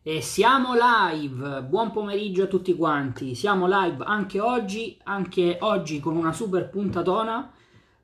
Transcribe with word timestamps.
E 0.00 0.20
siamo 0.22 0.74
live, 0.74 1.62
buon 1.62 1.90
pomeriggio 1.90 2.44
a 2.44 2.46
tutti 2.46 2.74
quanti, 2.76 3.34
siamo 3.34 3.66
live 3.66 4.04
anche 4.04 4.38
oggi, 4.38 4.96
anche 5.02 5.58
oggi 5.60 5.98
con 5.98 6.16
una 6.16 6.32
super 6.32 6.70
puntatona 6.70 7.52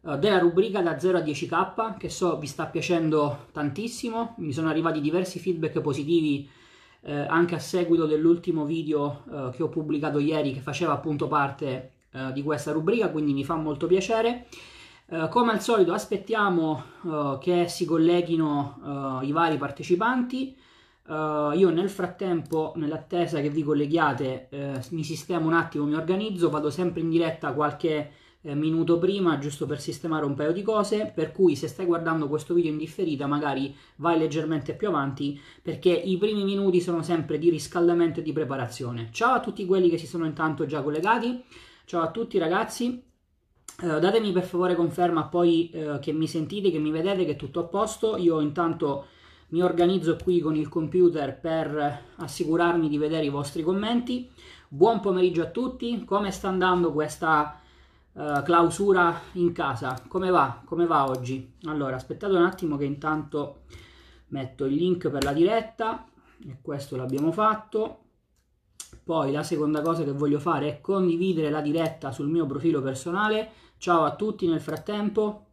uh, 0.00 0.18
della 0.18 0.40
rubrica 0.40 0.82
da 0.82 0.98
0 0.98 1.18
a 1.18 1.20
10k 1.20 1.96
che 1.96 2.10
so 2.10 2.36
vi 2.36 2.48
sta 2.48 2.66
piacendo 2.66 3.46
tantissimo, 3.52 4.34
mi 4.38 4.52
sono 4.52 4.68
arrivati 4.68 5.00
diversi 5.00 5.38
feedback 5.38 5.80
positivi 5.80 6.50
eh, 7.02 7.12
anche 7.12 7.54
a 7.54 7.60
seguito 7.60 8.06
dell'ultimo 8.06 8.64
video 8.64 9.22
eh, 9.30 9.50
che 9.54 9.62
ho 9.62 9.68
pubblicato 9.68 10.18
ieri 10.18 10.52
che 10.52 10.60
faceva 10.60 10.94
appunto 10.94 11.28
parte 11.28 11.92
eh, 12.10 12.32
di 12.32 12.42
questa 12.42 12.72
rubrica, 12.72 13.08
quindi 13.08 13.32
mi 13.32 13.44
fa 13.44 13.54
molto 13.54 13.86
piacere. 13.86 14.46
Uh, 15.06 15.28
come 15.28 15.52
al 15.52 15.60
solito 15.60 15.92
aspettiamo 15.92 17.38
che 17.38 17.68
si 17.68 17.84
colleghino 17.84 19.20
i 19.22 19.30
vari 19.32 19.58
partecipanti. 19.58 20.56
Io 21.06 21.70
nel 21.70 21.90
frattempo, 21.90 22.72
nell'attesa 22.76 23.40
che 23.40 23.50
vi 23.50 23.62
colleghiate, 23.62 24.48
mi 24.90 25.04
sistemo 25.04 25.46
un 25.46 25.54
attimo, 25.54 25.84
mi 25.84 25.94
organizzo, 25.94 26.50
vado 26.50 26.70
sempre 26.70 27.00
in 27.00 27.10
diretta 27.10 27.52
qualche 27.52 28.10
minuto 28.44 28.98
prima, 28.98 29.38
giusto 29.38 29.64
per 29.64 29.80
sistemare 29.80 30.26
un 30.26 30.34
paio 30.34 30.52
di 30.52 30.62
cose. 30.62 31.10
Per 31.14 31.32
cui, 31.32 31.56
se 31.56 31.66
stai 31.66 31.86
guardando 31.86 32.28
questo 32.28 32.52
video 32.52 32.70
in 32.70 32.78
differita, 32.78 33.26
magari 33.26 33.74
vai 33.96 34.18
leggermente 34.18 34.74
più 34.74 34.88
avanti, 34.88 35.40
perché 35.62 35.90
i 35.90 36.18
primi 36.18 36.44
minuti 36.44 36.80
sono 36.80 37.02
sempre 37.02 37.38
di 37.38 37.48
riscaldamento 37.48 38.20
e 38.20 38.22
di 38.22 38.32
preparazione. 38.32 39.08
Ciao 39.12 39.32
a 39.32 39.40
tutti 39.40 39.64
quelli 39.64 39.88
che 39.88 39.98
si 39.98 40.06
sono 40.06 40.26
intanto 40.26 40.66
già 40.66 40.82
collegati. 40.82 41.42
Ciao 41.86 42.02
a 42.02 42.10
tutti 42.10 42.38
ragazzi. 42.38 43.02
Uh, 43.82 43.98
datemi 43.98 44.30
per 44.30 44.44
favore 44.44 44.74
conferma 44.74 45.24
poi 45.24 45.70
uh, 45.72 45.98
che 45.98 46.12
mi 46.12 46.28
sentite, 46.28 46.70
che 46.70 46.78
mi 46.78 46.90
vedete, 46.90 47.24
che 47.24 47.32
è 47.32 47.36
tutto 47.36 47.60
a 47.60 47.64
posto. 47.64 48.16
Io 48.16 48.40
intanto 48.40 49.06
mi 49.54 49.62
organizzo 49.62 50.16
qui 50.16 50.40
con 50.40 50.56
il 50.56 50.68
computer 50.68 51.38
per 51.38 52.02
assicurarmi 52.16 52.88
di 52.88 52.98
vedere 52.98 53.24
i 53.24 53.28
vostri 53.28 53.62
commenti. 53.62 54.28
Buon 54.66 54.98
pomeriggio 54.98 55.42
a 55.42 55.50
tutti, 55.50 56.04
come 56.04 56.32
sta 56.32 56.48
andando 56.48 56.92
questa 56.92 57.60
uh, 58.14 58.42
clausura 58.42 59.16
in 59.34 59.52
casa? 59.52 60.02
Come 60.08 60.30
va? 60.30 60.60
Come 60.64 60.86
va 60.86 61.08
oggi? 61.08 61.54
Allora, 61.66 61.94
aspettate 61.94 62.34
un 62.34 62.44
attimo 62.44 62.76
che 62.76 62.84
intanto 62.84 63.60
metto 64.28 64.64
il 64.64 64.74
link 64.74 65.08
per 65.08 65.22
la 65.22 65.32
diretta 65.32 66.04
e 66.44 66.58
questo 66.60 66.96
l'abbiamo 66.96 67.30
fatto. 67.30 67.98
Poi 69.04 69.30
la 69.30 69.44
seconda 69.44 69.82
cosa 69.82 70.02
che 70.02 70.10
voglio 70.10 70.40
fare 70.40 70.66
è 70.66 70.80
condividere 70.80 71.50
la 71.50 71.60
diretta 71.60 72.10
sul 72.10 72.28
mio 72.28 72.44
profilo 72.44 72.82
personale 72.82 73.62
Ciao 73.84 74.04
a 74.04 74.16
tutti 74.16 74.46
nel 74.46 74.62
frattempo. 74.62 75.43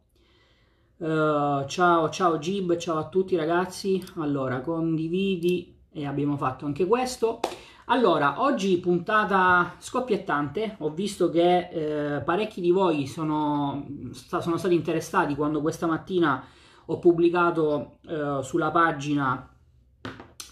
Uh, 1.02 1.66
ciao, 1.66 2.10
ciao 2.10 2.38
Gib, 2.38 2.76
ciao 2.76 2.96
a 2.96 3.08
tutti 3.08 3.34
ragazzi. 3.34 4.00
Allora, 4.18 4.60
condividi 4.60 5.76
e 5.90 6.06
abbiamo 6.06 6.36
fatto 6.36 6.64
anche 6.64 6.86
questo. 6.86 7.40
Allora, 7.86 8.40
oggi 8.40 8.78
puntata 8.78 9.74
scoppiettante, 9.78 10.76
ho 10.78 10.90
visto 10.90 11.28
che 11.28 11.70
eh, 11.72 12.20
parecchi 12.20 12.60
di 12.60 12.70
voi 12.70 13.08
sono, 13.08 13.84
sono, 14.12 14.56
stati 14.56 14.74
interessati 14.74 15.34
quando 15.34 15.60
questa 15.60 15.88
mattina 15.88 16.40
ho 16.86 16.98
pubblicato 17.00 17.96
eh, 18.06 18.38
sulla 18.44 18.70
pagina 18.70 19.51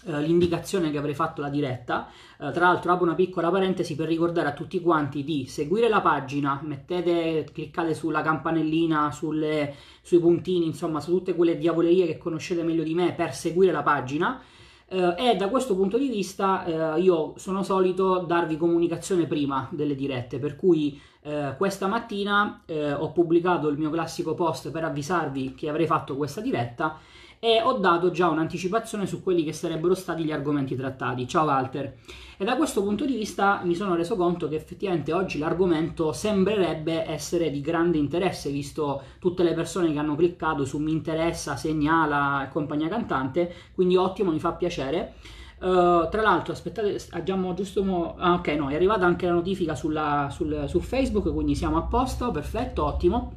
l'indicazione 0.05 0.91
che 0.91 0.97
avrei 0.97 1.13
fatto 1.13 1.41
la 1.41 1.49
diretta. 1.49 2.07
Eh, 2.39 2.51
tra 2.51 2.67
l'altro 2.67 2.91
apro 2.91 3.05
una 3.05 3.15
piccola 3.15 3.51
parentesi 3.51 3.95
per 3.95 4.07
ricordare 4.07 4.47
a 4.47 4.53
tutti 4.53 4.81
quanti 4.81 5.23
di 5.23 5.45
seguire 5.45 5.89
la 5.89 6.01
pagina, 6.01 6.59
mettete, 6.63 7.47
cliccate 7.51 7.93
sulla 7.93 8.21
campanellina, 8.21 9.11
sulle, 9.11 9.75
sui 10.01 10.19
puntini, 10.19 10.65
insomma 10.65 10.99
su 10.99 11.11
tutte 11.11 11.35
quelle 11.35 11.57
diavolerie 11.57 12.05
che 12.05 12.17
conoscete 12.17 12.63
meglio 12.63 12.83
di 12.83 12.93
me 12.93 13.13
per 13.13 13.33
seguire 13.33 13.71
la 13.71 13.83
pagina. 13.83 14.41
Uh, 14.91 15.13
e 15.15 15.37
da 15.37 15.47
questo 15.47 15.73
punto 15.73 15.97
di 15.97 16.09
vista 16.09 16.65
uh, 16.65 16.99
io 16.99 17.33
sono 17.37 17.63
solito 17.63 18.25
darvi 18.27 18.57
comunicazione 18.57 19.25
prima 19.25 19.69
delle 19.71 19.95
dirette, 19.95 20.37
per 20.37 20.57
cui 20.57 20.99
uh, 21.21 21.55
questa 21.55 21.87
mattina 21.87 22.63
ho 22.97 23.11
pubblicato 23.13 23.69
il 23.69 23.77
mio 23.77 23.89
classico 23.89 24.33
post 24.33 24.69
per 24.69 24.83
avvisarvi 24.83 25.53
che 25.53 25.69
avrei 25.69 25.85
fatto 25.85 26.17
questa 26.17 26.41
diretta 26.41 26.99
e 27.43 27.59
ho 27.59 27.73
dato 27.73 28.11
già 28.11 28.29
un'anticipazione 28.29 29.07
su 29.07 29.23
quelli 29.23 29.43
che 29.43 29.51
sarebbero 29.51 29.95
stati 29.95 30.23
gli 30.23 30.31
argomenti 30.31 30.75
trattati. 30.75 31.27
Ciao 31.27 31.45
Walter. 31.45 31.95
E 32.37 32.45
da 32.45 32.55
questo 32.55 32.83
punto 32.83 33.03
di 33.03 33.15
vista 33.15 33.61
mi 33.63 33.73
sono 33.73 33.95
reso 33.95 34.15
conto 34.15 34.47
che 34.47 34.53
effettivamente 34.53 35.11
oggi 35.11 35.39
l'argomento 35.39 36.13
sembrerebbe 36.13 37.09
essere 37.09 37.49
di 37.49 37.59
grande 37.59 37.97
interesse, 37.97 38.51
visto 38.51 39.01
tutte 39.17 39.41
le 39.41 39.55
persone 39.55 39.91
che 39.91 39.97
hanno 39.97 40.15
cliccato 40.15 40.65
su 40.65 40.77
mi 40.77 40.91
interessa, 40.91 41.55
segnala 41.55 42.45
e 42.45 42.49
compagnia 42.49 42.89
cantante, 42.89 43.51
quindi 43.73 43.95
ottimo, 43.95 44.31
mi 44.31 44.39
fa 44.39 44.51
piacere. 44.51 45.15
Uh, 45.61 46.09
tra 46.09 46.21
l'altro, 46.21 46.53
aspettate, 46.53 46.95
abbiamo 47.11 47.55
giusto. 47.55 47.83
Mo- 47.83 48.15
ah, 48.19 48.33
ok, 48.33 48.47
no, 48.49 48.69
è 48.69 48.75
arrivata 48.75 49.07
anche 49.07 49.25
la 49.25 49.33
notifica 49.33 49.73
sulla, 49.73 50.29
sul, 50.31 50.65
su 50.67 50.79
Facebook, 50.79 51.33
quindi 51.33 51.55
siamo 51.55 51.77
a 51.77 51.81
posto, 51.81 52.29
perfetto, 52.29 52.85
ottimo. 52.85 53.33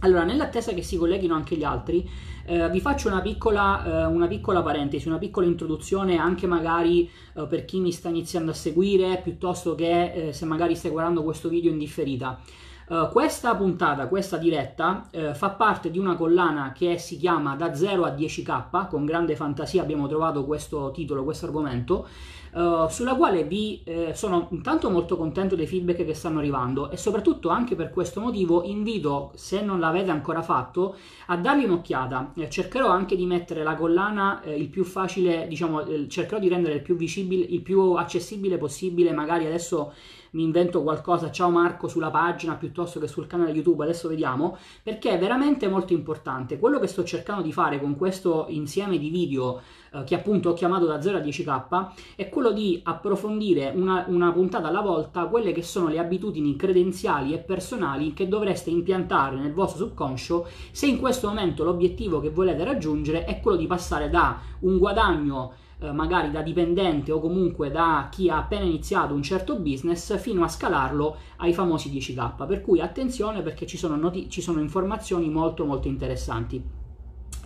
Allora, 0.00 0.22
nell'attesa 0.22 0.72
che 0.72 0.82
si 0.82 0.96
colleghino 0.96 1.34
anche 1.34 1.56
gli 1.56 1.64
altri, 1.64 2.08
eh, 2.46 2.70
vi 2.70 2.80
faccio 2.80 3.08
una 3.08 3.20
piccola, 3.20 3.84
eh, 3.84 4.06
una 4.06 4.28
piccola, 4.28 4.62
parentesi, 4.62 5.08
una 5.08 5.18
piccola 5.18 5.46
introduzione 5.46 6.18
anche 6.18 6.46
magari 6.46 7.10
eh, 7.34 7.46
per 7.46 7.64
chi 7.64 7.80
mi 7.80 7.90
sta 7.90 8.08
iniziando 8.08 8.52
a 8.52 8.54
seguire, 8.54 9.20
piuttosto 9.22 9.74
che 9.74 10.28
eh, 10.28 10.32
se 10.32 10.44
magari 10.44 10.76
stai 10.76 10.92
guardando 10.92 11.24
questo 11.24 11.48
video 11.48 11.72
in 11.72 11.78
differita. 11.78 12.40
Uh, 12.88 13.10
questa 13.10 13.54
puntata, 13.54 14.08
questa 14.08 14.38
diretta, 14.38 15.10
uh, 15.12 15.34
fa 15.34 15.50
parte 15.50 15.90
di 15.90 15.98
una 15.98 16.16
collana 16.16 16.72
che 16.72 16.96
si 16.96 17.18
chiama 17.18 17.54
Da 17.54 17.74
0 17.74 18.06
a 18.06 18.12
10k, 18.12 18.88
con 18.88 19.04
grande 19.04 19.36
fantasia 19.36 19.82
abbiamo 19.82 20.08
trovato 20.08 20.46
questo 20.46 20.90
titolo, 20.90 21.22
questo 21.22 21.44
argomento, 21.44 22.08
uh, 22.52 22.88
sulla 22.88 23.14
quale 23.14 23.44
vi 23.44 23.80
eh, 23.84 24.12
sono 24.14 24.48
intanto 24.50 24.90
molto 24.90 25.16
contento 25.16 25.56
dei 25.56 25.66
feedback 25.66 26.04
che 26.04 26.14
stanno 26.14 26.38
arrivando 26.38 26.90
e 26.90 26.96
soprattutto 26.96 27.48
anche 27.48 27.74
per 27.74 27.90
questo 27.90 28.20
motivo 28.20 28.62
invito, 28.64 29.32
se 29.34 29.60
non 29.62 29.80
l'avete 29.80 30.10
ancora 30.10 30.42
fatto, 30.42 30.96
a 31.26 31.36
dargli 31.36 31.64
un'occhiata. 31.64 32.32
Eh, 32.36 32.50
cercherò 32.50 32.88
anche 32.88 33.16
di 33.16 33.26
mettere 33.26 33.62
la 33.62 33.74
collana 33.74 34.42
eh, 34.42 34.56
il 34.56 34.68
più 34.68 34.84
facile, 34.84 35.46
diciamo, 35.48 35.84
eh, 35.86 36.08
cercherò 36.08 36.38
di 36.38 36.48
rendere 36.48 36.74
il 36.74 36.82
più 36.82 36.96
visibile, 36.96 37.44
il 37.44 37.62
più 37.62 37.92
accessibile 37.92 38.58
possibile, 38.58 39.12
magari 39.12 39.46
adesso 39.46 39.92
mi 40.38 40.44
invento 40.44 40.84
qualcosa, 40.84 41.32
ciao 41.32 41.50
Marco, 41.50 41.88
sulla 41.88 42.10
pagina 42.10 42.54
piuttosto 42.54 43.00
che 43.00 43.08
sul 43.08 43.26
canale 43.26 43.50
YouTube, 43.50 43.82
adesso 43.82 44.06
vediamo, 44.06 44.56
perché 44.84 45.10
è 45.10 45.18
veramente 45.18 45.66
molto 45.66 45.92
importante. 45.92 46.60
Quello 46.60 46.78
che 46.78 46.86
sto 46.86 47.02
cercando 47.02 47.42
di 47.42 47.52
fare 47.52 47.80
con 47.80 47.96
questo 47.96 48.46
insieme 48.50 48.98
di 48.98 49.08
video 49.08 49.60
eh, 49.92 50.04
che 50.04 50.14
appunto 50.14 50.50
ho 50.50 50.52
chiamato 50.52 50.86
da 50.86 51.02
0 51.02 51.18
a 51.18 51.20
10k, 51.20 51.88
è 52.14 52.28
quello 52.28 52.52
di 52.52 52.80
approfondire 52.84 53.72
una, 53.74 54.04
una 54.06 54.30
puntata 54.30 54.68
alla 54.68 54.80
volta 54.80 55.24
quelle 55.24 55.50
che 55.50 55.62
sono 55.62 55.88
le 55.88 55.98
abitudini 55.98 56.54
credenziali 56.54 57.32
e 57.34 57.38
personali 57.38 58.12
che 58.14 58.28
dovreste 58.28 58.70
impiantare 58.70 59.36
nel 59.36 59.52
vostro 59.52 59.86
subconscio 59.86 60.46
se 60.70 60.86
in 60.86 61.00
questo 61.00 61.26
momento 61.26 61.64
l'obiettivo 61.64 62.20
che 62.20 62.30
volete 62.30 62.62
raggiungere 62.62 63.24
è 63.24 63.40
quello 63.40 63.56
di 63.56 63.66
passare 63.66 64.08
da 64.08 64.38
un 64.60 64.78
guadagno 64.78 65.66
eh, 65.80 65.92
magari 65.92 66.30
da 66.30 66.42
dipendente 66.42 67.12
o 67.12 67.20
comunque 67.20 67.70
da 67.70 68.08
chi 68.10 68.28
ha 68.28 68.38
appena 68.38 68.64
iniziato 68.64 69.14
un 69.14 69.22
certo 69.22 69.56
business 69.56 70.18
fino 70.18 70.42
a 70.42 70.48
scalarlo 70.48 71.16
ai 71.36 71.52
famosi 71.52 71.90
10k. 71.90 72.46
Per 72.46 72.60
cui 72.60 72.80
attenzione 72.80 73.42
perché 73.42 73.66
ci 73.66 73.76
sono, 73.76 73.96
noti- 73.96 74.28
ci 74.28 74.40
sono 74.40 74.60
informazioni 74.60 75.28
molto 75.28 75.64
molto 75.64 75.88
interessanti. 75.88 76.62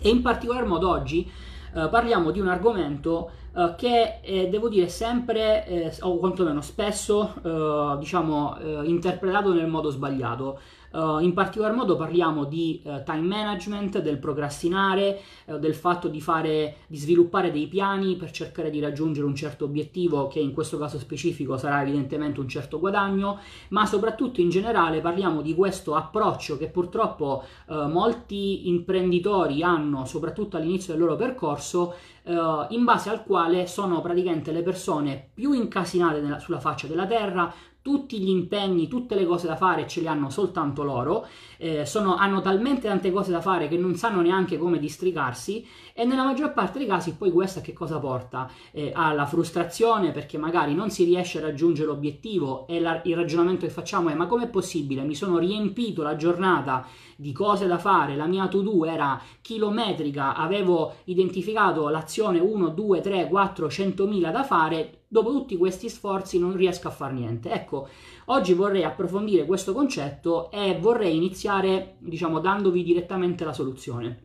E 0.01 0.09
in 0.09 0.21
particolar 0.21 0.65
modo 0.65 0.89
oggi 0.89 1.29
eh, 1.75 1.87
parliamo 1.89 2.31
di 2.31 2.39
un 2.39 2.47
argomento 2.47 3.31
eh, 3.55 3.73
che 3.77 4.19
è, 4.21 4.47
devo 4.49 4.67
dire 4.67 4.87
sempre 4.89 5.65
eh, 5.65 5.93
o 6.01 6.17
quantomeno 6.17 6.61
spesso 6.61 7.33
eh, 7.43 7.97
diciamo 7.99 8.57
eh, 8.57 8.81
interpretato 8.85 9.53
nel 9.53 9.67
modo 9.67 9.89
sbagliato 9.89 10.59
Uh, 10.93 11.17
in 11.21 11.33
particolar 11.33 11.73
modo 11.73 11.95
parliamo 11.95 12.43
di 12.43 12.79
uh, 12.83 13.01
time 13.03 13.21
management, 13.21 13.99
del 13.99 14.19
procrastinare, 14.19 15.19
uh, 15.45 15.57
del 15.57 15.73
fatto 15.73 16.07
di, 16.07 16.21
fare, 16.21 16.75
di 16.85 16.97
sviluppare 16.97 17.51
dei 17.51 17.65
piani 17.65 18.15
per 18.15 18.29
cercare 18.29 18.69
di 18.69 18.79
raggiungere 18.79 19.25
un 19.25 19.33
certo 19.33 19.65
obiettivo 19.65 20.27
che 20.27 20.39
in 20.39 20.53
questo 20.53 20.77
caso 20.77 20.99
specifico 20.99 21.57
sarà 21.57 21.81
evidentemente 21.81 22.39
un 22.39 22.47
certo 22.47 22.79
guadagno, 22.79 23.39
ma 23.69 23.87
soprattutto 23.87 24.39
in 24.39 24.49
generale 24.49 25.01
parliamo 25.01 25.41
di 25.41 25.55
questo 25.55 25.95
approccio 25.95 26.57
che 26.57 26.67
purtroppo 26.67 27.43
molti 27.67 28.67
imprenditori 28.67 29.63
hanno 29.63 30.05
soprattutto 30.05 30.57
all'inizio 30.57 30.93
del 30.93 31.01
loro 31.01 31.15
percorso 31.15 31.95
in 32.25 32.83
base 32.83 33.09
al 33.09 33.23
quale 33.23 33.67
sono 33.67 34.01
praticamente 34.01 34.51
le 34.51 34.61
persone 34.61 35.29
più 35.33 35.53
incasinate 35.53 36.21
nella, 36.21 36.39
sulla 36.39 36.59
faccia 36.59 36.87
della 36.87 37.05
terra, 37.05 37.53
tutti 37.83 38.17
gli 38.19 38.29
impegni, 38.29 38.87
tutte 38.87 39.13
le 39.13 39.25
cose 39.25 39.45
da 39.45 39.57
fare 39.57 39.85
ce 39.87 39.99
li 39.99 40.07
hanno 40.07 40.29
soltanto 40.29 40.83
loro, 40.83 41.27
eh, 41.57 41.85
sono, 41.85 42.15
hanno 42.15 42.39
talmente 42.39 42.87
tante 42.87 43.11
cose 43.11 43.31
da 43.31 43.41
fare 43.41 43.67
che 43.67 43.77
non 43.77 43.95
sanno 43.95 44.21
neanche 44.21 44.57
come 44.57 44.79
districarsi 44.79 45.67
e 45.93 46.05
nella 46.05 46.23
maggior 46.23 46.53
parte 46.53 46.79
dei 46.79 46.87
casi 46.87 47.15
poi 47.15 47.29
questa 47.29 47.59
che 47.59 47.73
cosa 47.73 47.99
porta? 47.99 48.49
Eh, 48.71 48.93
alla 48.95 49.25
frustrazione 49.25 50.11
perché 50.11 50.37
magari 50.37 50.73
non 50.73 50.89
si 50.91 51.03
riesce 51.03 51.39
a 51.39 51.41
raggiungere 51.41 51.87
l'obiettivo 51.87 52.65
e 52.67 52.79
la, 52.79 53.01
il 53.03 53.17
ragionamento 53.17 53.65
che 53.65 53.71
facciamo 53.71 54.07
è 54.07 54.13
ma 54.13 54.27
com'è 54.27 54.47
possibile? 54.47 55.03
Mi 55.03 55.13
sono 55.13 55.37
riempito 55.37 56.03
la 56.03 56.15
giornata 56.15 56.87
di 57.17 57.33
cose 57.33 57.67
da 57.67 57.77
fare, 57.77 58.15
la 58.15 58.27
mia 58.27 58.47
to-do 58.47 58.85
era 58.85 59.21
chilometrica, 59.41 60.35
avevo 60.35 60.95
identificato 61.03 61.83
un'azione 61.83 62.39
1, 62.39 62.69
2, 62.69 63.01
3, 63.01 63.27
4, 63.27 63.67
100.000 63.67 64.31
da 64.31 64.43
fare, 64.43 65.02
dopo 65.13 65.31
tutti 65.31 65.57
questi 65.57 65.89
sforzi 65.89 66.39
non 66.39 66.55
riesco 66.55 66.87
a 66.87 66.91
fare 66.91 67.13
niente. 67.13 67.51
Ecco, 67.51 67.87
oggi 68.25 68.53
vorrei 68.53 68.83
approfondire 68.83 69.45
questo 69.45 69.71
concetto 69.71 70.49
e 70.49 70.75
vorrei 70.79 71.15
iniziare, 71.15 71.97
diciamo, 71.99 72.39
dandovi 72.39 72.81
direttamente 72.81 73.45
la 73.45 73.53
soluzione. 73.53 74.21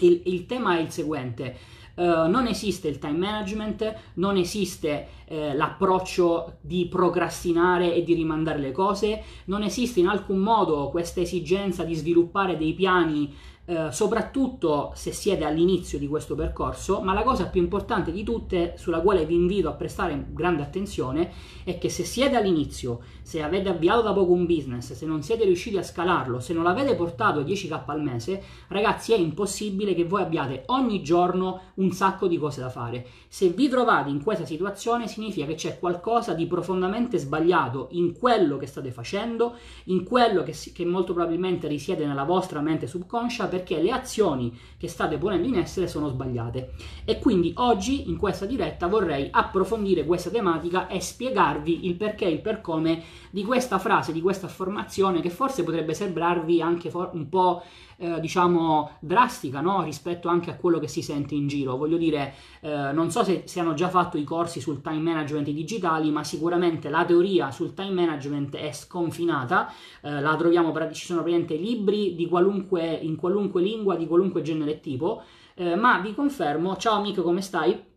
Il, 0.00 0.20
il 0.26 0.44
tema 0.44 0.76
è 0.76 0.80
il 0.82 0.90
seguente 0.90 1.56
eh, 2.00 2.02
non 2.02 2.46
esiste 2.46 2.88
il 2.88 2.98
time 2.98 3.18
management, 3.18 3.94
non 4.14 4.38
esiste 4.38 5.06
uh, 5.28 5.54
l'approccio 5.54 6.56
di 6.62 6.86
procrastinare 6.86 7.94
e 7.94 8.02
di 8.02 8.14
rimandare 8.14 8.58
le 8.58 8.72
cose, 8.72 9.22
non 9.46 9.62
esiste 9.62 10.00
in 10.00 10.08
alcun 10.08 10.38
modo 10.38 10.88
questa 10.88 11.20
esigenza 11.20 11.84
di 11.84 11.94
sviluppare 11.94 12.56
dei 12.56 12.72
piani 12.72 13.34
eh, 13.66 13.92
soprattutto 13.92 14.90
se 14.94 15.12
siete 15.12 15.44
all'inizio 15.44 15.98
di 15.98 16.08
questo 16.08 16.34
percorso, 16.34 17.02
ma 17.02 17.12
la 17.12 17.22
cosa 17.22 17.46
più 17.46 17.60
importante 17.60 18.10
di 18.10 18.24
tutte, 18.24 18.74
sulla 18.76 19.00
quale 19.00 19.24
vi 19.24 19.34
invito 19.34 19.68
a 19.68 19.74
prestare 19.74 20.26
grande 20.30 20.62
attenzione, 20.62 21.30
è 21.62 21.78
che 21.78 21.88
se 21.88 22.02
siete 22.02 22.36
all'inizio, 22.36 23.00
se 23.22 23.42
avete 23.42 23.68
avviato 23.68 24.02
da 24.02 24.12
poco 24.12 24.32
un 24.32 24.46
business, 24.46 24.92
se 24.94 25.06
non 25.06 25.22
siete 25.22 25.44
riusciti 25.44 25.76
a 25.76 25.82
scalarlo, 25.82 26.40
se 26.40 26.52
non 26.52 26.64
l'avete 26.64 26.96
portato 26.96 27.40
a 27.40 27.42
10k 27.42 27.82
al 27.86 28.02
mese, 28.02 28.42
ragazzi 28.68 29.12
è 29.12 29.16
impossibile 29.16 29.94
che 29.94 30.04
voi 30.04 30.22
abbiate 30.22 30.64
ogni 30.66 31.02
giorno 31.02 31.60
un 31.74 31.92
sacco 31.92 32.26
di 32.26 32.38
cose 32.38 32.60
da 32.60 32.70
fare. 32.70 33.06
Se 33.28 33.50
vi 33.50 33.68
trovate 33.68 34.10
in 34.10 34.22
questa 34.22 34.46
situazione 34.46 35.06
significa 35.06 35.46
che 35.46 35.54
c'è 35.54 35.78
qualcosa 35.78 36.34
di 36.34 36.46
profondamente 36.46 37.18
sbagliato 37.18 37.88
in 37.92 38.18
quello 38.18 38.56
che 38.56 38.66
state 38.66 38.90
facendo, 38.90 39.54
in 39.84 40.02
quello 40.02 40.42
che, 40.42 40.56
che 40.72 40.84
molto 40.84 41.12
probabilmente 41.12 41.68
risiede 41.68 42.04
nella 42.06 42.24
vostra 42.24 42.60
mente 42.60 42.88
subconscia, 42.88 43.48
perché 43.50 43.82
le 43.82 43.90
azioni 43.90 44.58
che 44.78 44.88
state 44.88 45.18
ponendo 45.18 45.46
in 45.46 45.56
essere 45.56 45.86
sono 45.86 46.08
sbagliate. 46.08 46.72
E 47.04 47.18
quindi 47.18 47.52
oggi 47.56 48.08
in 48.08 48.16
questa 48.16 48.46
diretta 48.46 48.86
vorrei 48.86 49.28
approfondire 49.30 50.06
questa 50.06 50.30
tematica 50.30 50.88
e 50.88 51.00
spiegarvi 51.00 51.86
il 51.86 51.96
perché 51.96 52.24
e 52.24 52.30
il 52.30 52.40
per 52.40 52.62
come 52.62 53.02
di 53.30 53.44
questa 53.44 53.78
frase, 53.78 54.12
di 54.12 54.20
questa 54.20 54.46
affermazione 54.46 55.20
che 55.20 55.30
forse 55.30 55.62
potrebbe 55.62 55.94
sembrarvi 55.94 56.60
anche 56.60 56.90
un 56.92 57.28
po' 57.28 57.62
eh, 57.96 58.18
diciamo 58.18 58.92
drastica 59.00 59.60
no? 59.60 59.82
rispetto 59.82 60.28
anche 60.28 60.50
a 60.50 60.56
quello 60.56 60.78
che 60.78 60.88
si 60.88 61.02
sente 61.02 61.34
in 61.34 61.46
giro. 61.46 61.76
Voglio 61.76 61.96
dire, 61.96 62.34
eh, 62.60 62.92
non 62.92 63.10
so 63.10 63.22
se, 63.22 63.42
se 63.46 63.60
hanno 63.60 63.74
già 63.74 63.88
fatto 63.88 64.16
i 64.16 64.24
corsi 64.24 64.60
sul 64.60 64.80
time 64.80 65.00
management 65.00 65.48
digitali, 65.50 66.10
ma 66.10 66.24
sicuramente 66.24 66.88
la 66.88 67.04
teoria 67.04 67.50
sul 67.50 67.74
time 67.74 67.92
management 67.92 68.56
è 68.56 68.72
sconfinata. 68.72 69.72
Eh, 70.00 70.20
la 70.20 70.34
troviamo, 70.36 70.72
ci 70.92 71.04
sono 71.04 71.22
praticamente 71.22 71.56
libri 71.56 72.14
di 72.14 72.26
qualunque, 72.26 72.84
in 72.84 73.16
qualunque 73.16 73.62
lingua, 73.62 73.96
di 73.96 74.06
qualunque 74.06 74.42
genere 74.42 74.72
e 74.72 74.80
tipo. 74.80 75.22
Eh, 75.54 75.76
ma 75.76 75.98
vi 75.98 76.14
confermo, 76.14 76.76
ciao 76.76 76.96
amico, 76.96 77.22
come 77.22 77.42
stai? 77.42 77.88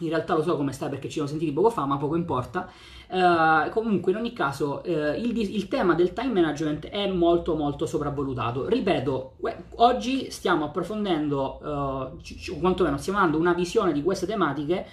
in 0.00 0.08
realtà 0.08 0.34
lo 0.34 0.42
so 0.42 0.56
come 0.56 0.72
sta 0.72 0.88
perché 0.88 1.08
ci 1.08 1.14
siamo 1.14 1.28
sentiti 1.28 1.52
poco 1.52 1.70
fa, 1.70 1.84
ma 1.84 1.96
poco 1.96 2.16
importa. 2.16 2.70
Uh, 3.12 3.70
comunque, 3.70 4.12
in 4.12 4.18
ogni 4.18 4.32
caso, 4.32 4.82
uh, 4.84 4.88
il, 4.88 5.36
il, 5.36 5.66
tema 5.66 5.94
del 5.94 6.12
time 6.12 6.32
management 6.32 6.86
è 6.86 7.08
molto, 7.08 7.56
molto 7.56 7.84
sopravvalutato. 7.84 8.68
Ripeto, 8.68 9.32
oggi 9.76 10.30
stiamo 10.30 10.66
approfondendo, 10.66 11.58
uh, 11.60 12.58
quantomeno 12.60 12.98
stiamo 12.98 13.18
dando 13.18 13.36
una 13.36 13.52
visione 13.52 13.92
di 13.92 14.04
queste 14.04 14.26
tematiche 14.26 14.86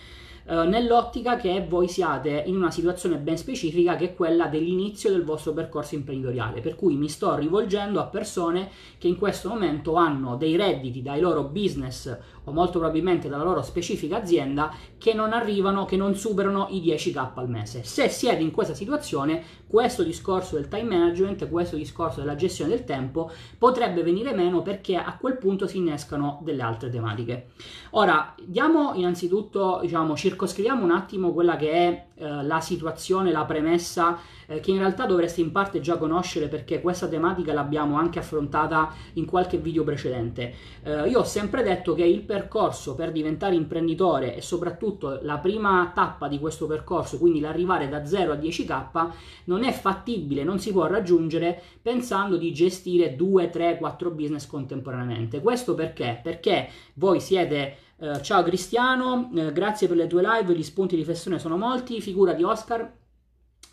eh, 0.49 0.65
nell'ottica 0.65 1.35
che 1.35 1.65
voi 1.67 1.89
siate 1.89 2.43
in 2.45 2.55
una 2.55 2.71
situazione 2.71 3.17
ben 3.17 3.37
specifica 3.37 3.97
che 3.97 4.05
è 4.05 4.15
quella 4.15 4.47
dell'inizio 4.47 5.09
del 5.09 5.25
vostro 5.25 5.51
percorso 5.51 5.95
imprenditoriale, 5.95 6.61
per 6.61 6.75
cui 6.75 6.95
mi 6.95 7.09
sto 7.09 7.35
rivolgendo 7.35 7.99
a 7.99 8.05
persone 8.05 8.69
che 8.97 9.09
in 9.09 9.17
questo 9.17 9.49
momento 9.49 9.95
hanno 9.95 10.37
dei 10.37 10.55
redditi 10.55 11.01
dai 11.01 11.19
loro 11.19 11.43
business 11.43 12.17
o 12.45 12.51
molto 12.53 12.79
probabilmente 12.79 13.27
dalla 13.27 13.43
loro 13.43 13.61
specifica 13.61 14.21
azienda 14.21 14.73
che 14.97 15.13
non 15.13 15.33
arrivano, 15.33 15.83
che 15.83 15.97
non 15.97 16.15
superano 16.15 16.67
i 16.69 16.81
10k 16.81 17.31
al 17.33 17.49
mese. 17.49 17.83
Se 17.83 18.07
siete 18.07 18.41
in 18.41 18.51
questa 18.51 18.73
situazione, 18.73 19.43
questo 19.67 20.01
discorso 20.01 20.55
del 20.55 20.69
time 20.69 20.95
management, 20.95 21.49
questo 21.49 21.75
discorso 21.75 22.21
della 22.21 22.35
gestione 22.35 22.69
del 22.69 22.85
tempo 22.85 23.29
potrebbe 23.57 24.01
venire 24.01 24.33
meno 24.33 24.61
perché 24.61 24.95
a 24.95 25.17
quel 25.19 25.37
punto 25.37 25.67
si 25.67 25.77
innescano 25.77 26.39
delle 26.41 26.61
altre 26.61 26.89
tematiche. 26.89 27.47
Ora, 27.91 28.33
diamo 28.41 28.93
innanzitutto, 28.93 29.79
diciamo, 29.81 30.15
circoscriviamo 30.37 30.83
un 30.83 30.91
attimo 30.91 31.33
quella 31.33 31.55
che 31.55 31.71
è 31.71 32.05
eh, 32.13 32.43
la 32.43 32.61
situazione, 32.61 33.31
la 33.31 33.43
premessa 33.45 34.19
eh, 34.45 34.59
che 34.59 34.69
in 34.69 34.77
realtà 34.77 35.07
dovreste 35.07 35.41
in 35.41 35.51
parte 35.51 35.79
già 35.79 35.97
conoscere 35.97 36.47
perché 36.47 36.79
questa 36.79 37.07
tematica 37.07 37.53
l'abbiamo 37.53 37.97
anche 37.97 38.19
affrontata 38.19 38.93
in 39.13 39.25
qualche 39.25 39.57
video 39.57 39.83
precedente. 39.83 40.53
Eh, 40.83 41.09
io 41.09 41.21
ho 41.21 41.23
sempre 41.23 41.63
detto 41.63 41.95
che 41.95 42.03
il 42.03 42.21
percorso 42.21 42.93
per 42.93 43.11
diventare 43.11 43.55
imprenditore 43.55 44.35
e 44.35 44.41
soprattutto 44.41 45.17
la 45.23 45.39
prima 45.39 45.91
tappa 45.95 46.27
di 46.27 46.37
questo 46.37 46.67
percorso, 46.67 47.17
quindi 47.17 47.39
l'arrivare 47.39 47.89
da 47.89 48.05
0 48.05 48.33
a 48.33 48.35
10k, 48.35 49.09
non 49.45 49.63
è 49.63 49.71
fattibile, 49.71 50.43
non 50.43 50.59
si 50.59 50.71
può 50.71 50.85
raggiungere 50.85 51.59
pensando 51.81 52.37
di 52.37 52.53
gestire 52.53 53.15
2, 53.15 53.49
3, 53.49 53.77
4 53.79 54.11
business 54.11 54.45
contemporaneamente. 54.45 55.41
Questo 55.41 55.73
perché? 55.73 56.19
Perché 56.21 56.69
voi 56.93 57.19
siete 57.19 57.77
Uh, 57.99 58.21
ciao 58.21 58.43
Cristiano, 58.43 59.27
uh, 59.31 59.51
grazie 59.51 59.87
per 59.87 59.97
le 59.97 60.05
tue 60.05 60.21
live, 60.21 60.53
gli 60.53 60.61
spunti 60.61 60.93
di 60.93 61.01
riflessione 61.01 61.39
sono 61.39 61.57
molti, 61.57 61.99
figura 61.99 62.33
di 62.33 62.43
Oscar. 62.43 62.93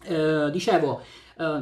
Uh, 0.06 0.48
dicevo, 0.50 1.02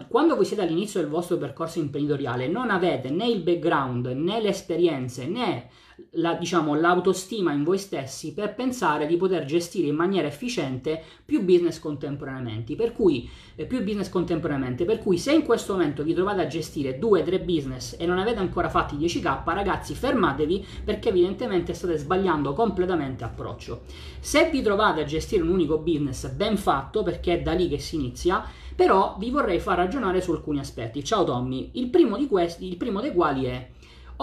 quando 0.09 0.37
voi 0.37 0.45
siete 0.45 0.63
all'inizio 0.63 1.01
del 1.01 1.09
vostro 1.09 1.39
percorso 1.39 1.79
imprenditoriale 1.79 2.47
non 2.47 2.69
avete 2.69 3.09
né 3.09 3.27
il 3.27 3.41
background 3.41 4.07
né 4.09 4.41
le 4.41 4.51
esperienze 4.51 5.27
né 5.27 5.71
la, 6.13 6.35
diciamo, 6.35 6.75
l'autostima 6.75 7.53
in 7.53 7.65
voi 7.65 7.79
stessi 7.79 8.33
per 8.33 8.55
pensare 8.55 9.07
di 9.07 9.17
poter 9.17 9.45
gestire 9.45 9.89
in 9.89 9.95
maniera 9.95 10.27
efficiente 10.27 11.03
più 11.25 11.43
business 11.43 11.79
contemporaneamente. 11.79 12.75
Per 12.75 12.93
cui, 12.93 13.29
eh, 13.55 13.67
più 13.67 13.83
business 13.83 14.09
contemporaneamente. 14.09 14.85
Per 14.85 14.99
cui, 14.99 15.19
se 15.19 15.33
in 15.33 15.45
questo 15.45 15.73
momento 15.73 16.03
vi 16.03 16.15
trovate 16.15 16.43
a 16.43 16.47
gestire 16.47 16.99
2-3 16.99 17.45
business 17.45 17.97
e 17.99 18.07
non 18.07 18.19
avete 18.19 18.39
ancora 18.39 18.69
fatti 18.69 18.97
10k, 18.97 19.43
ragazzi, 19.53 19.95
fermatevi 19.95 20.67
perché 20.85 21.09
evidentemente 21.11 21.75
state 21.75 21.97
sbagliando 21.97 22.53
completamente 22.53 23.25
approccio. 23.25 23.83
Se 24.21 24.49
vi 24.51 24.63
trovate 24.63 25.03
a 25.03 25.05
gestire 25.05 25.43
un 25.43 25.49
unico 25.49 25.79
business 25.79 26.29
ben 26.29 26.57
fatto, 26.57 27.03
perché 27.03 27.35
è 27.35 27.43
da 27.43 27.53
lì 27.53 27.69
che 27.69 27.79
si 27.79 27.97
inizia, 27.97 28.45
però 28.75 29.17
vi 29.19 29.31
vorrei 29.31 29.61
far 29.61 29.77
ragionare 29.77 30.21
su 30.21 30.33
alcuni 30.33 30.59
aspetti. 30.59 31.05
Ciao 31.05 31.25
Tommy, 31.25 31.71
il 31.75 31.89
primo 31.89 32.21
questi, 32.27 32.69
il 32.69 32.77
primo 32.77 33.01
dei 33.01 33.13
quali 33.13 33.45
è 33.45 33.69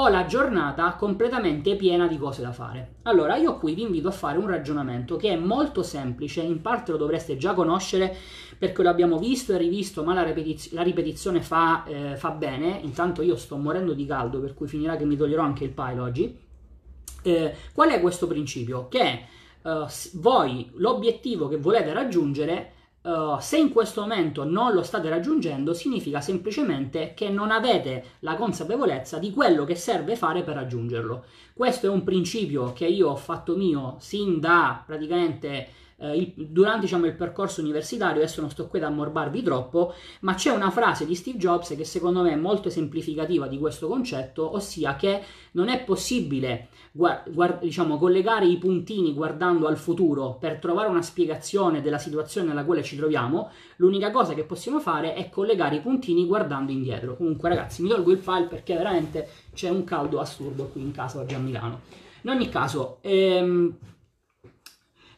ho 0.02 0.08
la 0.08 0.26
giornata 0.26 0.94
completamente 0.94 1.76
piena 1.76 2.08
di 2.08 2.18
cose 2.18 2.42
da 2.42 2.54
fare. 2.54 2.96
Allora, 3.04 3.36
io 3.36 3.58
qui 3.58 3.74
vi 3.74 3.82
invito 3.82 4.08
a 4.08 4.12
fare 4.12 4.38
un 4.38 4.48
ragionamento 4.48 5.18
che 5.18 5.32
è 5.32 5.36
molto 5.36 5.84
semplice, 5.84 6.40
in 6.40 6.62
parte 6.62 6.92
lo 6.94 6.98
dovreste 6.98 7.36
già 7.36 7.54
conoscere 7.54 8.16
perché 8.58 8.82
lo 8.82 8.88
abbiamo 8.88 9.18
visto 9.18 9.54
e 9.54 9.58
rivisto, 9.58 10.06
ma 10.06 10.14
la, 10.14 10.24
ripetiz- 10.24 10.72
la 10.72 10.84
ripetizione 10.84 11.42
fa, 11.42 11.84
eh, 11.84 12.16
fa, 12.16 12.32
bene. 12.32 12.80
Intanto 12.82 13.22
io 13.22 13.36
sto 13.36 13.58
morendo 13.58 13.92
di 13.92 14.06
caldo, 14.06 14.40
per 14.40 14.54
cui 14.54 14.68
finirà 14.70 14.96
che 14.96 15.04
mi 15.04 15.18
toglierò 15.18 15.44
anche 15.44 15.66
il 15.66 15.72
pile 15.72 16.00
oggi. 16.00 16.40
Eh, 17.22 17.56
qual 17.74 17.90
è 17.90 18.00
questo 18.00 18.26
principio? 18.26 18.88
Che 18.88 19.02
eh, 19.62 19.86
voi 20.14 20.72
l'obiettivo 20.76 21.50
che 21.50 21.58
volete 21.58 21.92
raggiungere 21.92 22.72
Uh, 23.02 23.40
se 23.40 23.58
in 23.58 23.72
questo 23.72 24.02
momento 24.02 24.44
non 24.44 24.74
lo 24.74 24.84
state 24.84 25.08
raggiungendo, 25.08 25.74
significa 25.74 26.20
semplicemente 26.20 27.14
che 27.16 27.30
non 27.30 27.50
avete 27.50 28.18
la 28.20 28.36
consapevolezza 28.36 29.20
di 29.20 29.32
quello 29.32 29.64
che 29.64 29.76
serve 29.76 30.18
fare 30.18 30.44
per 30.44 30.56
raggiungerlo. 30.56 31.24
Questo 31.54 31.88
è 31.88 31.90
un 31.90 32.04
principio 32.04 32.74
che 32.74 32.86
io 32.86 33.10
ho 33.10 33.16
fatto 33.16 33.56
mio 33.56 33.96
sin 34.00 34.42
da 34.42 34.84
praticamente 34.86 35.68
eh, 36.00 36.18
il, 36.18 36.34
durante 36.36 36.82
diciamo, 36.82 37.06
il 37.06 37.16
percorso 37.16 37.62
universitario, 37.62 38.22
adesso 38.22 38.42
non 38.42 38.50
sto 38.50 38.68
qui 38.68 38.80
ad 38.80 38.86
ammorbarvi 38.86 39.42
troppo, 39.44 39.94
ma 40.22 40.34
c'è 40.34 40.52
una 40.52 40.72
frase 40.72 41.06
di 41.06 41.16
Steve 41.16 41.38
Jobs 41.38 41.76
che 41.76 41.86
secondo 41.86 42.22
me 42.22 42.32
è 42.32 42.36
molto 42.36 42.68
esemplificativa 42.70 43.48
di 43.48 43.58
questo 43.58 43.88
concetto, 43.88 44.56
ossia 44.56 44.96
che 44.96 45.22
non 45.52 45.70
è 45.70 45.84
possibile 45.84 46.70
guard- 46.92 47.32
guard- 47.32 47.62
diciamo, 47.62 47.98
collegare 47.98 48.46
i 48.46 48.58
puntini 48.58 49.14
guardando 49.14 49.68
al 49.68 49.78
futuro 49.78 50.38
per 50.40 50.60
trovare 50.60 50.90
una 50.90 51.02
spiegazione 51.02 51.82
della 51.82 51.98
situazione 51.98 52.48
nella 52.48 52.66
quale 52.66 52.84
ci 52.84 52.96
troviamo, 52.96 53.52
l'unica 53.78 54.12
cosa 54.12 54.34
che 54.34 54.44
possiamo 54.44 54.80
fare 54.80 55.14
è 55.14 55.30
collegare 55.30 55.76
i 55.76 55.82
puntini 55.82 56.26
guardando 56.26 56.72
indietro. 56.72 57.16
Comunque 57.16 57.50
ragazzi, 57.50 57.82
mi 57.82 57.90
tolgo 57.90 58.12
il 58.12 58.18
file 58.18 58.48
perché 58.48 58.76
veramente 58.76 59.28
c'è 59.54 59.70
un 59.70 59.84
caldo 59.84 60.20
assurdo 60.20 60.68
qui 60.68 60.82
in 60.82 60.92
casa 60.92 61.20
oggi 61.20 61.36
a 61.36 61.40
Milano. 61.40 61.82
In 62.22 62.32
ogni 62.32 62.50
caso, 62.50 62.98
ehm, 63.02 63.78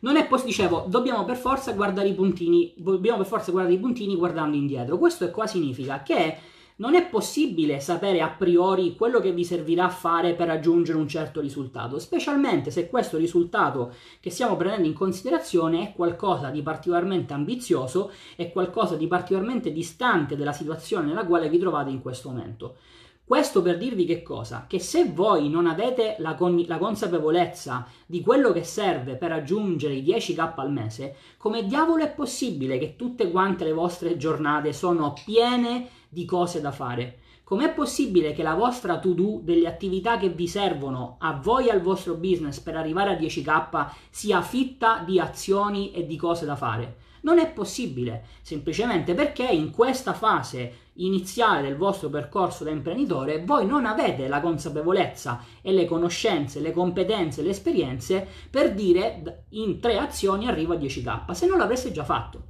non 0.02 0.18
è 0.18 0.28
possibile, 0.28 0.56
dicevo, 0.56 0.86
dobbiamo 0.88 1.26
per 1.26 1.38
forza 1.38 1.74
guardare 1.74 2.10
i 2.10 2.14
puntini, 2.14 2.74
dobbiamo 2.78 3.18
per 3.18 3.28
forza 3.28 3.52
guardare 3.52 3.76
i 3.76 3.80
puntini 3.80 4.16
guardando 4.16 4.56
indietro. 4.56 4.98
Questo 4.98 5.30
qua 5.32 5.48
significa 5.48 6.04
che 6.04 6.38
non 6.78 6.96
è 6.96 7.08
possibile 7.08 7.80
sapere 7.80 8.22
a 8.22 8.30
priori 8.30 8.96
quello 8.96 9.20
che 9.20 9.32
vi 9.32 9.46
servirà 9.46 9.86
a 9.86 9.90
fare 9.90 10.34
per 10.34 10.48
raggiungere 10.48 10.98
un 10.98 11.08
certo 11.08 11.40
risultato, 11.40 12.00
specialmente 12.00 12.72
se 12.72 12.90
questo 12.90 13.18
risultato 13.18 13.94
che 14.20 14.32
stiamo 14.32 14.58
prendendo 14.58 14.88
in 14.88 14.96
considerazione 14.96 15.90
è 15.90 15.94
qualcosa 15.94 16.50
di 16.50 16.64
particolarmente 16.64 17.34
ambizioso, 17.34 18.12
è 18.36 18.52
qualcosa 18.52 18.96
di 18.96 19.06
particolarmente 19.06 19.72
distante 19.72 20.36
dalla 20.36 20.54
situazione 20.54 21.06
nella 21.06 21.26
quale 21.26 21.50
vi 21.50 21.60
trovate 21.60 21.92
in 21.92 22.02
questo 22.02 22.30
momento. 22.30 22.78
Questo 23.24 23.62
per 23.62 23.78
dirvi 23.78 24.06
che 24.06 24.22
cosa? 24.22 24.66
Che 24.68 24.80
se 24.80 25.06
voi 25.06 25.50
non 25.50 25.66
avete 25.66 26.16
la, 26.20 26.36
con- 26.36 26.66
la, 26.68 26.78
consapevolezza 26.78 27.88
di 28.06 28.22
quello 28.22 28.52
che 28.52 28.66
serve 28.66 29.16
per 29.16 29.30
raggiungere 29.30 29.94
i 29.94 30.04
10k 30.04 30.54
al 30.56 30.72
mese, 30.72 31.16
come 31.38 31.66
diavolo 31.66 32.04
è 32.04 32.12
possibile 32.12 32.78
che 32.78 32.98
tutte 32.98 33.32
quante 33.32 33.64
le 33.64 33.72
vostre 33.72 34.18
giornate 34.18 34.74
sono 34.74 35.14
piene 35.26 35.88
di 36.10 36.26
cose 36.26 36.60
da 36.60 36.72
fare? 36.72 37.20
Com'è 37.52 37.74
possibile 37.74 38.34
che 38.34 38.44
la 38.44 38.56
vostra 38.56 39.00
to-do 39.00 39.40
delle 39.42 39.68
attività 39.68 40.18
che 40.18 40.30
vi 40.30 40.48
servono 40.48 41.18
a 41.20 41.34
voi 41.34 41.68
e 41.68 41.72
al 41.72 41.82
vostro 41.82 42.16
business 42.16 42.60
per 42.60 42.76
arrivare 42.78 43.12
a 43.12 43.20
10k 43.20 43.92
sia 44.10 44.42
fitta 44.42 45.04
di 45.06 45.20
azioni 45.20 45.92
e 45.92 46.06
di 46.06 46.16
cose 46.16 46.46
da 46.46 46.56
fare? 46.56 47.01
Non 47.22 47.38
è 47.38 47.52
possibile, 47.52 48.26
semplicemente 48.42 49.14
perché 49.14 49.44
in 49.44 49.72
questa 49.72 50.14
fase 50.14 50.90
iniziale 50.96 51.62
del 51.62 51.78
vostro 51.78 52.10
percorso 52.10 52.64
da 52.64 52.72
imprenditore 52.72 53.44
voi 53.44 53.66
non 53.66 53.86
avete 53.86 54.28
la 54.28 54.42
consapevolezza 54.42 55.44
e 55.62 55.72
le 55.72 55.86
conoscenze, 55.86 56.60
le 56.60 56.72
competenze, 56.72 57.42
le 57.42 57.50
esperienze 57.50 58.28
per 58.50 58.74
dire 58.74 59.46
in 59.50 59.80
tre 59.80 59.98
azioni 59.98 60.48
arrivo 60.48 60.74
a 60.74 60.78
10k, 60.78 61.32
se 61.32 61.48
non 61.48 61.58
l'avreste 61.58 61.92
già 61.92 62.04
fatto. 62.04 62.50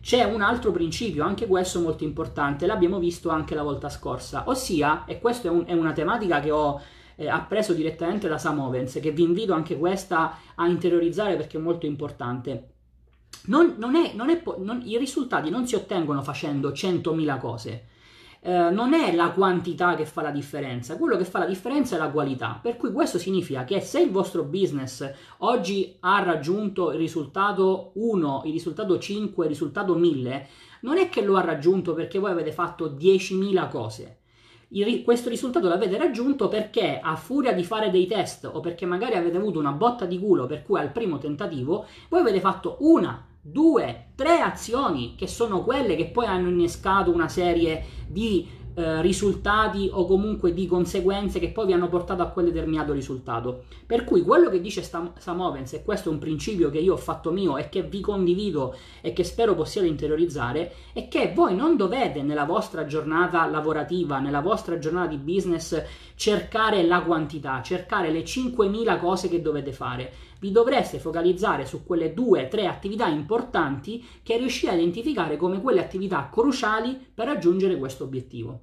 C'è 0.00 0.22
un 0.22 0.42
altro 0.42 0.70
principio, 0.70 1.24
anche 1.24 1.46
questo 1.46 1.80
molto 1.80 2.04
importante, 2.04 2.66
l'abbiamo 2.66 2.98
visto 2.98 3.30
anche 3.30 3.54
la 3.54 3.62
volta 3.62 3.88
scorsa, 3.88 4.44
ossia, 4.46 5.06
e 5.06 5.18
questa 5.18 5.48
è, 5.48 5.50
un, 5.50 5.64
è 5.66 5.72
una 5.72 5.92
tematica 5.92 6.40
che 6.40 6.50
ho 6.50 6.78
eh, 7.16 7.26
appreso 7.26 7.72
direttamente 7.72 8.28
da 8.28 8.36
Sam 8.36 8.60
Owens, 8.60 8.98
che 9.00 9.12
vi 9.12 9.22
invito 9.22 9.54
anche 9.54 9.78
questa 9.78 10.38
a 10.54 10.66
interiorizzare 10.66 11.36
perché 11.36 11.56
è 11.56 11.60
molto 11.60 11.86
importante 11.86 12.73
non, 13.46 13.74
non 13.78 13.94
è, 13.94 14.12
non 14.14 14.30
è, 14.30 14.42
I 14.84 14.98
risultati 14.98 15.50
non 15.50 15.66
si 15.66 15.74
ottengono 15.74 16.22
facendo 16.22 16.70
100.000 16.70 17.38
cose. 17.38 17.86
Eh, 18.40 18.70
non 18.70 18.92
è 18.92 19.14
la 19.14 19.30
quantità 19.30 19.94
che 19.94 20.04
fa 20.04 20.20
la 20.20 20.30
differenza, 20.30 20.98
quello 20.98 21.16
che 21.16 21.24
fa 21.24 21.38
la 21.38 21.46
differenza 21.46 21.96
è 21.96 21.98
la 21.98 22.10
qualità. 22.10 22.58
Per 22.60 22.76
cui 22.76 22.92
questo 22.92 23.18
significa 23.18 23.64
che 23.64 23.80
se 23.80 24.00
il 24.00 24.10
vostro 24.10 24.44
business 24.44 25.10
oggi 25.38 25.96
ha 26.00 26.22
raggiunto 26.22 26.92
il 26.92 26.98
risultato 26.98 27.92
1, 27.94 28.42
il 28.44 28.52
risultato 28.52 28.98
5, 28.98 29.44
il 29.44 29.50
risultato 29.50 29.94
1000, 29.94 30.46
non 30.82 30.98
è 30.98 31.08
che 31.08 31.22
lo 31.22 31.36
ha 31.36 31.40
raggiunto 31.40 31.94
perché 31.94 32.18
voi 32.18 32.32
avete 32.32 32.52
fatto 32.52 32.90
10.000 32.90 33.70
cose. 33.70 34.18
Questo 35.04 35.28
risultato 35.28 35.68
l'avete 35.68 35.96
raggiunto 35.96 36.48
perché 36.48 36.98
a 37.00 37.14
furia 37.14 37.52
di 37.52 37.62
fare 37.62 37.90
dei 37.90 38.08
test 38.08 38.50
o 38.52 38.58
perché 38.58 38.86
magari 38.86 39.14
avete 39.14 39.36
avuto 39.36 39.60
una 39.60 39.70
botta 39.70 40.04
di 40.04 40.18
culo 40.18 40.46
per 40.46 40.64
cui 40.64 40.80
al 40.80 40.90
primo 40.90 41.18
tentativo 41.18 41.86
voi 42.08 42.20
avete 42.20 42.40
fatto 42.40 42.78
una, 42.80 43.24
due, 43.40 44.06
tre 44.16 44.40
azioni 44.40 45.14
che 45.16 45.28
sono 45.28 45.62
quelle 45.62 45.94
che 45.94 46.06
poi 46.06 46.26
hanno 46.26 46.48
innescato 46.48 47.12
una 47.12 47.28
serie 47.28 47.84
di 48.08 48.48
eh, 48.74 49.00
risultati 49.02 49.88
o 49.92 50.04
comunque 50.04 50.52
di 50.52 50.66
conseguenze 50.66 51.38
che 51.38 51.50
poi 51.50 51.66
vi 51.66 51.72
hanno 51.72 51.88
portato 51.88 52.22
a 52.22 52.28
quel 52.28 52.46
determinato 52.46 52.92
risultato. 52.92 53.64
Per 53.86 54.04
cui 54.04 54.22
quello 54.22 54.50
che 54.50 54.60
dice 54.60 54.82
Sam 54.82 55.40
Ovens, 55.40 55.74
e 55.74 55.84
questo 55.84 56.08
è 56.08 56.12
un 56.12 56.18
principio 56.18 56.70
che 56.70 56.78
io 56.78 56.94
ho 56.94 56.98
fatto 56.98 57.30
mio 57.30 57.56
e 57.56 57.68
che 57.68 57.82
vi 57.82 58.00
condivido 58.00 58.74
e 59.00 59.12
che 59.12 59.22
spero 59.24 59.54
possiate 59.54 59.86
interiorizzare, 59.86 60.72
è 60.92 61.08
che 61.08 61.32
voi 61.34 61.54
non 61.54 61.76
dovete 61.76 62.22
nella 62.22 62.44
vostra 62.44 62.84
giornata 62.86 63.46
lavorativa, 63.46 64.18
nella 64.18 64.40
vostra 64.40 64.78
giornata 64.78 65.08
di 65.08 65.18
business, 65.18 65.80
cercare 66.16 66.82
la 66.84 67.02
quantità, 67.02 67.62
cercare 67.62 68.10
le 68.10 68.22
5.000 68.22 68.98
cose 68.98 69.28
che 69.28 69.40
dovete 69.40 69.72
fare 69.72 70.12
vi 70.44 70.52
dovreste 70.52 70.98
focalizzare 70.98 71.64
su 71.64 71.84
quelle 71.84 72.12
due, 72.12 72.48
tre 72.48 72.66
attività 72.66 73.06
importanti 73.06 74.04
che 74.22 74.36
riuscite 74.36 74.72
a 74.72 74.74
identificare 74.74 75.38
come 75.38 75.62
quelle 75.62 75.80
attività 75.80 76.28
cruciali 76.30 77.02
per 77.14 77.24
raggiungere 77.24 77.78
questo 77.78 78.04
obiettivo. 78.04 78.60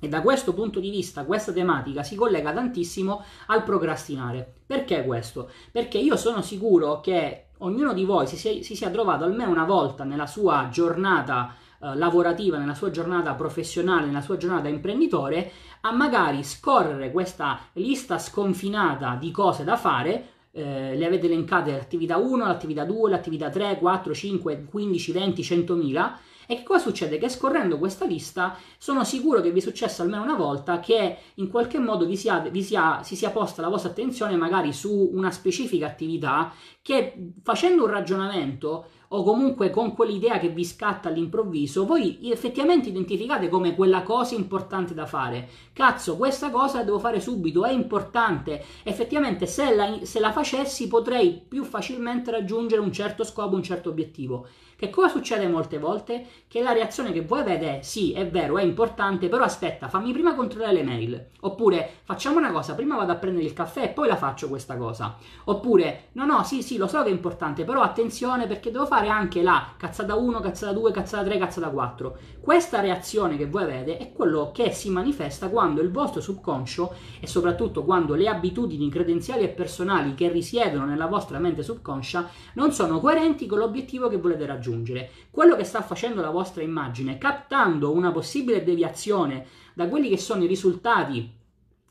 E 0.00 0.08
da 0.08 0.22
questo 0.22 0.54
punto 0.54 0.80
di 0.80 0.88
vista 0.88 1.26
questa 1.26 1.52
tematica 1.52 2.02
si 2.02 2.16
collega 2.16 2.50
tantissimo 2.54 3.22
al 3.48 3.62
procrastinare. 3.62 4.54
Perché 4.64 5.04
questo? 5.04 5.50
Perché 5.70 5.98
io 5.98 6.16
sono 6.16 6.40
sicuro 6.40 7.00
che 7.00 7.48
ognuno 7.58 7.92
di 7.92 8.06
voi 8.06 8.26
si 8.26 8.38
sia, 8.38 8.62
si 8.62 8.74
sia 8.74 8.88
trovato 8.88 9.24
almeno 9.24 9.50
una 9.50 9.66
volta 9.66 10.04
nella 10.04 10.26
sua 10.26 10.70
giornata 10.70 11.54
eh, 11.78 11.94
lavorativa, 11.94 12.56
nella 12.56 12.74
sua 12.74 12.90
giornata 12.90 13.34
professionale, 13.34 14.06
nella 14.06 14.22
sua 14.22 14.38
giornata 14.38 14.68
imprenditore, 14.68 15.52
a 15.82 15.92
magari 15.92 16.42
scorrere 16.42 17.10
questa 17.12 17.58
lista 17.74 18.18
sconfinata 18.18 19.16
di 19.16 19.30
cose 19.30 19.62
da 19.62 19.76
fare 19.76 20.31
eh, 20.52 20.96
le 20.96 21.06
avete 21.06 21.26
elencate 21.26 21.72
l'attività 21.72 22.16
1, 22.18 22.46
l'attività 22.46 22.84
2, 22.84 23.10
l'attività 23.10 23.48
3, 23.48 23.78
4, 23.78 24.14
5, 24.14 24.64
15, 24.70 25.12
20, 25.12 25.42
100.000 25.42 26.12
e 26.46 26.56
che 26.56 26.62
cosa 26.64 26.80
succede? 26.80 27.18
Che 27.18 27.28
scorrendo 27.28 27.78
questa 27.78 28.04
lista 28.04 28.56
sono 28.76 29.04
sicuro 29.04 29.40
che 29.40 29.50
vi 29.52 29.60
è 29.60 29.62
successo 29.62 30.02
almeno 30.02 30.22
una 30.22 30.34
volta 30.34 30.80
che 30.80 31.16
in 31.34 31.48
qualche 31.48 31.78
modo 31.78 32.04
vi 32.04 32.16
sia, 32.16 32.40
vi 32.40 32.62
sia, 32.62 33.02
si 33.02 33.16
sia 33.16 33.30
posta 33.30 33.62
la 33.62 33.68
vostra 33.68 33.90
attenzione 33.90 34.36
magari 34.36 34.72
su 34.72 35.10
una 35.12 35.30
specifica 35.30 35.86
attività 35.86 36.52
che 36.82 37.32
facendo 37.42 37.84
un 37.84 37.90
ragionamento 37.90 38.86
o 39.14 39.22
comunque 39.22 39.70
con 39.70 39.94
quell'idea 39.94 40.38
che 40.38 40.48
vi 40.48 40.64
scatta 40.64 41.08
all'improvviso, 41.08 41.84
voi 41.84 42.18
effettivamente 42.30 42.88
identificate 42.88 43.48
come 43.48 43.74
quella 43.74 44.02
cosa 44.02 44.34
importante 44.34 44.94
da 44.94 45.06
fare. 45.06 45.48
Cazzo, 45.72 46.16
questa 46.16 46.50
cosa 46.50 46.78
la 46.78 46.84
devo 46.84 46.98
fare 46.98 47.20
subito, 47.20 47.64
è 47.64 47.72
importante. 47.72 48.64
Effettivamente 48.82 49.46
se 49.46 49.74
la, 49.74 49.98
se 50.02 50.18
la 50.18 50.32
facessi 50.32 50.88
potrei 50.88 51.42
più 51.46 51.64
facilmente 51.64 52.30
raggiungere 52.30 52.80
un 52.80 52.92
certo 52.92 53.24
scopo, 53.24 53.54
un 53.54 53.62
certo 53.62 53.90
obiettivo. 53.90 54.46
Che 54.82 54.90
cosa 54.90 55.06
succede 55.06 55.46
molte 55.46 55.78
volte? 55.78 56.26
Che 56.48 56.60
la 56.60 56.72
reazione 56.72 57.12
che 57.12 57.20
voi 57.20 57.38
avete 57.38 57.78
è 57.78 57.82
sì, 57.82 58.14
è 58.14 58.26
vero, 58.26 58.58
è 58.58 58.64
importante, 58.64 59.28
però 59.28 59.44
aspetta, 59.44 59.86
fammi 59.86 60.10
prima 60.10 60.34
controllare 60.34 60.72
le 60.72 60.82
mail. 60.82 61.26
Oppure 61.42 61.98
facciamo 62.02 62.38
una 62.38 62.50
cosa, 62.50 62.74
prima 62.74 62.96
vado 62.96 63.12
a 63.12 63.14
prendere 63.14 63.44
il 63.44 63.52
caffè 63.52 63.84
e 63.84 63.88
poi 63.90 64.08
la 64.08 64.16
faccio 64.16 64.48
questa 64.48 64.76
cosa. 64.76 65.14
Oppure 65.44 66.08
no, 66.14 66.24
no, 66.24 66.42
sì, 66.42 66.64
sì, 66.64 66.78
lo 66.78 66.88
so 66.88 67.00
che 67.04 67.10
è 67.10 67.12
importante, 67.12 67.62
però 67.62 67.80
attenzione 67.80 68.48
perché 68.48 68.72
devo 68.72 68.84
fare 68.84 69.08
anche 69.08 69.40
la 69.40 69.72
cazzata 69.76 70.16
1, 70.16 70.40
cazzata 70.40 70.72
2, 70.72 70.90
cazzata 70.90 71.22
3, 71.28 71.38
cazzata 71.38 71.68
4. 71.68 72.18
Questa 72.40 72.80
reazione 72.80 73.36
che 73.36 73.46
voi 73.46 73.62
avete 73.62 73.98
è 73.98 74.10
quello 74.10 74.50
che 74.52 74.72
si 74.72 74.90
manifesta 74.90 75.48
quando 75.48 75.80
il 75.80 75.92
vostro 75.92 76.20
subconscio 76.20 76.92
e 77.20 77.28
soprattutto 77.28 77.84
quando 77.84 78.14
le 78.14 78.26
abitudini 78.26 78.90
credenziali 78.90 79.44
e 79.44 79.48
personali 79.48 80.14
che 80.14 80.28
risiedono 80.28 80.86
nella 80.86 81.06
vostra 81.06 81.38
mente 81.38 81.62
subconscia 81.62 82.28
non 82.54 82.72
sono 82.72 82.98
coerenti 82.98 83.46
con 83.46 83.58
l'obiettivo 83.58 84.08
che 84.08 84.16
volete 84.16 84.44
raggiungere 84.44 84.70
raggiungere. 84.72 85.10
Quello 85.30 85.54
che 85.56 85.64
sta 85.64 85.82
facendo 85.82 86.22
la 86.22 86.30
vostra 86.30 86.62
immagine, 86.62 87.18
captando 87.18 87.92
una 87.92 88.10
possibile 88.10 88.64
deviazione 88.64 89.46
da 89.74 89.86
quelli 89.88 90.08
che 90.08 90.18
sono 90.18 90.42
i 90.42 90.48
risultati 90.48 91.30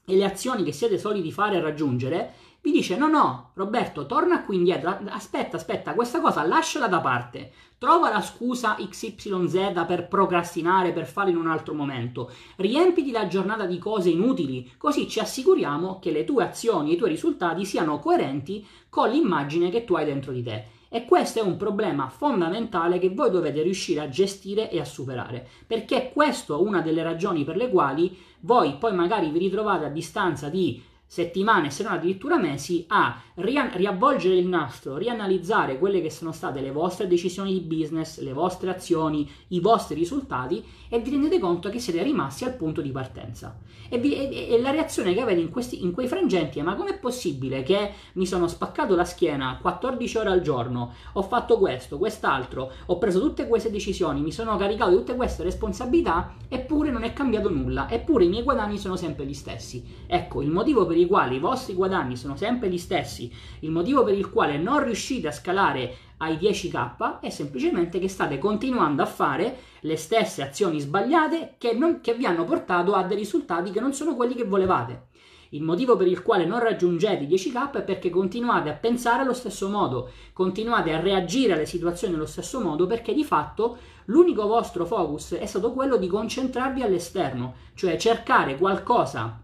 e 0.04 0.16
le 0.16 0.26
azioni 0.26 0.64
che 0.64 0.72
siete 0.72 0.98
soliti 0.98 1.32
fare 1.32 1.58
e 1.58 1.62
raggiungere, 1.62 2.34
vi 2.64 2.72
dice 2.72 2.96
no 2.96 3.08
no 3.08 3.52
Roberto 3.56 4.06
torna 4.06 4.44
qui 4.44 4.58
indietro 4.58 5.00
aspetta 5.08 5.58
aspetta 5.58 5.96
questa 5.96 6.22
cosa 6.22 6.46
lasciala 6.46 6.88
da 6.88 7.00
parte 7.00 7.52
trova 7.80 8.12
la 8.12 8.22
scusa 8.22 8.76
XYZ 8.76 9.84
per 9.88 10.08
procrastinare 10.08 10.92
per 10.92 11.08
farlo 11.08 11.32
in 11.32 11.38
un 11.38 11.48
altro 11.48 11.74
momento 11.74 12.32
riempiti 12.58 13.10
la 13.10 13.26
giornata 13.26 13.66
di 13.66 13.80
cose 13.80 14.10
inutili 14.10 14.74
così 14.78 15.10
ci 15.10 15.20
assicuriamo 15.20 15.98
che 15.98 16.12
le 16.12 16.24
tue 16.24 16.44
azioni 16.44 16.92
e 16.92 16.94
i 16.94 16.98
tuoi 16.98 17.10
risultati 17.10 17.66
siano 17.66 17.98
coerenti 17.98 18.64
con 18.90 19.10
l'immagine 19.10 19.72
che 19.72 19.84
tu 19.84 19.96
hai 19.96 20.06
dentro 20.06 20.32
di 20.32 20.44
te 20.44 20.66
e 20.94 21.06
questo 21.06 21.40
è 21.40 21.42
un 21.42 21.56
problema 21.56 22.10
fondamentale 22.10 23.00
che 23.00 23.10
voi 23.10 23.32
dovete 23.32 23.62
riuscire 23.62 24.02
a 24.02 24.10
gestire 24.10 24.70
e 24.70 24.78
a 24.78 24.84
superare, 24.84 25.48
perché 25.66 26.12
questo 26.14 26.58
è 26.58 26.62
una 26.62 26.82
delle 26.82 27.02
ragioni 27.02 27.46
per 27.46 27.56
le 27.56 27.70
quali 27.70 28.14
voi 28.42 28.74
poi 28.74 28.94
magari 28.94 29.30
vi 29.30 29.40
ritrovate 29.40 29.86
a 29.86 29.90
distanza 29.90 30.50
di 30.50 30.84
settimane, 31.12 31.72
se 31.72 31.84
non 31.84 31.92
addirittura 31.92 32.38
mesi, 32.38 32.86
a 32.88 33.22
riavvolgere 33.36 34.38
il 34.38 34.48
nastro, 34.48 34.96
rianalizzare 34.96 35.78
quelle 35.78 36.02
che 36.02 36.10
sono 36.10 36.32
state 36.32 36.62
le 36.62 36.72
vostre 36.72 37.06
decisioni 37.06 37.52
di 37.52 37.60
business, 37.60 38.22
le 38.22 38.32
vostre 38.32 38.70
azioni, 38.70 39.30
i 39.50 39.60
vostri 39.60 39.96
risultati 39.96 40.64
e 40.88 41.00
vi 41.00 41.10
rendete 41.10 41.38
conto 41.38 41.70
che 41.70 41.80
siete 41.80 42.02
rimasti 42.02 42.46
al 42.46 42.56
punto 42.56 42.80
di 42.80 42.92
partenza. 42.92 43.58
E, 43.90 43.98
vi, 43.98 44.16
e, 44.16 44.54
e 44.54 44.62
la 44.62 44.72
reazione 44.72 45.14
che 45.14 45.20
avete 45.20 45.42
in, 45.42 45.50
questi, 45.50 45.84
in 45.84 45.92
quei 45.92 46.08
frangenti 46.08 46.60
è 46.60 46.62
ma 46.62 46.76
com'è 46.76 46.98
possibile 46.98 47.62
che 47.62 47.92
mi 48.14 48.26
sono 48.26 48.48
spaccato 48.48 48.96
la 48.96 49.04
schiena 49.04 49.58
14 49.62 50.18
ore 50.18 50.30
al 50.30 50.42
giorno, 50.42 50.94
ho 51.12 51.24
fatto 51.24 51.58
questo, 51.58 51.98
quest'altro, 51.98 52.72
ho 52.86 52.98
preso 52.98 53.20
tutte 53.20 53.50
queste 53.50 53.70
decisioni, 53.70 54.22
mi 54.22 54.32
sono 54.32 54.56
caricato 54.56 54.92
di 54.92 54.96
tutte 54.96 55.16
queste 55.16 55.44
responsabilità, 55.44 56.36
eppure 56.48 56.90
non 56.90 57.04
è 57.04 57.12
cambiato 57.12 57.50
nulla, 57.50 57.90
eppure 57.90 58.24
i 58.24 58.30
miei 58.30 58.44
guadagni 58.44 58.78
sono 58.78 58.96
sempre 58.96 59.26
gli 59.26 59.34
stessi. 59.34 59.84
Ecco, 60.08 60.42
il 60.42 60.50
motivo 60.50 60.86
per 60.86 61.00
quale 61.06 61.36
i 61.36 61.40
vostri 61.40 61.74
guadagni 61.74 62.16
sono 62.16 62.36
sempre 62.36 62.70
gli 62.70 62.78
stessi 62.78 63.32
il 63.62 63.72
motivo 63.72 64.04
per 64.04 64.16
il 64.16 64.30
quale 64.30 64.58
non 64.58 64.84
riuscite 64.84 65.28
a 65.28 65.32
scalare 65.32 65.96
ai 66.22 66.36
10k 66.36 67.20
è 67.20 67.30
semplicemente 67.30 68.00
che 68.00 68.08
state 68.08 68.38
continuando 68.38 69.02
a 69.02 69.08
fare 69.08 69.58
le 69.82 69.98
stesse 69.98 70.44
azioni 70.44 70.80
sbagliate 70.80 71.56
che, 71.58 71.74
non, 71.74 72.00
che 72.02 72.14
vi 72.14 72.26
hanno 72.26 72.46
portato 72.46 72.94
a 72.94 73.04
dei 73.04 73.18
risultati 73.18 73.72
che 73.72 73.80
non 73.80 73.94
sono 73.94 74.16
quelli 74.16 74.36
che 74.36 74.44
volevate. 74.44 75.08
Il 75.54 75.64
motivo 75.64 75.98
per 75.98 76.08
il 76.08 76.22
quale 76.22 76.46
non 76.46 76.60
raggiungete 76.60 77.26
i 77.26 77.28
10k 77.28 77.72
è 77.72 77.82
perché 77.82 78.10
continuate 78.10 78.70
a 78.70 78.74
pensare 78.74 79.24
allo 79.24 79.34
stesso 79.34 79.68
modo, 79.68 80.12
continuate 80.32 80.94
a 80.94 81.00
reagire 81.02 81.54
alle 81.54 81.66
situazioni 81.66 82.14
nello 82.14 82.26
stesso 82.26 82.62
modo 82.62 82.88
perché 82.88 83.14
di 83.14 83.26
fatto 83.26 83.78
l'unico 84.06 84.48
vostro 84.48 84.86
focus 84.86 85.34
è 85.34 85.46
stato 85.46 85.74
quello 85.74 85.98
di 85.98 86.08
concentrarvi 86.08 86.84
all'esterno, 86.84 87.56
cioè 87.74 87.98
cercare 87.98 88.58
qualcosa 88.58 89.42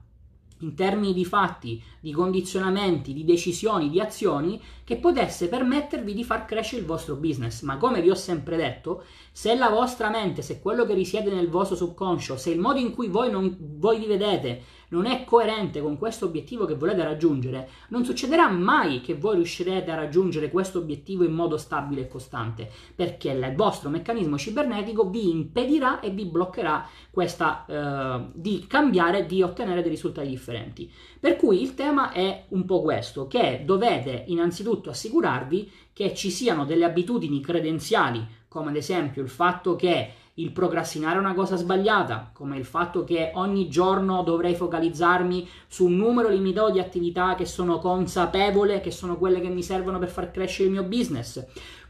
in 0.60 0.76
termini 0.76 1.14
di 1.14 1.26
fatti, 1.26 1.82
di 2.00 2.12
condizionamenti, 2.12 3.14
di 3.14 3.24
decisioni, 3.24 3.90
di 3.90 4.00
azioni 4.00 4.62
che 4.84 4.98
potesse 4.98 5.48
permettervi 5.48 6.14
di 6.14 6.24
far 6.24 6.46
crescere 6.46 6.82
il 6.82 6.88
vostro 6.88 7.16
business. 7.16 7.62
Ma 7.62 7.78
come 7.78 8.02
vi 8.02 8.10
ho 8.10 8.16
sempre 8.16 8.58
detto, 8.58 9.04
se 9.32 9.56
la 9.56 9.70
vostra 9.70 10.10
mente, 10.10 10.42
se 10.42 10.60
quello 10.60 10.86
che 10.86 10.94
risiede 10.94 11.32
nel 11.32 11.50
vostro 11.50 11.76
subconscio, 11.76 12.38
se 12.38 12.52
il 12.52 12.60
modo 12.60 12.80
in 12.80 12.94
cui 12.94 13.08
voi, 13.08 13.30
non, 13.30 13.56
voi 13.78 14.00
vi 14.00 14.06
vedete 14.06 14.64
non 14.90 15.06
è 15.06 15.24
coerente 15.24 15.82
con 15.82 15.98
questo 15.98 16.26
obiettivo 16.26 16.66
che 16.66 16.76
volete 16.76 17.04
raggiungere, 17.04 17.70
non 17.90 18.06
succederà 18.06 18.50
mai 18.50 19.02
che 19.02 19.16
voi 19.16 19.36
riuscirete 19.36 19.92
a 19.92 19.96
raggiungere 19.96 20.50
questo 20.50 20.80
obiettivo 20.80 21.24
in 21.24 21.34
modo 21.34 21.58
stabile 21.58 22.02
e 22.02 22.08
costante, 22.08 22.70
perché 22.96 23.32
il 23.32 23.54
vostro 23.56 23.90
meccanismo 23.90 24.38
cibernetico 24.38 25.10
vi 25.10 25.30
impedirà 25.30 26.00
e 26.00 26.10
vi 26.12 26.26
bloccherà 26.26 26.88
questa, 27.10 27.66
eh, 27.66 28.30
di 28.34 28.66
cambiare, 28.68 29.26
di 29.26 29.42
ottenere 29.42 29.82
dei 29.82 29.92
risultati 29.92 30.30
differenti. 30.30 30.92
Per 31.20 31.36
cui 31.36 31.62
il 31.62 31.74
tema 31.74 32.12
è 32.12 32.46
un 32.50 32.66
po' 32.66 32.82
questo, 32.82 33.28
che 33.28 33.64
dovete 33.66 34.26
innanzitutto 34.28 34.90
assicurarvi 34.90 35.72
che 35.94 36.14
ci 36.14 36.30
siano 36.30 36.64
delle 36.64 36.86
abitudini 36.86 37.42
credenziali, 37.42 38.26
come 38.48 38.70
ad 38.70 38.76
esempio 38.76 39.22
il 39.22 39.30
fatto 39.30 39.76
che 39.76 40.12
il 40.40 40.52
procrastinare 40.52 41.16
è 41.16 41.20
una 41.20 41.34
cosa 41.34 41.56
sbagliata, 41.56 42.30
come 42.32 42.58
il 42.58 42.66
fatto 42.66 43.04
che 43.04 43.32
ogni 43.34 43.70
giorno 43.70 44.22
dovrei 44.22 44.54
focalizzarmi 44.54 45.48
su 45.68 45.86
un 45.86 45.96
numero 45.96 46.30
limitato 46.30 46.72
di 46.72 46.80
attività 46.80 47.34
che 47.34 47.46
sono 47.46 47.80
consapevole, 47.80 48.80
che 48.80 48.92
sono 48.92 49.18
quelle 49.18 49.42
che 49.42 49.50
mi 49.50 49.64
servono 49.64 49.98
per 49.98 50.10
far 50.10 50.30
crescere 50.30 50.68
il 50.68 50.74
mio 50.74 50.84
business, 50.84 51.44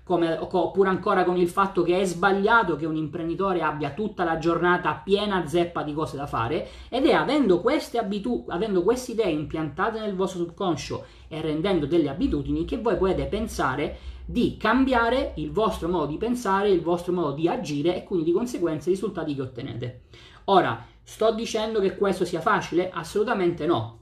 come, 0.03 0.37
oppure 0.39 0.87
ancora 0.87 1.25
con 1.25 1.35
il 1.35 1.49
fatto 1.49 1.83
che 1.83 1.99
è 1.99 2.05
sbagliato 2.05 2.77
che 2.77 2.85
un 2.85 2.95
imprenditore 2.95 3.61
abbia 3.61 3.91
tutta 3.91 4.23
la 4.23 4.37
giornata 4.37 5.01
piena 5.03 5.45
zeppa 5.45 5.83
di 5.83 5.93
cose 5.93 6.15
da 6.15 6.25
fare 6.25 6.69
ed 6.87 7.05
è 7.05 7.11
avendo 7.11 7.59
queste 7.59 7.97
abitudini, 7.97 8.45
avendo 8.47 8.83
queste 8.83 9.11
idee 9.11 9.29
impiantate 9.29 9.99
nel 9.99 10.15
vostro 10.15 10.39
subconscio 10.45 11.03
e 11.27 11.41
rendendo 11.41 11.85
delle 11.85 12.07
abitudini 12.07 12.63
che 12.63 12.77
voi 12.77 12.95
potete 12.95 13.25
pensare 13.25 13.97
di 14.29 14.57
cambiare 14.57 15.31
il 15.37 15.51
vostro 15.51 15.87
modo 15.87 16.07
di 16.07 16.17
pensare, 16.17 16.69
il 16.69 16.81
vostro 16.81 17.13
modo 17.13 17.31
di 17.31 17.47
agire 17.47 17.95
e 17.95 18.03
quindi 18.03 18.25
di 18.25 18.33
conseguenza 18.33 18.89
i 18.89 18.93
risultati 18.93 19.33
che 19.33 19.41
ottenete. 19.41 20.01
Ora, 20.45 20.85
sto 21.01 21.31
dicendo 21.31 21.79
che 21.79 21.95
questo 21.95 22.25
sia 22.25 22.41
facile? 22.41 22.89
Assolutamente 22.89 23.65
no. 23.65 23.99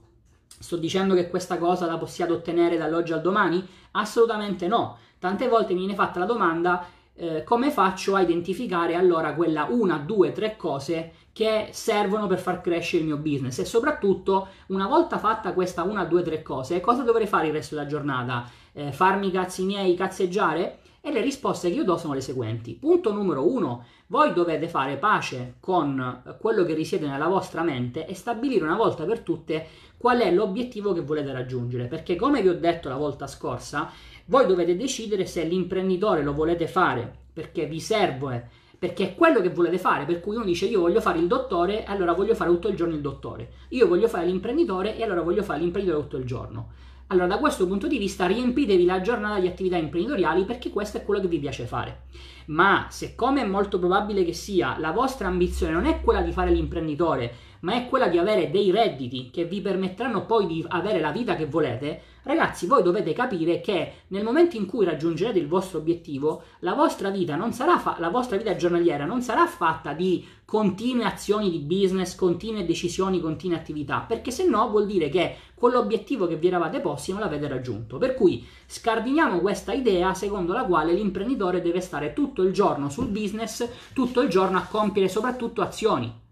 Sto 0.48 0.76
dicendo 0.76 1.14
che 1.14 1.28
questa 1.28 1.58
cosa 1.58 1.86
la 1.86 1.96
possiate 1.96 2.32
ottenere 2.32 2.76
dall'oggi 2.76 3.12
al 3.12 3.20
domani? 3.20 3.64
Assolutamente 3.92 4.66
no. 4.66 4.98
Tante 5.20 5.46
volte 5.46 5.74
mi 5.74 5.80
viene 5.80 5.94
fatta 5.94 6.18
la 6.18 6.24
domanda 6.24 6.84
eh, 7.18 7.44
come 7.44 7.70
faccio 7.70 8.14
a 8.14 8.20
identificare 8.20 8.94
allora 8.94 9.34
quella 9.34 9.66
una, 9.70 9.96
due, 9.96 10.32
tre 10.32 10.56
cose 10.56 11.12
che 11.32 11.68
servono 11.70 12.26
per 12.26 12.38
far 12.38 12.60
crescere 12.60 13.02
il 13.02 13.08
mio 13.08 13.16
business 13.16 13.58
e 13.58 13.64
soprattutto 13.64 14.48
una 14.68 14.86
volta 14.86 15.18
fatta 15.18 15.52
questa 15.52 15.82
una, 15.82 16.04
due, 16.04 16.22
tre 16.22 16.42
cose, 16.42 16.80
cosa 16.80 17.02
dovrei 17.02 17.26
fare 17.26 17.46
il 17.46 17.52
resto 17.52 17.74
della 17.74 17.86
giornata? 17.86 18.48
Eh, 18.76 18.92
farmi 18.92 19.28
i 19.28 19.30
cazzi 19.30 19.64
miei, 19.64 19.94
cazzeggiare? 19.94 20.80
E 21.00 21.10
le 21.10 21.20
risposte 21.20 21.70
che 21.70 21.76
io 21.76 21.84
do 21.84 21.96
sono 21.96 22.14
le 22.14 22.20
seguenti. 22.20 22.74
Punto 22.74 23.12
numero 23.12 23.50
uno, 23.50 23.84
voi 24.08 24.32
dovete 24.32 24.68
fare 24.68 24.96
pace 24.96 25.54
con 25.60 26.36
quello 26.40 26.64
che 26.64 26.74
risiede 26.74 27.06
nella 27.06 27.28
vostra 27.28 27.62
mente 27.62 28.06
e 28.06 28.14
stabilire 28.14 28.64
una 28.64 28.76
volta 28.76 29.04
per 29.04 29.20
tutte 29.20 29.66
qual 29.96 30.18
è 30.18 30.32
l'obiettivo 30.32 30.92
che 30.92 31.02
volete 31.02 31.32
raggiungere. 31.32 31.86
Perché 31.86 32.16
come 32.16 32.42
vi 32.42 32.48
ho 32.48 32.58
detto 32.58 32.88
la 32.88 32.96
volta 32.96 33.28
scorsa, 33.28 33.88
voi 34.26 34.46
dovete 34.46 34.76
decidere 34.76 35.26
se 35.26 35.44
l'imprenditore 35.44 36.24
lo 36.24 36.34
volete 36.34 36.66
fare 36.66 37.24
perché 37.32 37.66
vi 37.66 37.78
serve, 37.80 38.48
perché 38.76 39.10
è 39.10 39.14
quello 39.14 39.40
che 39.40 39.50
volete 39.50 39.78
fare. 39.78 40.06
Per 40.06 40.20
cui 40.20 40.34
uno 40.34 40.44
dice 40.44 40.66
io 40.66 40.80
voglio 40.80 41.00
fare 41.00 41.18
il 41.18 41.28
dottore 41.28 41.84
allora 41.84 42.14
voglio 42.14 42.34
fare 42.34 42.50
tutto 42.50 42.66
il 42.66 42.74
giorno 42.74 42.94
il 42.94 43.00
dottore. 43.00 43.52
Io 43.68 43.86
voglio 43.86 44.08
fare 44.08 44.26
l'imprenditore 44.26 44.96
e 44.96 45.04
allora 45.04 45.22
voglio 45.22 45.44
fare 45.44 45.60
l'imprenditore 45.60 46.02
tutto 46.02 46.16
il 46.16 46.24
giorno. 46.24 46.70
Allora, 47.08 47.28
da 47.28 47.38
questo 47.38 47.68
punto 47.68 47.86
di 47.86 47.98
vista, 47.98 48.26
riempitevi 48.26 48.84
la 48.84 49.00
giornata 49.00 49.38
di 49.38 49.46
attività 49.46 49.76
imprenditoriali 49.76 50.44
perché 50.44 50.70
questo 50.70 50.96
è 50.96 51.04
quello 51.04 51.20
che 51.20 51.28
vi 51.28 51.38
piace 51.38 51.64
fare. 51.64 52.06
Ma 52.46 52.86
se, 52.90 53.14
come 53.14 53.42
è 53.42 53.46
molto 53.46 53.78
probabile 53.78 54.24
che 54.24 54.32
sia, 54.32 54.76
la 54.78 54.90
vostra 54.90 55.28
ambizione 55.28 55.72
non 55.72 55.86
è 55.86 56.00
quella 56.00 56.22
di 56.22 56.32
fare 56.32 56.50
l'imprenditore, 56.50 57.32
ma 57.66 57.74
è 57.74 57.88
quella 57.88 58.06
di 58.06 58.16
avere 58.16 58.48
dei 58.48 58.70
redditi 58.70 59.28
che 59.32 59.44
vi 59.44 59.60
permetteranno 59.60 60.24
poi 60.24 60.46
di 60.46 60.64
avere 60.68 61.00
la 61.00 61.10
vita 61.10 61.34
che 61.34 61.46
volete, 61.46 62.00
ragazzi, 62.22 62.68
voi 62.68 62.84
dovete 62.84 63.12
capire 63.12 63.60
che 63.60 63.92
nel 64.08 64.22
momento 64.22 64.56
in 64.56 64.66
cui 64.66 64.84
raggiungerete 64.84 65.40
il 65.40 65.48
vostro 65.48 65.78
obiettivo, 65.78 66.44
la 66.60 66.74
vostra 66.74 67.10
vita, 67.10 67.36
fa- 67.50 67.96
la 67.98 68.08
vostra 68.08 68.36
vita 68.36 68.54
giornaliera 68.54 69.04
non 69.04 69.20
sarà 69.20 69.48
fatta 69.48 69.94
di 69.94 70.24
continue 70.44 71.06
azioni 71.06 71.50
di 71.50 71.58
business, 71.58 72.14
continue 72.14 72.64
decisioni, 72.64 73.20
continue 73.20 73.56
attività, 73.56 74.04
perché 74.06 74.30
se 74.30 74.46
no 74.46 74.70
vuol 74.70 74.86
dire 74.86 75.08
che 75.08 75.34
quell'obiettivo 75.56 76.28
che 76.28 76.36
vi 76.36 76.46
eravate 76.46 76.78
posti 76.78 77.10
non 77.10 77.18
l'avete 77.18 77.48
raggiunto. 77.48 77.98
Per 77.98 78.14
cui 78.14 78.46
scardiniamo 78.66 79.40
questa 79.40 79.72
idea 79.72 80.14
secondo 80.14 80.52
la 80.52 80.66
quale 80.66 80.92
l'imprenditore 80.92 81.60
deve 81.60 81.80
stare 81.80 82.12
tutto 82.12 82.42
il 82.42 82.52
giorno 82.52 82.90
sul 82.90 83.08
business, 83.08 83.68
tutto 83.92 84.20
il 84.20 84.28
giorno 84.28 84.56
a 84.56 84.68
compiere 84.70 85.08
soprattutto 85.08 85.62
azioni 85.62 86.25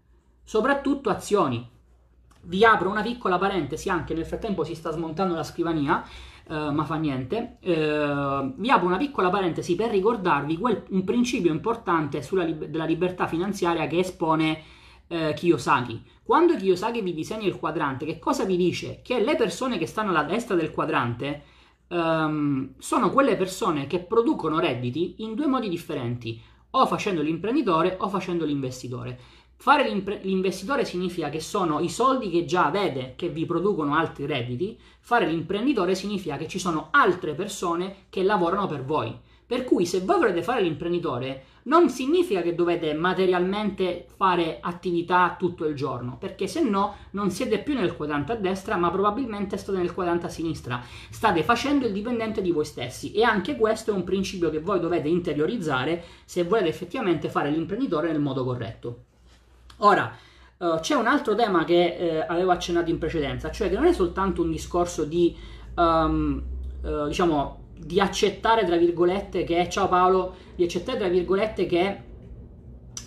soprattutto 0.45 1.09
azioni. 1.09 1.67
Vi 2.43 2.63
apro 2.63 2.89
una 2.89 3.01
piccola 3.01 3.37
parentesi, 3.37 3.89
anche 3.89 4.13
nel 4.13 4.25
frattempo 4.25 4.63
si 4.63 4.75
sta 4.75 4.91
smontando 4.91 5.33
la 5.33 5.43
scrivania, 5.43 6.01
eh, 6.47 6.69
ma 6.71 6.85
fa 6.85 6.95
niente. 6.95 7.57
Eh, 7.59 8.53
vi 8.55 8.69
apro 8.69 8.85
una 8.85 8.97
piccola 8.97 9.29
parentesi 9.29 9.75
per 9.75 9.89
ricordarvi 9.89 10.57
quel, 10.57 10.83
un 10.89 11.03
principio 11.03 11.51
importante 11.51 12.21
sulla, 12.21 12.45
della 12.45 12.85
libertà 12.85 13.27
finanziaria 13.27 13.87
che 13.87 13.99
espone 13.99 14.61
eh, 15.07 15.33
Kiyosaki. 15.33 16.03
Quando 16.23 16.55
Kiyosaki 16.55 17.01
vi 17.01 17.13
disegna 17.13 17.47
il 17.47 17.57
quadrante, 17.57 18.05
che 18.05 18.19
cosa 18.19 18.45
vi 18.45 18.57
dice? 18.57 19.01
Che 19.03 19.19
le 19.19 19.35
persone 19.35 19.79
che 19.79 19.87
stanno 19.87 20.11
alla 20.11 20.23
destra 20.23 20.55
del 20.55 20.71
quadrante 20.71 21.43
um, 21.87 22.73
sono 22.77 23.11
quelle 23.11 23.35
persone 23.35 23.85
che 23.85 23.99
producono 23.99 24.59
redditi 24.59 25.15
in 25.19 25.35
due 25.35 25.45
modi 25.45 25.69
differenti, 25.69 26.41
o 26.71 26.85
facendo 26.87 27.21
l'imprenditore 27.21 27.95
o 27.99 28.09
facendo 28.09 28.43
l'investitore. 28.45 29.19
Fare 29.57 29.89
l'investitore 30.21 30.85
significa 30.85 31.29
che 31.29 31.39
sono 31.39 31.79
i 31.79 31.89
soldi 31.89 32.29
che 32.29 32.45
già 32.45 32.65
avete 32.65 33.13
che 33.15 33.29
vi 33.29 33.45
producono 33.45 33.95
altri 33.95 34.25
redditi, 34.25 34.79
fare 34.99 35.25
l'imprenditore 35.25 35.95
significa 35.95 36.37
che 36.37 36.47
ci 36.47 36.59
sono 36.59 36.89
altre 36.91 37.33
persone 37.33 38.05
che 38.09 38.21
lavorano 38.21 38.67
per 38.67 38.83
voi. 38.83 39.17
Per 39.47 39.63
cui 39.63 39.85
se 39.85 40.01
voi 40.01 40.17
volete 40.17 40.41
fare 40.41 40.61
l'imprenditore 40.61 41.45
non 41.63 41.89
significa 41.89 42.41
che 42.41 42.55
dovete 42.55 42.93
materialmente 42.93 44.07
fare 44.15 44.57
attività 44.59 45.35
tutto 45.37 45.65
il 45.65 45.75
giorno, 45.75 46.17
perché 46.17 46.47
se 46.47 46.61
no 46.61 46.95
non 47.11 47.31
siete 47.31 47.59
più 47.59 47.75
nel 47.75 47.95
quadrante 47.95 48.33
a 48.33 48.37
destra, 48.37 48.75
ma 48.75 48.89
probabilmente 48.89 49.57
state 49.57 49.77
nel 49.77 49.93
quadrante 49.93 50.25
a 50.27 50.29
sinistra. 50.29 50.83
State 51.09 51.43
facendo 51.43 51.85
il 51.85 51.93
dipendente 51.93 52.41
di 52.41 52.51
voi 52.51 52.65
stessi 52.65 53.13
e 53.13 53.23
anche 53.23 53.55
questo 53.55 53.91
è 53.91 53.93
un 53.95 54.03
principio 54.03 54.49
che 54.49 54.59
voi 54.59 54.79
dovete 54.79 55.07
interiorizzare 55.07 56.03
se 56.25 56.43
volete 56.43 56.69
effettivamente 56.69 57.29
fare 57.29 57.49
l'imprenditore 57.49 58.11
nel 58.11 58.21
modo 58.21 58.43
corretto. 58.43 59.03
Ora, 59.77 60.15
uh, 60.57 60.79
c'è 60.79 60.95
un 60.95 61.07
altro 61.07 61.35
tema 61.35 61.65
che 61.65 61.95
eh, 61.95 62.25
avevo 62.27 62.51
accennato 62.51 62.89
in 62.89 62.97
precedenza, 62.97 63.51
cioè 63.51 63.69
che 63.69 63.75
non 63.75 63.85
è 63.85 63.93
soltanto 63.93 64.41
un 64.41 64.51
discorso 64.51 65.03
di, 65.03 65.35
um, 65.75 66.41
uh, 66.81 67.07
diciamo, 67.07 67.63
di 67.77 67.99
accettare, 67.99 68.65
tra 68.65 68.77
virgolette, 68.77 69.43
che, 69.43 69.67
ciao 69.69 69.89
Paolo, 69.89 70.35
di 70.55 70.63
accettare, 70.63 70.97
tra 70.97 71.07
virgolette, 71.09 71.65
che 71.65 72.03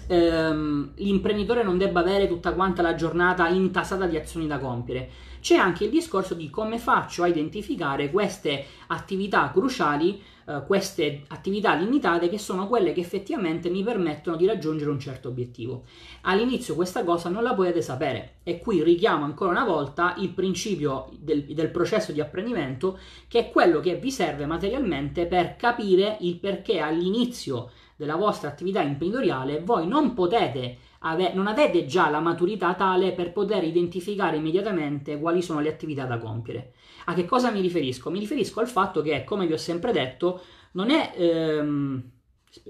um, 0.09 0.90
l'imprenditore 0.96 1.62
non 1.62 1.78
debba 1.78 2.00
avere 2.00 2.28
tutta 2.28 2.52
quanta 2.52 2.83
la 2.83 2.94
giornata 2.94 3.48
intasata 3.48 4.07
di 4.07 4.16
azioni 4.16 4.46
da 4.46 4.59
compiere. 4.59 5.09
C'è 5.40 5.57
anche 5.57 5.85
il 5.85 5.90
discorso 5.90 6.35
di 6.35 6.50
come 6.50 6.78
faccio 6.78 7.22
a 7.22 7.28
identificare 7.28 8.11
queste 8.11 8.64
attività 8.88 9.50
cruciali 9.50 10.20
eh, 10.48 10.62
queste 10.66 11.24
attività 11.28 11.74
limitate 11.74 12.30
che 12.30 12.38
sono 12.38 12.68
quelle 12.68 12.94
che 12.94 13.00
effettivamente 13.00 13.68
mi 13.68 13.82
permettono 13.82 14.37
di 14.37 14.46
raggiungere 14.46 14.90
un 14.90 14.98
certo 14.98 15.28
obiettivo. 15.28 15.84
All'inizio 16.22 16.74
questa 16.74 17.04
cosa 17.04 17.28
non 17.28 17.42
la 17.42 17.52
potete 17.52 17.82
sapere 17.82 18.37
e 18.44 18.58
qui 18.58 18.82
richiamo 18.82 19.24
ancora 19.24 19.50
una 19.50 19.64
volta 19.64 20.14
il 20.16 20.30
principio 20.30 21.11
del, 21.18 21.44
del 21.44 21.70
processo 21.70 22.12
di 22.12 22.22
apprendimento 22.22 22.98
che 23.28 23.40
è 23.40 23.50
quello 23.50 23.80
che 23.80 23.96
vi 23.96 24.11
serve 24.11 24.46
materialmente 24.46 25.26
per 25.26 25.56
capire 25.56 26.16
il 26.20 26.37
perché 26.37 26.80
all'inizio 26.80 27.70
della 27.94 28.16
vostra 28.16 28.48
attività 28.48 28.80
imprenditoriale 28.80 29.61
voi 29.61 29.87
non 29.87 30.14
potete 30.14 30.78
ave- 31.00 31.32
non 31.34 31.46
avete 31.46 31.84
già 31.84 32.08
la 32.08 32.20
maturità 32.20 32.74
tale 32.74 33.12
per 33.12 33.32
poter 33.32 33.64
identificare 33.64 34.37
immediatamente 34.37 35.18
quali 35.18 35.42
sono 35.42 35.61
le 35.61 35.68
attività 35.68 36.04
da 36.04 36.18
compiere. 36.18 36.72
A 37.09 37.14
che 37.14 37.25
cosa 37.25 37.51
mi 37.51 37.62
riferisco? 37.62 38.11
Mi 38.11 38.18
riferisco 38.18 38.61
al 38.61 38.68
fatto 38.68 39.01
che, 39.01 39.25
come 39.25 39.47
vi 39.47 39.55
ho 39.55 39.59
sempre 39.59 39.92
detto, 39.92 40.42
non 40.73 40.90
è... 40.90 41.12
Ehm, 41.16 42.11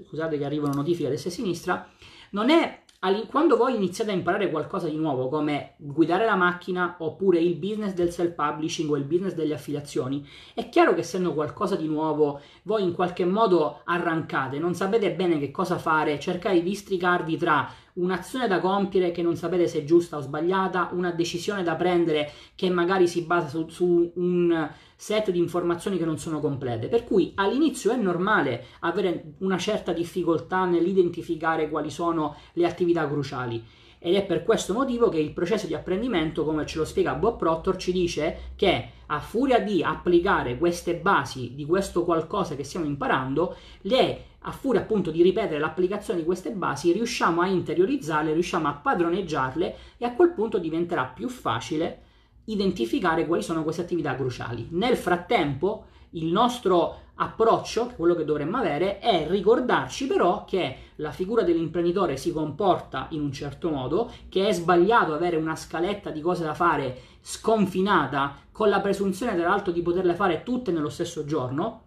scusate 0.05 0.37
che 0.37 0.45
arrivano 0.45 0.73
notifiche 0.73 1.07
a 1.07 1.09
destra 1.09 1.29
e 1.29 1.33
a 1.33 1.35
sinistra, 1.35 1.89
non 2.31 2.49
è 2.49 2.83
quando 3.29 3.55
voi 3.55 3.75
iniziate 3.75 4.11
a 4.11 4.13
imparare 4.13 4.49
qualcosa 4.49 4.89
di 4.89 4.97
nuovo, 4.97 5.29
come 5.29 5.75
guidare 5.77 6.25
la 6.25 6.35
macchina 6.35 6.97
oppure 6.99 7.39
il 7.39 7.55
business 7.55 7.93
del 7.93 8.11
self-publishing 8.11 8.89
o 8.89 8.97
il 8.97 9.05
business 9.05 9.33
delle 9.33 9.53
affiliazioni, 9.53 10.27
è 10.53 10.67
chiaro 10.67 10.93
che 10.93 10.99
essendo 10.99 11.33
qualcosa 11.33 11.77
di 11.77 11.87
nuovo, 11.87 12.41
voi 12.63 12.83
in 12.83 12.93
qualche 12.93 13.23
modo 13.23 13.81
arrancate, 13.85 14.59
non 14.59 14.73
sapete 14.73 15.13
bene 15.13 15.39
che 15.39 15.49
cosa 15.49 15.77
fare, 15.77 16.19
cercate 16.19 16.55
di 16.55 16.63
districarvi 16.63 17.37
tra 17.37 17.71
un'azione 17.99 18.47
da 18.47 18.59
compiere 18.59 19.11
che 19.11 19.21
non 19.21 19.35
sapete 19.35 19.67
se 19.67 19.79
è 19.79 19.83
giusta 19.83 20.17
o 20.17 20.21
sbagliata, 20.21 20.89
una 20.93 21.11
decisione 21.11 21.63
da 21.63 21.75
prendere 21.75 22.31
che 22.55 22.69
magari 22.69 23.07
si 23.07 23.21
basa 23.21 23.47
su, 23.47 23.67
su 23.67 24.11
un 24.15 24.69
set 24.95 25.31
di 25.31 25.39
informazioni 25.39 25.97
che 25.97 26.05
non 26.05 26.17
sono 26.17 26.39
complete. 26.39 26.87
Per 26.87 27.03
cui 27.03 27.31
all'inizio 27.35 27.91
è 27.91 27.95
normale 27.95 28.65
avere 28.79 29.33
una 29.39 29.57
certa 29.57 29.93
difficoltà 29.93 30.65
nell'identificare 30.65 31.69
quali 31.69 31.89
sono 31.89 32.35
le 32.53 32.65
attività 32.65 33.07
cruciali. 33.07 33.63
Ed 34.01 34.15
è 34.15 34.25
per 34.25 34.43
questo 34.43 34.73
motivo 34.73 35.09
che 35.09 35.19
il 35.19 35.33
processo 35.33 35.67
di 35.67 35.73
apprendimento, 35.73 36.45
come 36.45 36.65
ce 36.65 36.77
lo 36.77 36.85
spiega 36.85 37.15
Bob 37.15 37.37
Proctor, 37.37 37.75
ci 37.75 37.91
dice 37.91 38.53
che 38.55 38.91
a 39.07 39.19
furia 39.19 39.59
di 39.59 39.83
applicare 39.83 40.57
queste 40.57 40.95
basi 40.95 41.53
di 41.53 41.65
questo 41.65 42.05
qualcosa 42.05 42.55
che 42.55 42.63
stiamo 42.63 42.85
imparando, 42.85 43.55
le 43.81 44.23
a 44.41 44.51
furia 44.51 44.81
appunto 44.81 45.11
di 45.11 45.21
ripetere 45.21 45.59
l'applicazione 45.59 46.19
di 46.19 46.25
queste 46.25 46.51
basi, 46.51 46.91
riusciamo 46.91 47.41
a 47.41 47.47
interiorizzarle, 47.47 48.33
riusciamo 48.33 48.67
a 48.67 48.73
padroneggiarle 48.73 49.75
e 49.97 50.05
a 50.05 50.13
quel 50.13 50.31
punto 50.31 50.57
diventerà 50.57 51.05
più 51.05 51.27
facile 51.27 52.03
identificare 52.45 53.27
quali 53.27 53.43
sono 53.43 53.63
queste 53.63 53.81
attività 53.81 54.15
cruciali. 54.15 54.67
Nel 54.71 54.97
frattempo, 54.97 55.85
il 56.11 56.25
nostro 56.27 57.07
approccio, 57.15 57.87
quello 57.95 58.15
che 58.15 58.23
dovremmo 58.23 58.57
avere, 58.57 58.99
è 58.99 59.27
ricordarci 59.29 60.07
però 60.07 60.45
che 60.45 60.77
la 60.95 61.11
figura 61.11 61.43
dell'imprenditore 61.43 62.17
si 62.17 62.31
comporta 62.31 63.07
in 63.09 63.21
un 63.21 63.31
certo 63.31 63.69
modo, 63.69 64.11
che 64.29 64.47
è 64.47 64.53
sbagliato 64.53 65.13
avere 65.13 65.35
una 65.35 65.55
scaletta 65.55 66.09
di 66.09 66.21
cose 66.21 66.43
da 66.43 66.53
fare 66.53 66.97
sconfinata 67.21 68.37
con 68.51 68.69
la 68.69 68.79
presunzione 68.79 69.35
tra 69.35 69.49
l'altro 69.49 69.71
di 69.71 69.81
poterle 69.81 70.15
fare 70.15 70.43
tutte 70.43 70.71
nello 70.71 70.89
stesso 70.89 71.25
giorno, 71.25 71.83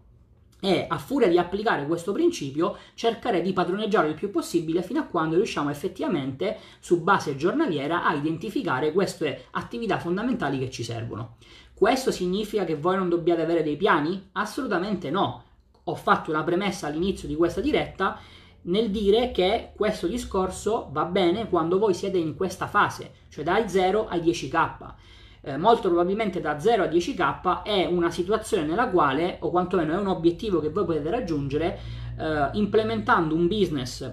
e 0.64 0.86
a 0.88 0.96
furia 0.96 1.26
di 1.26 1.38
applicare 1.38 1.88
questo 1.88 2.12
principio 2.12 2.76
cercare 2.94 3.42
di 3.42 3.52
padroneggiare 3.52 4.06
il 4.06 4.14
più 4.14 4.30
possibile 4.30 4.84
fino 4.84 5.00
a 5.00 5.06
quando 5.06 5.34
riusciamo 5.34 5.70
effettivamente 5.70 6.56
su 6.78 7.02
base 7.02 7.34
giornaliera 7.34 8.04
a 8.04 8.14
identificare 8.14 8.92
queste 8.92 9.46
attività 9.50 9.98
fondamentali 9.98 10.60
che 10.60 10.70
ci 10.70 10.84
servono. 10.84 11.34
Questo 11.74 12.12
significa 12.12 12.64
che 12.64 12.76
voi 12.76 12.94
non 12.94 13.08
dobbiate 13.08 13.42
avere 13.42 13.64
dei 13.64 13.76
piani? 13.76 14.28
Assolutamente 14.32 15.10
no. 15.10 15.42
Ho 15.82 15.96
fatto 15.96 16.30
una 16.30 16.44
premessa 16.44 16.86
all'inizio 16.86 17.26
di 17.26 17.34
questa 17.34 17.60
diretta 17.60 18.20
nel 18.62 18.92
dire 18.92 19.32
che 19.32 19.72
questo 19.74 20.06
discorso 20.06 20.90
va 20.92 21.06
bene 21.06 21.48
quando 21.48 21.80
voi 21.80 21.92
siete 21.92 22.18
in 22.18 22.36
questa 22.36 22.68
fase, 22.68 23.14
cioè 23.30 23.42
dai 23.42 23.68
0 23.68 24.06
ai 24.06 24.20
10k 24.20 24.94
eh, 25.42 25.56
molto 25.56 25.88
probabilmente 25.88 26.40
da 26.40 26.58
0 26.58 26.84
a 26.84 26.86
10k 26.86 27.62
è 27.62 27.84
una 27.84 28.10
situazione 28.10 28.64
nella 28.64 28.88
quale, 28.88 29.38
o 29.40 29.50
quantomeno 29.50 29.92
è 29.92 29.96
un 29.96 30.06
obiettivo 30.06 30.60
che 30.60 30.70
voi 30.70 30.84
potete 30.84 31.10
raggiungere 31.10 31.78
eh, 32.16 32.50
implementando 32.52 33.34
un 33.34 33.48
business, 33.48 34.10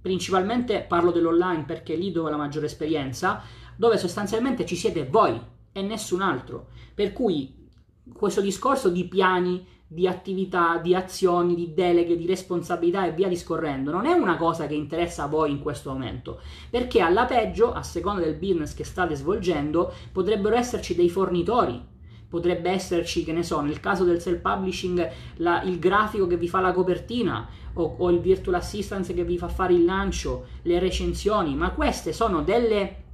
principalmente 0.00 0.84
parlo 0.86 1.10
dell'online 1.10 1.64
perché 1.64 1.94
è 1.94 1.96
lì 1.96 2.12
dove 2.12 2.28
ho 2.28 2.30
la 2.30 2.36
maggiore 2.36 2.66
esperienza, 2.66 3.42
dove 3.74 3.96
sostanzialmente 3.96 4.66
ci 4.66 4.76
siete 4.76 5.06
voi 5.06 5.40
e 5.72 5.82
nessun 5.82 6.20
altro. 6.20 6.68
Per 6.94 7.12
cui 7.12 7.68
questo 8.12 8.40
discorso 8.40 8.88
di 8.90 9.06
piani, 9.06 9.66
di 9.88 10.08
attività, 10.08 10.78
di 10.78 10.94
azioni, 10.94 11.54
di 11.54 11.72
deleghe, 11.72 12.16
di 12.16 12.26
responsabilità 12.26 13.06
e 13.06 13.12
via 13.12 13.28
discorrendo, 13.28 13.92
non 13.92 14.06
è 14.06 14.12
una 14.12 14.36
cosa 14.36 14.66
che 14.66 14.74
interessa 14.74 15.24
a 15.24 15.28
voi 15.28 15.52
in 15.52 15.60
questo 15.60 15.92
momento, 15.92 16.40
perché 16.68 17.00
alla 17.00 17.24
peggio, 17.24 17.72
a 17.72 17.82
seconda 17.82 18.22
del 18.22 18.34
business 18.34 18.74
che 18.74 18.84
state 18.84 19.14
svolgendo, 19.14 19.92
potrebbero 20.10 20.56
esserci 20.56 20.96
dei 20.96 21.08
fornitori, 21.08 21.80
potrebbe 22.28 22.70
esserci, 22.70 23.22
che 23.22 23.32
ne 23.32 23.44
so, 23.44 23.60
nel 23.60 23.78
caso 23.78 24.02
del 24.02 24.20
self-publishing, 24.20 25.10
la, 25.36 25.62
il 25.62 25.78
grafico 25.78 26.26
che 26.26 26.36
vi 26.36 26.48
fa 26.48 26.60
la 26.60 26.72
copertina 26.72 27.48
o, 27.74 27.96
o 27.98 28.10
il 28.10 28.18
virtual 28.18 28.56
assistance 28.56 29.14
che 29.14 29.24
vi 29.24 29.38
fa 29.38 29.48
fare 29.48 29.74
il 29.74 29.84
lancio, 29.84 30.46
le 30.62 30.80
recensioni, 30.80 31.54
ma 31.54 31.70
queste 31.70 32.12
sono 32.12 32.42
delle 32.42 33.04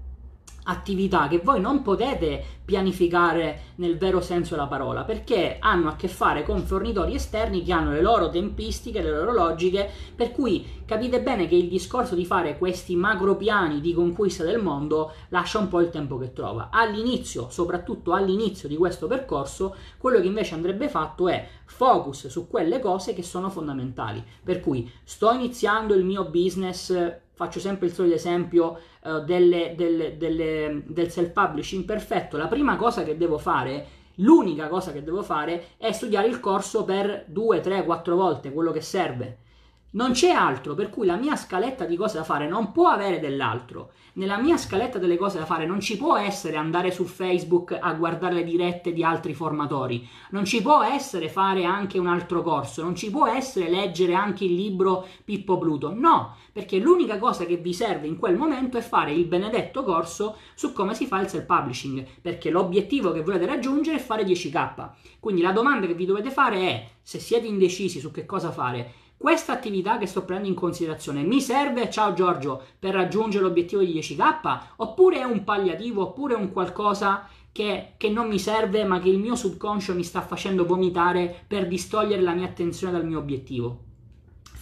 attività 0.64 1.28
che 1.28 1.38
voi 1.38 1.60
non 1.60 1.82
potete 1.82 2.60
pianificare 2.64 3.72
nel 3.76 3.98
vero 3.98 4.20
senso 4.20 4.54
della 4.54 4.68
parola 4.68 5.02
perché 5.02 5.56
hanno 5.58 5.88
a 5.88 5.96
che 5.96 6.08
fare 6.08 6.44
con 6.44 6.62
fornitori 6.62 7.14
esterni 7.14 7.62
che 7.62 7.72
hanno 7.72 7.92
le 7.92 8.00
loro 8.00 8.30
tempistiche, 8.30 9.02
le 9.02 9.10
loro 9.10 9.32
logiche, 9.32 9.90
per 10.14 10.30
cui 10.30 10.82
capite 10.84 11.20
bene 11.20 11.48
che 11.48 11.56
il 11.56 11.68
discorso 11.68 12.14
di 12.14 12.24
fare 12.24 12.58
questi 12.58 12.94
macro 12.94 13.36
piani 13.36 13.80
di 13.80 13.92
conquista 13.92 14.44
del 14.44 14.62
mondo 14.62 15.12
lascia 15.30 15.58
un 15.58 15.68
po' 15.68 15.80
il 15.80 15.90
tempo 15.90 16.16
che 16.18 16.32
trova. 16.32 16.68
All'inizio, 16.70 17.50
soprattutto 17.50 18.12
all'inizio 18.12 18.68
di 18.68 18.76
questo 18.76 19.06
percorso, 19.06 19.74
quello 19.98 20.20
che 20.20 20.26
invece 20.26 20.54
andrebbe 20.54 20.88
fatto 20.88 21.28
è 21.28 21.46
focus 21.64 22.28
su 22.28 22.46
quelle 22.48 22.78
cose 22.78 23.14
che 23.14 23.22
sono 23.22 23.50
fondamentali. 23.50 24.22
Per 24.42 24.60
cui 24.60 24.90
sto 25.02 25.32
iniziando 25.32 25.94
il 25.94 26.04
mio 26.04 26.24
business 26.24 27.20
faccio 27.34 27.58
sempre 27.58 27.86
il 27.86 27.92
solito 27.92 28.14
esempio 28.14 28.78
uh, 29.02 29.24
delle, 29.24 29.74
delle, 29.76 30.16
delle, 30.16 30.82
del 30.86 31.10
self-publishing 31.10 31.84
perfetto, 31.84 32.36
la 32.36 32.48
prima 32.48 32.76
cosa 32.76 33.02
che 33.02 33.16
devo 33.16 33.38
fare, 33.38 33.86
l'unica 34.16 34.68
cosa 34.68 34.92
che 34.92 35.02
devo 35.02 35.22
fare 35.22 35.68
è 35.76 35.92
studiare 35.92 36.28
il 36.28 36.40
corso 36.40 36.84
per 36.84 37.24
2, 37.28 37.60
3, 37.60 37.84
4 37.84 38.16
volte, 38.16 38.52
quello 38.52 38.72
che 38.72 38.80
serve. 38.80 39.38
Non 39.94 40.12
c'è 40.12 40.30
altro, 40.30 40.74
per 40.74 40.88
cui 40.88 41.04
la 41.04 41.16
mia 41.16 41.36
scaletta 41.36 41.84
di 41.84 41.96
cose 41.96 42.16
da 42.16 42.24
fare 42.24 42.48
non 42.48 42.72
può 42.72 42.88
avere 42.88 43.20
dell'altro. 43.20 43.92
Nella 44.14 44.38
mia 44.38 44.56
scaletta 44.56 44.98
delle 44.98 45.18
cose 45.18 45.38
da 45.38 45.44
fare 45.44 45.66
non 45.66 45.80
ci 45.80 45.98
può 45.98 46.16
essere 46.16 46.56
andare 46.56 46.90
su 46.90 47.04
Facebook 47.04 47.76
a 47.78 47.92
guardare 47.92 48.36
le 48.36 48.44
dirette 48.44 48.94
di 48.94 49.04
altri 49.04 49.34
formatori, 49.34 50.06
non 50.30 50.46
ci 50.46 50.62
può 50.62 50.82
essere 50.82 51.28
fare 51.28 51.64
anche 51.64 51.98
un 51.98 52.06
altro 52.06 52.42
corso, 52.42 52.82
non 52.82 52.94
ci 52.94 53.10
può 53.10 53.26
essere 53.26 53.68
leggere 53.68 54.14
anche 54.14 54.44
il 54.44 54.54
libro 54.54 55.06
Pippo 55.24 55.58
Pluto. 55.58 55.92
No, 55.94 56.36
perché 56.52 56.78
l'unica 56.78 57.18
cosa 57.18 57.44
che 57.44 57.56
vi 57.56 57.74
serve 57.74 58.06
in 58.06 58.16
quel 58.16 58.36
momento 58.36 58.78
è 58.78 58.82
fare 58.82 59.12
il 59.12 59.26
benedetto 59.26 59.82
corso 59.82 60.36
su 60.54 60.72
come 60.72 60.94
si 60.94 61.04
fa 61.04 61.20
il 61.20 61.28
self-publishing, 61.28 62.06
perché 62.22 62.48
l'obiettivo 62.48 63.12
che 63.12 63.22
volete 63.22 63.44
raggiungere 63.44 63.98
è 63.98 64.00
fare 64.00 64.24
10k. 64.24 64.90
Quindi 65.20 65.42
la 65.42 65.52
domanda 65.52 65.86
che 65.86 65.94
vi 65.94 66.06
dovete 66.06 66.30
fare 66.30 66.56
è, 66.60 66.88
se 67.02 67.18
siete 67.18 67.46
indecisi 67.46 68.00
su 68.00 68.10
che 68.10 68.24
cosa 68.26 68.50
fare, 68.50 69.00
questa 69.22 69.52
attività 69.52 69.98
che 69.98 70.06
sto 70.06 70.24
prendendo 70.24 70.52
in 70.52 70.58
considerazione 70.58 71.22
mi 71.22 71.40
serve, 71.40 71.88
ciao 71.88 72.12
Giorgio, 72.12 72.60
per 72.76 72.92
raggiungere 72.92 73.44
l'obiettivo 73.44 73.80
di 73.80 73.92
10k? 73.92 74.60
Oppure 74.78 75.20
è 75.20 75.22
un 75.22 75.44
palliativo, 75.44 76.02
oppure 76.02 76.34
è 76.34 76.36
un 76.36 76.50
qualcosa 76.50 77.28
che, 77.52 77.92
che, 77.98 78.10
non 78.10 78.26
mi 78.26 78.40
serve 78.40 78.82
ma 78.82 78.98
che 78.98 79.10
il 79.10 79.20
mio 79.20 79.36
subconscio 79.36 79.94
mi 79.94 80.02
sta 80.02 80.22
facendo 80.22 80.66
vomitare 80.66 81.44
per 81.46 81.68
distogliere 81.68 82.20
la 82.20 82.32
mia 82.32 82.46
attenzione 82.46 82.94
dal 82.94 83.06
mio 83.06 83.20
obiettivo? 83.20 83.91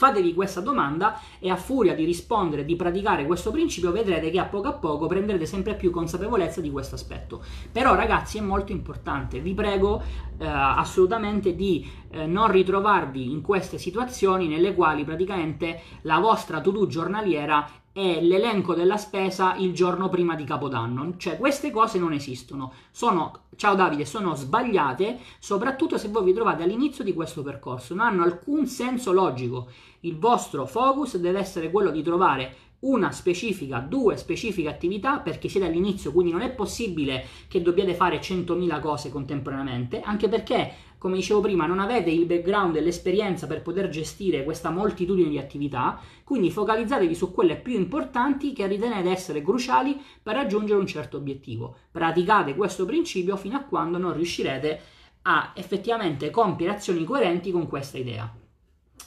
Fatevi 0.01 0.33
questa 0.33 0.63
domanda 0.63 1.21
e 1.39 1.51
a 1.51 1.57
furia 1.57 1.95
di 1.95 2.07
rispondere, 2.07 2.65
di 2.65 2.75
praticare 2.75 3.27
questo 3.27 3.51
principio, 3.51 3.93
vedrete 3.93 4.31
che 4.31 4.39
a 4.39 4.47
poco 4.47 4.69
a 4.69 4.73
poco 4.73 5.07
prenderete 5.07 5.45
sempre 5.45 5.75
più 5.75 5.91
consapevolezza 5.91 6.63
di 6.63 6.71
questo 6.71 6.95
aspetto. 6.95 7.43
Però 7.71 7.95
ragazzi 7.95 8.39
è 8.39 8.41
molto 8.41 8.73
importante, 8.73 9.41
vi 9.41 9.53
prego 9.53 10.01
eh, 10.39 10.47
assolutamente 10.47 11.55
di 11.55 11.87
eh, 12.13 12.25
non 12.25 12.51
ritrovarvi 12.51 13.31
in 13.31 13.43
queste 13.43 13.77
situazioni 13.77 14.49
nelle 14.49 14.75
quali 14.75 15.05
praticamente 15.05 15.83
la 16.05 16.19
vostra 16.19 16.63
to-do 16.63 16.87
giornaliera 16.87 17.69
è 17.93 18.21
l'elenco 18.21 18.75
della 18.75 18.97
spesa 18.97 19.57
il 19.57 19.73
giorno 19.73 20.09
prima 20.09 20.35
di 20.37 20.45
Capodanno. 20.45 21.15
Cioè, 21.17 21.37
queste 21.37 21.71
cose 21.71 21.99
non 21.99 22.13
esistono. 22.13 22.73
Sono, 22.91 23.47
ciao 23.57 23.75
Davide, 23.75 24.05
sono 24.05 24.35
sbagliate, 24.35 25.19
soprattutto 25.39 25.99
se 25.99 26.09
voi 26.09 26.25
vi 26.25 26.33
trovate 26.33 26.63
all'inizio 26.63 27.03
di 27.03 27.15
questo 27.15 27.43
percorso. 27.43 27.95
Non 27.95 28.07
hanno 28.07 28.23
alcun 28.23 28.67
senso 28.67 29.13
logico. 29.13 29.69
Il 30.01 30.19
vostro 30.19 30.67
focus 30.67 31.17
deve 31.17 31.41
essere 31.41 31.71
quello 31.71 31.91
di 31.91 32.03
trovare 32.03 32.57
una 32.81 33.11
specifica, 33.11 33.79
due 33.81 34.17
specifiche 34.17 34.69
attività 34.69 35.19
perché 35.19 35.49
siete 35.49 35.67
all'inizio, 35.67 36.13
quindi 36.13 36.33
non 36.33 36.41
è 36.41 36.51
possibile 36.51 37.27
che 37.49 37.61
dobbiate 37.61 37.95
fare 37.95 38.21
100.000 38.21 38.81
cose 38.81 39.11
contemporaneamente, 39.11 40.01
anche 40.01 40.29
perché, 40.29 40.73
come 41.01 41.17
dicevo 41.17 41.41
prima, 41.41 41.65
non 41.65 41.79
avete 41.79 42.11
il 42.11 42.27
background 42.27 42.77
e 42.77 42.83
l'esperienza 42.83 43.47
per 43.47 43.63
poter 43.63 43.89
gestire 43.89 44.45
questa 44.45 44.69
moltitudine 44.69 45.31
di 45.31 45.39
attività, 45.39 45.99
quindi 46.25 46.51
focalizzatevi 46.51 47.15
su 47.15 47.33
quelle 47.33 47.57
più 47.57 47.73
importanti 47.73 48.53
che 48.53 48.67
ritenete 48.67 49.09
essere 49.09 49.41
cruciali 49.41 49.99
per 50.23 50.35
raggiungere 50.35 50.79
un 50.79 50.87
certo 50.87 51.17
obiettivo. 51.17 51.75
Praticate 51.91 52.55
questo 52.55 52.85
principio 52.85 53.39
fino 53.39 53.57
a 53.57 53.63
quando 53.63 53.97
non 53.97 54.13
riuscirete 54.13 54.81
a 55.23 55.53
effettivamente 55.55 56.29
compiere 56.29 56.75
azioni 56.75 57.03
coerenti 57.05 57.51
con 57.51 57.67
questa 57.67 57.97
idea. 57.97 58.31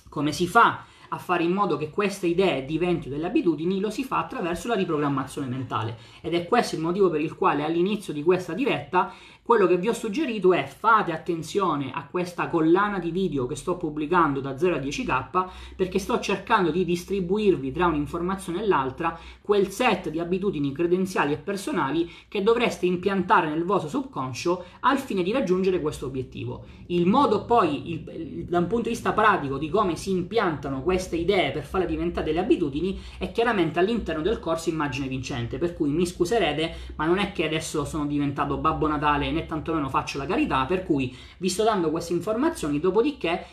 Come 0.09 0.31
si 0.31 0.47
fa? 0.47 0.85
a 1.13 1.17
fare 1.19 1.43
in 1.43 1.51
modo 1.51 1.77
che 1.77 1.91
queste 1.91 2.25
idee 2.25 2.65
diventino 2.65 3.13
delle 3.13 3.27
abitudini 3.27 3.79
lo 3.79 3.91
si 3.91 4.03
fa 4.03 4.17
attraverso 4.17 4.67
la 4.67 4.73
riprogrammazione 4.73 5.47
mentale 5.47 5.97
ed 6.21 6.33
è 6.33 6.47
questo 6.47 6.75
il 6.75 6.81
motivo 6.81 7.09
per 7.11 7.21
il 7.21 7.35
quale 7.35 7.63
all'inizio 7.63 8.13
di 8.13 8.23
questa 8.23 8.53
diretta 8.53 9.13
quello 9.43 9.67
che 9.67 9.77
vi 9.77 9.89
ho 9.89 9.93
suggerito 9.93 10.53
è 10.53 10.63
fate 10.63 11.11
attenzione 11.11 11.91
a 11.93 12.07
questa 12.09 12.47
collana 12.47 12.97
di 12.97 13.11
video 13.11 13.45
che 13.45 13.57
sto 13.57 13.75
pubblicando 13.75 14.39
da 14.39 14.57
0 14.57 14.75
a 14.75 14.79
10k 14.79 15.47
perché 15.75 15.99
sto 15.99 16.17
cercando 16.21 16.71
di 16.71 16.85
distribuirvi 16.85 17.73
tra 17.73 17.87
un'informazione 17.87 18.61
e 18.63 18.67
l'altra 18.67 19.19
quel 19.41 19.67
set 19.67 20.09
di 20.09 20.21
abitudini 20.21 20.71
credenziali 20.71 21.33
e 21.33 21.37
personali 21.37 22.09
che 22.29 22.41
dovreste 22.41 22.85
impiantare 22.85 23.49
nel 23.49 23.65
vostro 23.65 23.89
subconscio 23.89 24.63
al 24.79 24.97
fine 24.97 25.23
di 25.23 25.33
raggiungere 25.33 25.81
questo 25.81 26.05
obiettivo. 26.05 26.63
Il 26.87 27.05
modo 27.05 27.43
poi, 27.43 27.91
il, 27.91 28.45
da 28.45 28.59
un 28.59 28.67
punto 28.67 28.83
di 28.83 28.95
vista 28.95 29.11
pratico, 29.11 29.57
di 29.57 29.69
come 29.69 29.97
si 29.97 30.11
impiantano 30.11 30.83
queste 30.83 31.17
idee 31.17 31.51
per 31.51 31.65
farle 31.65 31.85
diventare 31.85 32.25
delle 32.25 32.39
abitudini 32.39 32.97
è 33.17 33.31
chiaramente 33.33 33.79
all'interno 33.79 34.21
del 34.21 34.39
corso 34.39 34.69
Immagine 34.69 35.07
Vincente, 35.07 35.57
per 35.57 35.73
cui 35.73 35.89
mi 35.89 36.05
scuserete, 36.05 36.75
ma 36.95 37.05
non 37.05 37.17
è 37.17 37.33
che 37.33 37.43
adesso 37.43 37.83
sono 37.83 38.05
diventato 38.05 38.57
Babbo 38.57 38.87
Natale 38.87 39.31
né 39.33 39.45
tantomeno 39.45 39.89
faccio 39.89 40.17
la 40.17 40.25
carità, 40.25 40.65
per 40.65 40.85
cui 40.85 41.15
vi 41.37 41.49
sto 41.49 41.63
dando 41.63 41.91
queste 41.91 42.13
informazioni, 42.13 42.79
dopodiché 42.79 43.45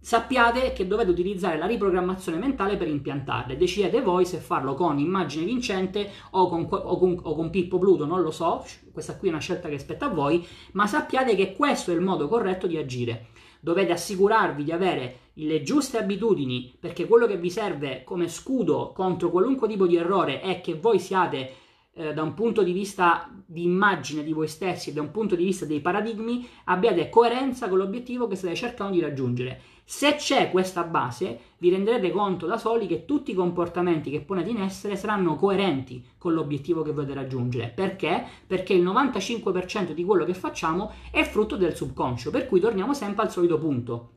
sappiate 0.00 0.72
che 0.72 0.86
dovete 0.86 1.10
utilizzare 1.10 1.58
la 1.58 1.66
riprogrammazione 1.66 2.38
mentale 2.38 2.76
per 2.76 2.88
impiantarle. 2.88 3.56
Decidete 3.56 4.00
voi 4.00 4.24
se 4.24 4.38
farlo 4.38 4.74
con 4.74 4.98
immagine 4.98 5.44
vincente 5.44 6.10
o 6.30 6.48
con, 6.48 6.66
o 6.70 6.98
con, 6.98 7.18
o 7.22 7.34
con 7.34 7.50
Pippo 7.50 7.78
Pluto, 7.78 8.06
non 8.06 8.22
lo 8.22 8.30
so, 8.30 8.64
questa 8.92 9.16
qui 9.16 9.28
è 9.28 9.32
una 9.32 9.40
scelta 9.40 9.68
che 9.68 9.78
spetta 9.78 10.06
a 10.06 10.10
voi, 10.10 10.46
ma 10.72 10.86
sappiate 10.86 11.34
che 11.34 11.54
questo 11.54 11.90
è 11.90 11.94
il 11.94 12.00
modo 12.00 12.28
corretto 12.28 12.66
di 12.66 12.76
agire. 12.76 13.28
Dovete 13.60 13.92
assicurarvi 13.92 14.62
di 14.62 14.70
avere 14.70 15.18
le 15.34 15.62
giuste 15.62 15.98
abitudini 15.98 16.76
perché 16.78 17.06
quello 17.06 17.26
che 17.26 17.36
vi 17.36 17.50
serve 17.50 18.04
come 18.04 18.28
scudo 18.28 18.92
contro 18.92 19.30
qualunque 19.30 19.68
tipo 19.68 19.86
di 19.86 19.96
errore 19.96 20.40
è 20.40 20.60
che 20.60 20.74
voi 20.74 21.00
siate 21.00 21.52
eh, 21.98 22.14
da 22.14 22.22
un 22.22 22.32
punto 22.32 22.62
di 22.62 22.70
vista 22.70 23.28
di 23.44 23.64
immagine 23.64 24.22
di 24.22 24.32
voi 24.32 24.46
stessi 24.46 24.90
e 24.90 24.92
da 24.92 25.00
un 25.00 25.10
punto 25.10 25.34
di 25.34 25.44
vista 25.44 25.64
dei 25.64 25.80
paradigmi 25.80 26.48
abbiate 26.64 27.08
coerenza 27.08 27.68
con 27.68 27.78
l'obiettivo 27.78 28.28
che 28.28 28.36
state 28.36 28.54
cercando 28.54 28.94
di 28.94 29.00
raggiungere. 29.00 29.60
Se 29.84 30.14
c'è 30.14 30.50
questa 30.50 30.84
base, 30.84 31.40
vi 31.58 31.70
renderete 31.70 32.10
conto 32.12 32.46
da 32.46 32.56
soli 32.56 32.86
che 32.86 33.04
tutti 33.04 33.32
i 33.32 33.34
comportamenti 33.34 34.10
che 34.10 34.20
ponete 34.20 34.50
in 34.50 34.60
essere 34.60 34.96
saranno 34.96 35.34
coerenti 35.34 36.04
con 36.18 36.34
l'obiettivo 36.34 36.82
che 36.82 36.92
volete 36.92 37.14
raggiungere. 37.14 37.72
Perché? 37.74 38.24
Perché 38.46 38.74
il 38.74 38.84
95% 38.84 39.92
di 39.92 40.04
quello 40.04 40.24
che 40.24 40.34
facciamo 40.34 40.92
è 41.10 41.24
frutto 41.24 41.56
del 41.56 41.74
subconscio, 41.74 42.30
per 42.30 42.46
cui 42.46 42.60
torniamo 42.60 42.94
sempre 42.94 43.24
al 43.24 43.32
solito 43.32 43.58
punto 43.58 44.10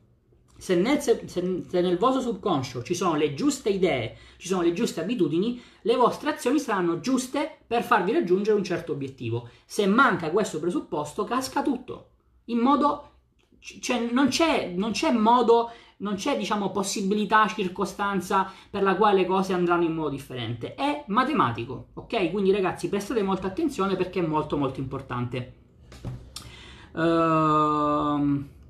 se 0.62 0.76
nel, 0.76 1.00
se, 1.00 1.24
se 1.26 1.80
nel, 1.80 1.98
vostro 1.98 2.20
subconscio 2.20 2.84
ci 2.84 2.94
sono 2.94 3.16
le 3.16 3.34
giuste 3.34 3.68
idee, 3.68 4.16
ci 4.36 4.46
sono 4.46 4.62
le 4.62 4.72
giuste 4.72 5.00
abitudini, 5.00 5.60
le 5.80 5.96
vostre 5.96 6.30
azioni 6.30 6.60
saranno 6.60 7.00
giuste 7.00 7.58
per 7.66 7.82
farvi 7.82 8.12
raggiungere 8.12 8.56
un 8.56 8.62
certo 8.62 8.92
obiettivo. 8.92 9.48
Se 9.64 9.84
manca 9.88 10.30
questo 10.30 10.60
presupposto, 10.60 11.24
casca 11.24 11.62
tutto. 11.62 12.10
In 12.44 12.58
modo, 12.58 13.10
cioè 13.58 14.08
non 14.12 14.28
c'è, 14.28 14.68
non 14.68 14.92
c'è 14.92 15.10
modo, 15.10 15.72
non 15.96 16.14
c'è 16.14 16.36
diciamo 16.36 16.70
possibilità, 16.70 17.48
circostanza 17.48 18.48
per 18.70 18.84
la 18.84 18.94
quale 18.94 19.22
le 19.22 19.26
cose 19.26 19.54
andranno 19.54 19.82
in 19.82 19.94
modo 19.94 20.10
differente. 20.10 20.76
È 20.76 21.02
matematico, 21.08 21.88
ok? 21.94 22.30
Quindi 22.30 22.52
ragazzi 22.52 22.88
prestate 22.88 23.24
molta 23.24 23.48
attenzione 23.48 23.96
perché 23.96 24.20
è 24.20 24.26
molto 24.26 24.56
molto 24.56 24.78
importante. 24.78 25.54
Ehm... 26.94 28.46
Uh... 28.46 28.60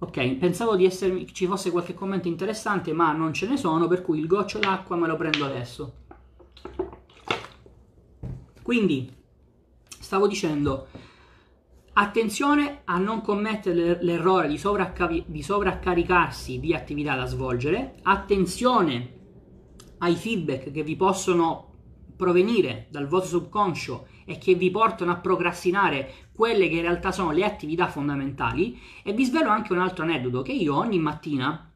Ok, 0.00 0.36
pensavo 0.36 0.76
di 0.76 0.84
essermi, 0.84 1.26
ci 1.32 1.46
fosse 1.46 1.72
qualche 1.72 1.92
commento 1.92 2.28
interessante, 2.28 2.92
ma 2.92 3.12
non 3.12 3.32
ce 3.32 3.48
ne 3.48 3.56
sono, 3.56 3.88
per 3.88 4.02
cui 4.02 4.20
il 4.20 4.28
goccio 4.28 4.60
d'acqua 4.60 4.94
me 4.94 5.08
lo 5.08 5.16
prendo 5.16 5.44
adesso. 5.44 5.94
Quindi, 8.62 9.12
stavo 9.98 10.28
dicendo, 10.28 10.86
attenzione 11.94 12.82
a 12.84 12.98
non 12.98 13.22
commettere 13.22 13.98
l'errore 14.00 14.46
di, 14.46 14.56
sovraccar- 14.56 15.24
di 15.26 15.42
sovraccaricarsi 15.42 16.60
di 16.60 16.74
attività 16.74 17.16
da 17.16 17.26
svolgere, 17.26 17.96
attenzione 18.02 19.16
ai 19.98 20.14
feedback 20.14 20.70
che 20.70 20.84
vi 20.84 20.94
possono 20.94 21.72
provenire 22.16 22.86
dal 22.90 23.08
vostro 23.08 23.40
subconscio 23.40 24.06
e 24.26 24.38
che 24.38 24.54
vi 24.54 24.70
portano 24.70 25.10
a 25.10 25.16
procrastinare 25.16 26.27
quelle 26.38 26.68
che 26.68 26.76
in 26.76 26.82
realtà 26.82 27.10
sono 27.10 27.32
le 27.32 27.44
attività 27.44 27.88
fondamentali 27.88 28.80
e 29.02 29.12
vi 29.12 29.24
svelo 29.24 29.50
anche 29.50 29.72
un 29.72 29.80
altro 29.80 30.04
aneddoto 30.04 30.42
che 30.42 30.52
io 30.52 30.76
ogni 30.76 31.00
mattina 31.00 31.68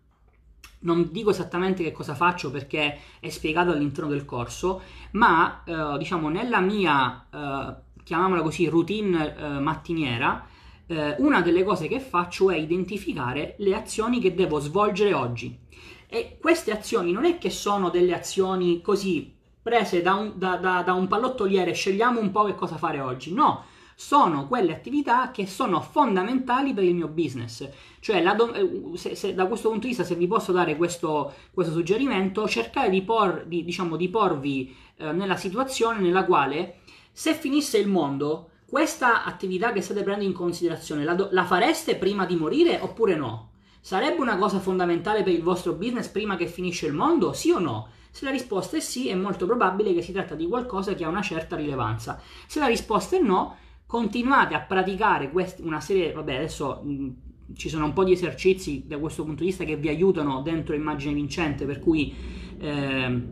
non 0.82 1.08
dico 1.10 1.30
esattamente 1.30 1.82
che 1.82 1.90
cosa 1.90 2.14
faccio 2.14 2.52
perché 2.52 2.96
è 3.18 3.28
spiegato 3.28 3.72
all'interno 3.72 4.08
del 4.08 4.24
corso, 4.24 4.82
ma 5.12 5.64
eh, 5.64 5.98
diciamo 5.98 6.28
nella 6.28 6.60
mia, 6.60 7.26
eh, 7.28 8.02
chiamiamola 8.04 8.42
così, 8.42 8.68
routine 8.68 9.36
eh, 9.36 9.48
mattiniera, 9.58 10.46
eh, 10.86 11.16
una 11.18 11.40
delle 11.40 11.64
cose 11.64 11.88
che 11.88 11.98
faccio 11.98 12.52
è 12.52 12.56
identificare 12.56 13.56
le 13.58 13.74
azioni 13.74 14.20
che 14.20 14.32
devo 14.32 14.60
svolgere 14.60 15.12
oggi. 15.12 15.58
E 16.06 16.38
queste 16.40 16.70
azioni 16.70 17.10
non 17.10 17.24
è 17.24 17.36
che 17.36 17.50
sono 17.50 17.90
delle 17.90 18.14
azioni 18.14 18.80
così 18.80 19.34
prese 19.60 20.02
da 20.02 20.14
un, 20.14 20.34
da, 20.36 20.54
da, 20.56 20.82
da 20.82 20.92
un 20.92 21.08
pallottoliere, 21.08 21.72
scegliamo 21.72 22.20
un 22.20 22.30
po' 22.30 22.44
che 22.44 22.54
cosa 22.54 22.76
fare 22.76 23.00
oggi. 23.00 23.32
No, 23.32 23.70
sono 24.04 24.48
quelle 24.48 24.72
attività 24.72 25.30
che 25.30 25.46
sono 25.46 25.80
fondamentali 25.80 26.74
per 26.74 26.82
il 26.82 26.94
mio 26.94 27.06
business. 27.06 27.68
Cioè, 28.00 28.20
la, 28.20 28.36
eh, 28.52 28.96
se, 28.96 29.14
se, 29.14 29.32
da 29.32 29.46
questo 29.46 29.68
punto 29.68 29.84
di 29.84 29.92
vista, 29.92 30.02
se 30.02 30.16
vi 30.16 30.26
posso 30.26 30.50
dare 30.50 30.76
questo, 30.76 31.32
questo 31.54 31.72
suggerimento, 31.72 32.48
cercare 32.48 32.90
di, 32.90 33.02
por, 33.02 33.44
di, 33.46 33.62
diciamo, 33.62 33.96
di 33.96 34.08
porvi 34.08 34.74
eh, 34.96 35.12
nella 35.12 35.36
situazione 35.36 36.00
nella 36.00 36.24
quale, 36.24 36.80
se 37.12 37.32
finisse 37.34 37.78
il 37.78 37.86
mondo, 37.86 38.50
questa 38.66 39.24
attività 39.24 39.70
che 39.70 39.82
state 39.82 40.02
prendendo 40.02 40.30
in 40.30 40.36
considerazione, 40.36 41.04
la, 41.04 41.28
la 41.30 41.44
fareste 41.44 41.94
prima 41.94 42.26
di 42.26 42.34
morire 42.34 42.80
oppure 42.80 43.14
no? 43.14 43.50
Sarebbe 43.80 44.20
una 44.20 44.36
cosa 44.36 44.58
fondamentale 44.58 45.22
per 45.22 45.32
il 45.32 45.42
vostro 45.42 45.74
business 45.74 46.08
prima 46.08 46.36
che 46.36 46.48
finisce 46.48 46.86
il 46.86 46.92
mondo? 46.92 47.32
Sì 47.32 47.50
o 47.50 47.60
no? 47.60 47.88
Se 48.10 48.24
la 48.24 48.30
risposta 48.32 48.76
è 48.76 48.80
sì, 48.80 49.08
è 49.08 49.14
molto 49.14 49.46
probabile 49.46 49.94
che 49.94 50.02
si 50.02 50.12
tratta 50.12 50.34
di 50.34 50.46
qualcosa 50.46 50.94
che 50.94 51.04
ha 51.04 51.08
una 51.08 51.22
certa 51.22 51.56
rilevanza. 51.56 52.20
Se 52.46 52.58
la 52.58 52.66
risposta 52.66 53.16
è 53.16 53.20
no, 53.20 53.56
continuate 53.92 54.54
a 54.54 54.60
praticare 54.60 55.30
quest- 55.30 55.60
una 55.60 55.78
serie, 55.78 56.12
vabbè 56.12 56.36
adesso 56.36 56.80
mh, 56.82 57.54
ci 57.54 57.68
sono 57.68 57.84
un 57.84 57.92
po' 57.92 58.04
di 58.04 58.12
esercizi 58.12 58.84
da 58.86 58.96
questo 58.96 59.22
punto 59.22 59.42
di 59.42 59.50
vista 59.50 59.64
che 59.64 59.76
vi 59.76 59.88
aiutano 59.88 60.40
dentro 60.40 60.74
immagine 60.74 61.12
vincente, 61.12 61.66
per 61.66 61.78
cui 61.78 62.10
eh, 62.58 63.22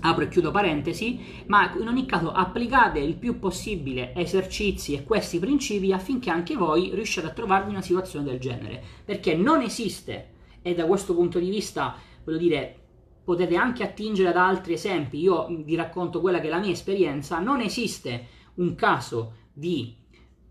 apro 0.00 0.24
e 0.24 0.28
chiudo 0.28 0.50
parentesi, 0.50 1.18
ma 1.46 1.74
in 1.80 1.88
ogni 1.88 2.04
caso 2.04 2.32
applicate 2.32 2.98
il 2.98 3.14
più 3.14 3.38
possibile 3.38 4.14
esercizi 4.14 4.92
e 4.92 5.04
questi 5.04 5.38
principi 5.38 5.90
affinché 5.90 6.28
anche 6.28 6.54
voi 6.54 6.90
riusciate 6.92 7.28
a 7.28 7.32
trovarvi 7.32 7.68
in 7.68 7.76
una 7.76 7.82
situazione 7.82 8.26
del 8.26 8.38
genere, 8.38 8.82
perché 9.06 9.34
non 9.34 9.62
esiste, 9.62 10.32
e 10.60 10.74
da 10.74 10.84
questo 10.84 11.14
punto 11.14 11.38
di 11.38 11.48
vista, 11.48 11.96
voglio 12.24 12.36
dire, 12.36 12.78
potete 13.24 13.56
anche 13.56 13.82
attingere 13.82 14.28
ad 14.28 14.36
altri 14.36 14.74
esempi, 14.74 15.18
io 15.18 15.46
vi 15.64 15.74
racconto 15.74 16.20
quella 16.20 16.40
che 16.40 16.48
è 16.48 16.50
la 16.50 16.58
mia 16.58 16.72
esperienza, 16.72 17.38
non 17.38 17.62
esiste 17.62 18.26
un 18.56 18.74
caso 18.74 19.42
di 19.54 19.96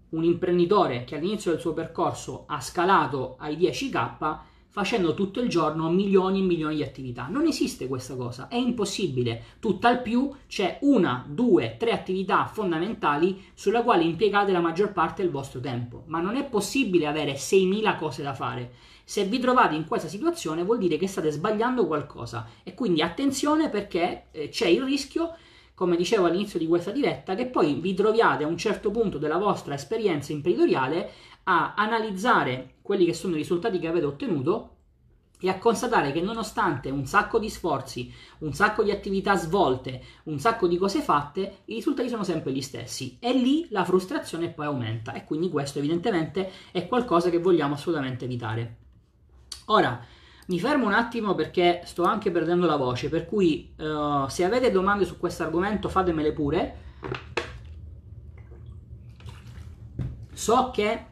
un 0.10 0.24
imprenditore 0.24 1.04
che 1.04 1.16
all'inizio 1.16 1.52
del 1.52 1.60
suo 1.60 1.74
percorso 1.74 2.46
ha 2.48 2.60
scalato 2.62 3.36
ai 3.40 3.58
10k 3.58 4.40
facendo 4.74 5.14
tutto 5.14 5.40
il 5.40 5.50
giorno 5.50 5.88
milioni 5.92 6.40
e 6.40 6.44
milioni 6.44 6.78
di 6.78 6.84
attività. 6.84 7.28
Non 7.30 7.46
esiste 7.46 7.88
questa 7.88 8.16
cosa, 8.16 8.48
è 8.48 8.56
impossibile. 8.56 9.44
Tutt'al 9.60 10.02
più 10.02 10.32
c'è 10.48 10.80
una, 10.82 11.24
due, 11.30 11.76
tre 11.78 11.92
attività 11.92 12.48
fondamentali 12.48 13.40
sulla 13.54 13.84
quale 13.84 14.02
impiegate 14.02 14.52
la 14.52 14.60
maggior 14.60 14.92
parte 14.92 15.22
del 15.22 15.30
vostro 15.30 15.60
tempo, 15.60 16.06
ma 16.08 16.22
non 16.22 16.38
è 16.38 16.44
possibile 16.46 17.06
avere 17.06 17.34
6.000 17.34 17.98
cose 18.00 18.24
da 18.24 18.34
fare. 18.34 18.74
Se 19.04 19.26
vi 19.26 19.38
trovate 19.38 19.76
in 19.76 19.86
questa 19.86 20.08
situazione 20.08 20.64
vuol 20.64 20.80
dire 20.80 20.98
che 20.98 21.08
state 21.08 21.30
sbagliando 21.30 21.86
qualcosa 21.86 22.48
e 22.64 22.74
quindi 22.74 23.04
attenzione 23.04 23.70
perché 23.70 24.26
eh, 24.32 24.50
c'è 24.50 24.66
il 24.66 24.82
rischio, 24.82 25.36
come 25.74 25.96
dicevo 25.96 26.26
all'inizio 26.26 26.60
di 26.60 26.68
questa 26.68 26.92
diretta, 26.92 27.36
che 27.36 27.48
poi 27.48 27.76
vi 27.76 27.94
troviate 27.94 28.44
a 28.44 28.48
un 28.48 28.58
certo 28.58 28.92
punto 28.92 29.18
della 29.18 29.38
vostra 29.38 29.74
esperienza 29.74 30.32
imprenditoriale 30.32 31.12
a 31.44 31.74
analizzare 31.76 32.76
quelli 32.82 33.06
che 33.06 33.14
sono 33.14 33.34
i 33.34 33.38
risultati 33.38 33.80
che 33.80 33.88
avete 33.88 34.06
ottenuto 34.06 34.70
e 35.40 35.50
a 35.50 35.58
constatare 35.58 36.14
che 36.14 36.22
nonostante 36.22 36.90
un 36.90 37.06
sacco 37.06 37.38
di 37.38 37.50
sforzi, 37.50 38.10
un 38.40 38.54
sacco 38.54 38.82
di 38.82 38.92
attività 38.92 39.36
svolte, 39.36 40.02
un 40.24 40.40
sacco 40.40 40.68
di 40.68 40.78
cose 40.78 41.02
fatte, 41.02 41.58
i 41.66 41.74
risultati 41.76 42.08
sono 42.08 42.24
sempre 42.24 42.54
gli 42.54 42.62
stessi 42.62 43.18
e 43.20 43.34
lì 43.34 43.68
la 43.70 43.84
frustrazione 43.84 44.52
poi 44.52 44.68
aumenta 44.68 45.12
e 45.12 45.26
quindi 45.26 45.50
questo 45.50 45.80
evidentemente 45.80 46.50
è 46.72 46.88
qualcosa 46.88 47.30
che 47.30 47.40
vogliamo 47.40 47.74
assolutamente 47.74 48.24
evitare. 48.24 48.78
Ora, 49.66 50.06
mi 50.48 50.60
fermo 50.60 50.86
un 50.86 50.94
attimo 50.94 51.36
perché 51.36 51.82
sto 51.86 52.04
anche 52.04 52.32
perdendo 52.32 52.66
la 52.66 52.76
voce, 52.76 53.10
per 53.10 53.26
cui 53.26 53.74
uh, 53.78 54.28
se 54.28 54.44
avete 54.44 54.72
domande 54.72 55.06
su 55.06 55.18
questo 55.18 55.44
argomento 55.44 55.90
fatemele 55.90 56.34
pure. 56.34 56.78
So 60.34 60.72
che 60.72 61.06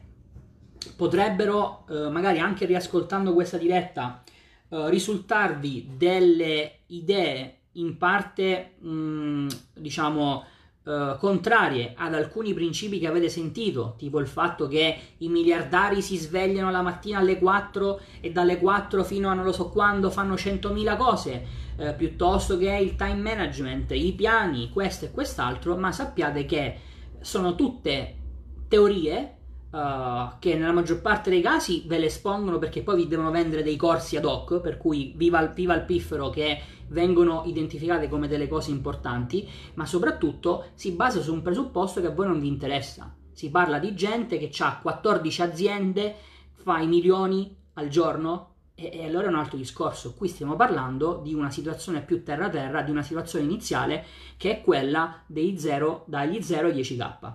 potrebbero, 0.96 1.84
uh, 1.88 2.10
magari 2.10 2.40
anche 2.40 2.66
riascoltando 2.66 3.32
questa 3.32 3.56
diretta, 3.56 4.22
uh, 4.68 4.86
risultarvi 4.88 5.94
delle 5.96 6.80
idee 6.88 7.60
in 7.72 7.96
parte, 7.96 8.74
mh, 8.80 8.88
mm, 8.88 9.48
diciamo, 9.74 10.44
Uh, 10.84 11.16
contrarie 11.18 11.94
ad 11.96 12.12
alcuni 12.12 12.54
principi 12.54 12.98
che 12.98 13.06
avete 13.06 13.28
sentito, 13.28 13.94
tipo 13.96 14.18
il 14.18 14.26
fatto 14.26 14.66
che 14.66 14.98
i 15.18 15.28
miliardari 15.28 16.02
si 16.02 16.16
svegliano 16.16 16.72
la 16.72 16.82
mattina 16.82 17.18
alle 17.18 17.38
4 17.38 18.00
e 18.20 18.32
dalle 18.32 18.58
4 18.58 19.04
fino 19.04 19.28
a 19.28 19.34
non 19.34 19.44
lo 19.44 19.52
so 19.52 19.68
quando 19.68 20.10
fanno 20.10 20.34
100.000 20.34 20.96
cose, 20.96 21.46
uh, 21.76 21.94
piuttosto 21.94 22.58
che 22.58 22.72
il 22.72 22.96
time 22.96 23.20
management, 23.20 23.92
i 23.92 24.12
piani, 24.12 24.70
questo 24.70 25.04
e 25.04 25.12
quest'altro, 25.12 25.76
ma 25.76 25.92
sappiate 25.92 26.46
che 26.46 26.78
sono 27.20 27.54
tutte 27.54 28.16
teorie 28.66 29.36
Uh, 29.72 30.38
che 30.38 30.54
nella 30.54 30.70
maggior 30.70 31.00
parte 31.00 31.30
dei 31.30 31.40
casi 31.40 31.84
ve 31.86 31.98
le 31.98 32.04
espongono 32.04 32.58
perché 32.58 32.82
poi 32.82 32.96
vi 32.96 33.08
devono 33.08 33.30
vendere 33.30 33.62
dei 33.62 33.76
corsi 33.76 34.18
ad 34.18 34.26
hoc, 34.26 34.60
per 34.60 34.76
cui 34.76 35.14
viva 35.16 35.40
il, 35.40 35.48
viva 35.54 35.72
il 35.74 35.84
piffero 35.84 36.28
che 36.28 36.60
vengono 36.92 37.42
identificate 37.46 38.08
come 38.08 38.28
delle 38.28 38.46
cose 38.46 38.70
importanti, 38.70 39.48
ma 39.74 39.84
soprattutto 39.84 40.66
si 40.74 40.92
basa 40.92 41.20
su 41.20 41.32
un 41.32 41.42
presupposto 41.42 42.00
che 42.00 42.06
a 42.06 42.10
voi 42.10 42.28
non 42.28 42.40
vi 42.40 42.46
interessa. 42.46 43.14
Si 43.32 43.50
parla 43.50 43.78
di 43.78 43.94
gente 43.94 44.38
che 44.38 44.50
ha 44.62 44.78
14 44.80 45.42
aziende, 45.42 46.14
fa 46.52 46.78
i 46.78 46.86
milioni 46.86 47.56
al 47.74 47.88
giorno 47.88 48.50
e, 48.74 49.04
allora 49.04 49.26
è 49.26 49.30
un 49.30 49.36
altro 49.36 49.56
discorso. 49.56 50.14
Qui 50.14 50.28
stiamo 50.28 50.54
parlando 50.54 51.20
di 51.22 51.34
una 51.34 51.50
situazione 51.50 52.02
più 52.02 52.22
terra-terra, 52.22 52.82
di 52.82 52.90
una 52.90 53.02
situazione 53.02 53.44
iniziale 53.44 54.04
che 54.36 54.58
è 54.58 54.62
quella 54.62 55.22
dei 55.26 55.58
0, 55.58 56.04
dagli 56.06 56.40
0 56.42 56.68
ai 56.68 56.74
10k. 56.74 57.32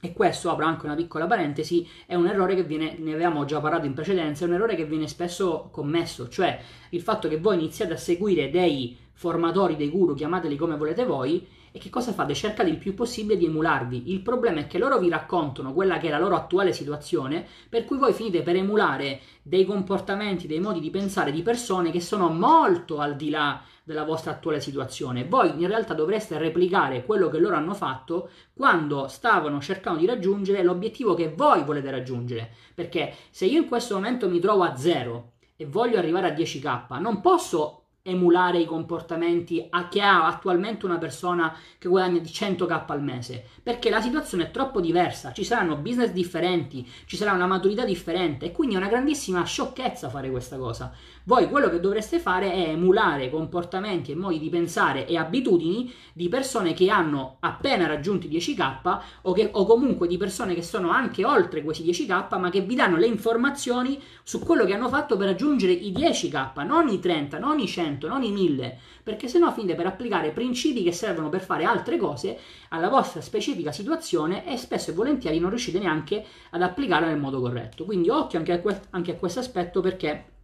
E 0.00 0.14
questo, 0.14 0.50
apro 0.50 0.64
anche 0.64 0.86
una 0.86 0.94
piccola 0.94 1.26
parentesi, 1.26 1.86
è 2.06 2.14
un 2.14 2.26
errore 2.26 2.54
che 2.54 2.64
viene, 2.64 2.96
ne 2.98 3.12
avevamo 3.12 3.44
già 3.44 3.60
parlato 3.60 3.84
in 3.84 3.92
precedenza, 3.92 4.44
è 4.44 4.48
un 4.48 4.54
errore 4.54 4.74
che 4.74 4.86
viene 4.86 5.06
spesso 5.06 5.68
commesso, 5.70 6.28
cioè 6.28 6.58
il 6.90 7.02
fatto 7.02 7.28
che 7.28 7.38
voi 7.38 7.56
iniziate 7.56 7.92
a 7.92 7.98
seguire 7.98 8.48
dei 8.48 8.96
formatori, 9.12 9.76
dei 9.76 9.90
guru, 9.90 10.14
chiamateli 10.14 10.56
come 10.56 10.76
volete 10.76 11.04
voi, 11.04 11.46
e 11.72 11.78
che 11.78 11.90
cosa 11.90 12.12
fate? 12.12 12.34
Cercate 12.34 12.68
il 12.68 12.78
più 12.78 12.94
possibile 12.94 13.36
di 13.36 13.44
emularvi. 13.44 14.10
Il 14.10 14.22
problema 14.22 14.60
è 14.60 14.66
che 14.66 14.78
loro 14.78 14.98
vi 14.98 15.08
raccontano 15.08 15.72
quella 15.72 15.98
che 15.98 16.08
è 16.08 16.10
la 16.10 16.18
loro 16.18 16.34
attuale 16.34 16.72
situazione, 16.72 17.46
per 17.68 17.84
cui 17.84 17.98
voi 17.98 18.12
finite 18.12 18.42
per 18.42 18.56
emulare 18.56 19.20
dei 19.42 19.64
comportamenti, 19.64 20.48
dei 20.48 20.58
modi 20.60 20.80
di 20.80 20.90
pensare 20.90 21.30
di 21.30 21.42
persone 21.42 21.90
che 21.90 22.00
sono 22.00 22.28
molto 22.28 22.98
al 22.98 23.14
di 23.14 23.30
là 23.30 23.62
della 23.90 24.04
vostra 24.04 24.30
attuale 24.30 24.60
situazione. 24.60 25.24
Voi 25.24 25.50
in 25.60 25.66
realtà 25.66 25.94
dovreste 25.94 26.38
replicare 26.38 27.04
quello 27.04 27.28
che 27.28 27.38
loro 27.38 27.56
hanno 27.56 27.74
fatto 27.74 28.30
quando 28.54 29.08
stavano 29.08 29.60
cercando 29.60 29.98
di 29.98 30.06
raggiungere 30.06 30.62
l'obiettivo 30.62 31.14
che 31.14 31.32
voi 31.34 31.64
volete 31.64 31.90
raggiungere. 31.90 32.52
Perché 32.72 33.12
se 33.30 33.46
io 33.46 33.60
in 33.60 33.66
questo 33.66 33.94
momento 33.94 34.28
mi 34.28 34.38
trovo 34.38 34.62
a 34.62 34.76
zero 34.76 35.32
e 35.56 35.66
voglio 35.66 35.98
arrivare 35.98 36.28
a 36.28 36.32
10k, 36.32 37.00
non 37.00 37.20
posso 37.20 37.80
emulare 38.02 38.58
i 38.58 38.64
comportamenti 38.64 39.68
che 39.90 40.00
ha 40.00 40.26
attualmente 40.26 40.86
una 40.86 40.96
persona 40.96 41.54
che 41.78 41.88
guadagna 41.88 42.18
di 42.18 42.28
100k 42.28 42.84
al 42.86 43.02
mese, 43.02 43.44
perché 43.62 43.90
la 43.90 44.00
situazione 44.00 44.44
è 44.44 44.50
troppo 44.50 44.80
diversa, 44.80 45.32
ci 45.32 45.44
saranno 45.44 45.76
business 45.76 46.10
differenti, 46.10 46.88
ci 47.04 47.16
sarà 47.16 47.32
una 47.32 47.46
maturità 47.46 47.84
differente 47.84 48.46
e 48.46 48.52
quindi 48.52 48.74
è 48.74 48.78
una 48.78 48.88
grandissima 48.88 49.44
sciocchezza 49.44 50.08
fare 50.08 50.30
questa 50.30 50.56
cosa. 50.56 50.92
Voi 51.24 51.50
quello 51.50 51.68
che 51.68 51.80
dovreste 51.80 52.18
fare 52.18 52.50
è 52.50 52.70
emulare 52.70 53.28
comportamenti 53.28 54.10
e 54.10 54.14
modi 54.14 54.38
di 54.38 54.48
pensare 54.48 55.06
e 55.06 55.18
abitudini 55.18 55.92
di 56.14 56.30
persone 56.30 56.72
che 56.72 56.88
hanno 56.88 57.36
appena 57.40 57.86
raggiunto 57.86 58.26
i 58.26 58.30
10k 58.30 59.00
o, 59.22 59.32
che, 59.32 59.50
o 59.52 59.66
comunque 59.66 60.08
di 60.08 60.16
persone 60.16 60.54
che 60.54 60.62
sono 60.62 60.88
anche 60.88 61.26
oltre 61.26 61.62
questi 61.62 61.84
10k 61.84 62.38
ma 62.38 62.48
che 62.48 62.62
vi 62.62 62.74
danno 62.74 62.96
le 62.96 63.06
informazioni 63.06 64.00
su 64.22 64.38
quello 64.38 64.64
che 64.64 64.72
hanno 64.72 64.88
fatto 64.88 65.18
per 65.18 65.26
raggiungere 65.26 65.72
i 65.72 65.92
10k, 65.92 66.64
non 66.64 66.88
i 66.88 66.98
30, 66.98 67.38
non 67.38 67.58
i 67.58 67.66
100, 67.66 68.08
non 68.08 68.22
i 68.22 68.32
1000, 68.32 68.78
perché 69.02 69.28
sennò 69.28 69.52
finite 69.52 69.74
per 69.74 69.86
applicare 69.86 70.30
principi 70.30 70.82
che 70.82 70.92
servono 70.92 71.28
per 71.28 71.42
fare 71.42 71.64
altre 71.64 71.98
cose 71.98 72.38
alla 72.70 72.88
vostra 72.88 73.20
specifica 73.20 73.72
situazione 73.72 74.50
e 74.50 74.56
spesso 74.56 74.90
e 74.90 74.94
volentieri 74.94 75.38
non 75.38 75.50
riuscite 75.50 75.78
neanche 75.78 76.24
ad 76.48 76.62
applicarla 76.62 77.08
nel 77.08 77.18
modo 77.18 77.42
corretto. 77.42 77.84
Quindi 77.84 78.08
occhio 78.08 78.38
anche 78.38 78.52
a, 78.52 78.60
que- 78.60 78.80
anche 78.90 79.12
a 79.12 79.16
questo 79.16 79.40
aspetto 79.40 79.82
perché 79.82 80.38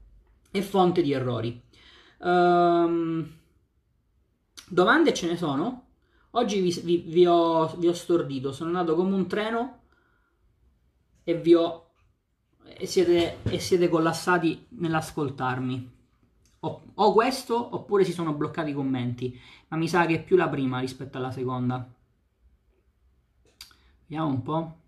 è 0.51 0.61
fonte 0.61 1.03
di 1.03 1.13
errori. 1.13 1.63
Um, 2.19 3.29
domande 4.69 5.15
ce 5.15 5.27
ne 5.27 5.37
sono? 5.37 5.85
Oggi 6.33 6.61
vi, 6.61 6.81
vi, 6.83 6.97
vi, 7.07 7.27
ho, 7.27 7.67
vi, 7.77 7.89
ho, 7.89 7.95
stordito, 7.95 8.53
sono 8.53 8.69
andato 8.69 8.95
come 8.95 9.15
un 9.15 9.27
treno 9.27 9.81
e 11.25 11.35
vi 11.35 11.55
ho... 11.55 11.83
E 12.79 12.87
siete, 12.87 13.43
e 13.45 13.59
siete 13.61 13.89
collassati 13.89 14.67
nell'ascoltarmi. 14.71 15.95
O, 16.61 16.83
o 16.95 17.13
questo 17.13 17.75
oppure 17.75 18.05
si 18.05 18.13
sono 18.13 18.35
bloccati 18.35 18.71
i 18.71 18.75
commenti, 18.75 19.39
ma 19.69 19.77
mi 19.77 19.89
sa 19.89 20.05
che 20.05 20.17
è 20.17 20.25
più 20.25 20.37
la 20.37 20.49
prima 20.49 20.81
rispetto 20.81 21.17
alla 21.17 21.31
seconda. 21.31 21.89
Vediamo 24.07 24.29
un 24.29 24.43
po'. 24.43 24.81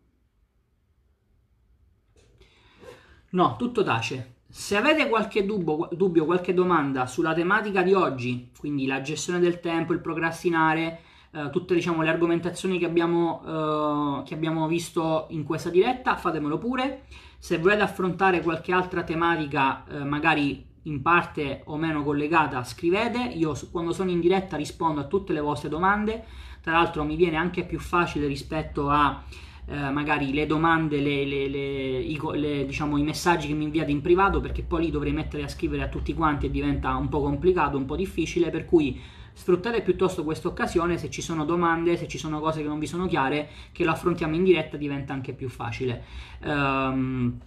No, 3.30 3.56
tutto 3.56 3.82
tace. 3.82 4.37
Se 4.50 4.76
avete 4.76 5.10
qualche 5.10 5.44
dubbio, 5.44 5.90
dubbio, 5.92 6.24
qualche 6.24 6.54
domanda 6.54 7.06
sulla 7.06 7.34
tematica 7.34 7.82
di 7.82 7.92
oggi, 7.92 8.50
quindi 8.58 8.86
la 8.86 9.02
gestione 9.02 9.40
del 9.40 9.60
tempo, 9.60 9.92
il 9.92 10.00
procrastinare, 10.00 11.00
eh, 11.32 11.50
tutte 11.50 11.74
diciamo, 11.74 12.00
le 12.00 12.08
argomentazioni 12.08 12.78
che 12.78 12.86
abbiamo, 12.86 13.42
eh, 13.44 14.22
che 14.24 14.32
abbiamo 14.32 14.66
visto 14.66 15.26
in 15.30 15.44
questa 15.44 15.68
diretta, 15.68 16.16
fatemelo 16.16 16.56
pure. 16.56 17.04
Se 17.38 17.58
volete 17.58 17.82
affrontare 17.82 18.40
qualche 18.40 18.72
altra 18.72 19.02
tematica, 19.02 19.84
eh, 19.86 20.02
magari 20.04 20.64
in 20.84 21.02
parte 21.02 21.60
o 21.66 21.76
meno 21.76 22.02
collegata, 22.02 22.64
scrivete. 22.64 23.18
Io 23.18 23.54
quando 23.70 23.92
sono 23.92 24.10
in 24.10 24.20
diretta 24.20 24.56
rispondo 24.56 25.00
a 25.00 25.04
tutte 25.04 25.34
le 25.34 25.40
vostre 25.40 25.68
domande. 25.68 26.24
Tra 26.62 26.72
l'altro 26.72 27.04
mi 27.04 27.16
viene 27.16 27.36
anche 27.36 27.64
più 27.64 27.78
facile 27.78 28.26
rispetto 28.26 28.88
a 28.88 29.22
eh, 29.70 29.90
magari 29.90 30.32
le 30.32 30.46
domande, 30.46 30.98
le, 30.98 31.26
le, 31.26 31.46
le, 31.46 32.66
diciamo, 32.66 32.96
i, 32.96 33.02
messaggi 33.02 33.48
che 33.48 33.52
mi 33.52 33.64
inviate 33.64 33.90
in 33.90 34.00
privato, 34.00 34.40
perché 34.40 34.62
poi 34.62 34.86
li 34.86 34.90
dovrei 34.90 35.12
mettere 35.12 35.42
a 35.42 35.48
scrivere 35.48 35.82
a 35.82 35.88
tutti 35.88 36.14
quanti 36.14 36.46
e 36.46 36.50
diventa 36.50 36.96
un 36.96 37.10
po' 37.10 37.20
complicato, 37.20 37.76
un 37.76 37.84
po' 37.84 37.96
difficile, 37.96 38.48
per 38.48 38.64
cui 38.64 38.98
sfruttate 39.34 39.82
piuttosto 39.82 40.24
questa 40.24 40.48
occasione, 40.48 40.96
se 40.96 41.10
ci 41.10 41.20
sono 41.20 41.44
domande, 41.44 41.98
se 41.98 42.08
ci 42.08 42.16
sono 42.16 42.40
cose 42.40 42.62
che 42.62 42.66
non 42.66 42.78
vi 42.78 42.86
sono 42.86 43.06
chiare, 43.06 43.50
che 43.72 43.84
lo 43.84 43.90
affrontiamo 43.90 44.34
in 44.34 44.42
diretta 44.42 44.78
diventa 44.78 45.12
anche 45.12 45.34
più 45.34 45.50
facile. 45.50 46.02
Um, 46.44 47.38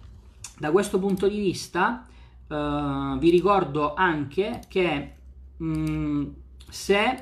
da 0.58 0.70
questo 0.70 1.00
punto 1.00 1.26
di 1.26 1.40
vista 1.40 2.06
uh, 2.46 3.18
vi 3.18 3.30
ricordo 3.30 3.94
anche 3.94 4.60
che 4.68 5.12
um, 5.56 6.32
se 6.68 7.20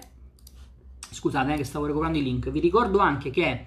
scusate 1.13 1.55
eh, 1.55 1.57
che 1.57 1.65
stavo 1.65 1.87
recuperando 1.87 2.19
i 2.19 2.23
link 2.23 2.51
vi 2.51 2.61
ricordo 2.61 2.99
anche 2.99 3.31
che 3.31 3.67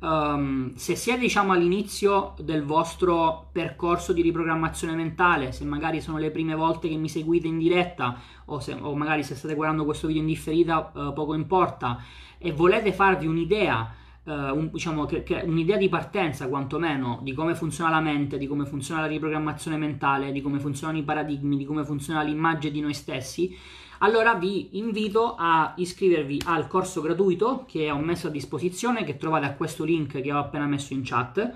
um, 0.00 0.74
se 0.74 0.94
siete 0.94 1.20
diciamo 1.20 1.52
all'inizio 1.52 2.34
del 2.40 2.62
vostro 2.64 3.48
percorso 3.52 4.12
di 4.12 4.22
riprogrammazione 4.22 4.94
mentale, 4.94 5.52
se 5.52 5.64
magari 5.64 6.00
sono 6.00 6.18
le 6.18 6.30
prime 6.30 6.54
volte 6.54 6.88
che 6.88 6.96
mi 6.96 7.08
seguite 7.08 7.46
in 7.46 7.58
diretta 7.58 8.20
o, 8.46 8.60
se, 8.60 8.72
o 8.74 8.94
magari 8.94 9.22
se 9.22 9.34
state 9.34 9.54
guardando 9.54 9.84
questo 9.84 10.06
video 10.06 10.22
in 10.22 10.28
differita, 10.28 10.92
uh, 10.92 11.12
poco 11.12 11.34
importa, 11.34 12.02
e 12.38 12.52
volete 12.52 12.92
farvi 12.92 13.26
un'idea 13.26 13.94
Uh, 14.26 14.32
un, 14.32 14.70
diciamo 14.72 15.04
che, 15.04 15.22
che 15.22 15.42
un'idea 15.44 15.76
di 15.76 15.88
partenza 15.88 16.48
quantomeno 16.48 17.20
di 17.22 17.32
come 17.32 17.54
funziona 17.54 17.90
la 17.90 18.00
mente, 18.00 18.38
di 18.38 18.48
come 18.48 18.66
funziona 18.66 19.02
la 19.02 19.06
riprogrammazione 19.06 19.76
mentale, 19.76 20.32
di 20.32 20.40
come 20.40 20.58
funzionano 20.58 20.98
i 20.98 21.04
paradigmi, 21.04 21.56
di 21.56 21.64
come 21.64 21.84
funziona 21.84 22.22
l'immagine 22.22 22.72
di 22.72 22.80
noi 22.80 22.92
stessi, 22.92 23.56
allora 23.98 24.34
vi 24.34 24.78
invito 24.78 25.34
a 25.38 25.74
iscrivervi 25.76 26.42
al 26.46 26.66
corso 26.66 27.00
gratuito 27.00 27.64
che 27.66 27.88
ho 27.90 27.98
messo 27.98 28.26
a 28.26 28.30
disposizione, 28.30 29.04
che 29.04 29.16
trovate 29.16 29.46
a 29.46 29.54
questo 29.54 29.84
link 29.84 30.20
che 30.20 30.32
ho 30.32 30.38
appena 30.38 30.66
messo 30.66 30.92
in 30.92 31.02
chat. 31.02 31.52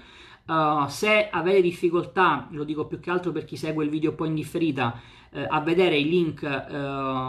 Uh, 0.46 0.86
se 0.88 1.28
avete 1.30 1.60
difficoltà, 1.60 2.48
lo 2.50 2.64
dico 2.64 2.86
più 2.86 2.98
che 2.98 3.10
altro 3.10 3.30
per 3.30 3.44
chi 3.44 3.56
segue 3.56 3.84
il 3.84 3.90
video 3.90 4.14
poi 4.14 4.28
in 4.28 4.34
differita, 4.34 4.98
uh, 5.30 5.38
a 5.48 5.60
vedere 5.60 5.96
i 5.96 6.08
link 6.08 6.40
uh, 6.42 6.48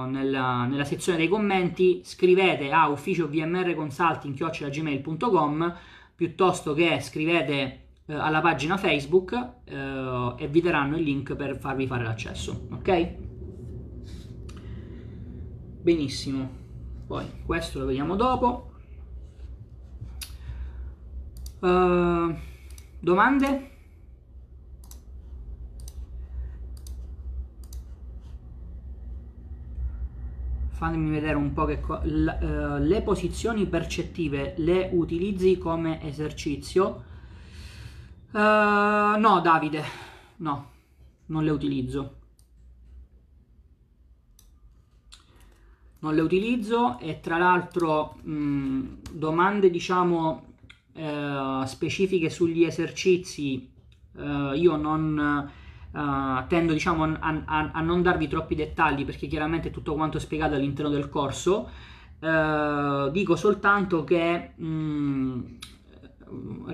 nella, 0.10 0.66
nella, 0.66 0.86
sezione 0.86 1.20
dei 1.20 1.28
commenti, 1.28 2.02
scrivete 2.04 2.72
a 2.72 2.88
ufficio 2.88 3.28
vmrconsulting.gmail.com 3.28 5.76
piuttosto 6.16 6.74
che 6.74 7.00
scrivete 7.02 7.78
alla 8.08 8.42
pagina 8.42 8.78
Facebook 8.78 9.34
e 9.64 10.48
vi 10.48 10.62
daranno 10.62 10.98
il 10.98 11.04
link 11.04 11.36
per 11.36 11.58
farvi 11.58 11.86
fare 11.88 12.04
l'accesso. 12.04 12.68
Ok? 12.72 13.31
Benissimo. 15.82 16.50
Poi 17.08 17.26
questo 17.46 17.80
lo 17.80 17.86
vediamo 17.86 18.16
dopo. 18.16 18.72
Uh, 21.60 22.34
domande? 23.00 23.70
Fatemi 30.70 31.12
vedere 31.12 31.36
un 31.36 31.54
po' 31.54 31.66
che 31.66 31.80
co- 31.80 32.02
l- 32.04 32.38
uh, 32.42 32.84
le 32.84 33.02
posizioni 33.04 33.68
percettive 33.68 34.56
le 34.58 34.90
utilizzi 34.92 35.58
come 35.58 36.02
esercizio. 36.04 37.04
Uh, 38.32 38.38
no 39.20 39.42
Davide 39.44 39.84
no 40.38 40.70
non 41.26 41.44
le 41.44 41.52
utilizzo 41.52 42.21
non 46.02 46.16
le 46.16 46.22
utilizzo 46.22 47.00
e 47.00 47.20
tra 47.20 47.38
l'altro 47.38 48.18
mh, 48.22 48.82
domande 49.12 49.70
diciamo 49.70 50.46
eh, 50.94 51.64
specifiche 51.66 52.30
sugli 52.30 52.64
esercizi 52.64 53.70
eh, 54.18 54.52
io 54.56 54.76
non 54.76 55.50
eh, 55.94 56.46
tendo 56.48 56.74
diciamo 56.74 57.04
a, 57.04 57.42
a, 57.46 57.72
a, 57.74 57.82
non 57.82 58.02
darvi 58.02 58.28
troppi 58.28 58.56
dettagli 58.56 59.06
perché 59.06 59.28
chiaramente 59.28 59.72
tutto 59.72 59.94
quanto 59.94 60.18
è 60.18 60.20
spiegato 60.20 60.56
all'interno 60.56 60.90
del 60.90 61.10
corso. 61.10 61.70
Eh, 62.20 63.10
dico 63.12 63.36
soltanto 63.36 64.04
che 64.04 64.52
mh, 64.56 65.40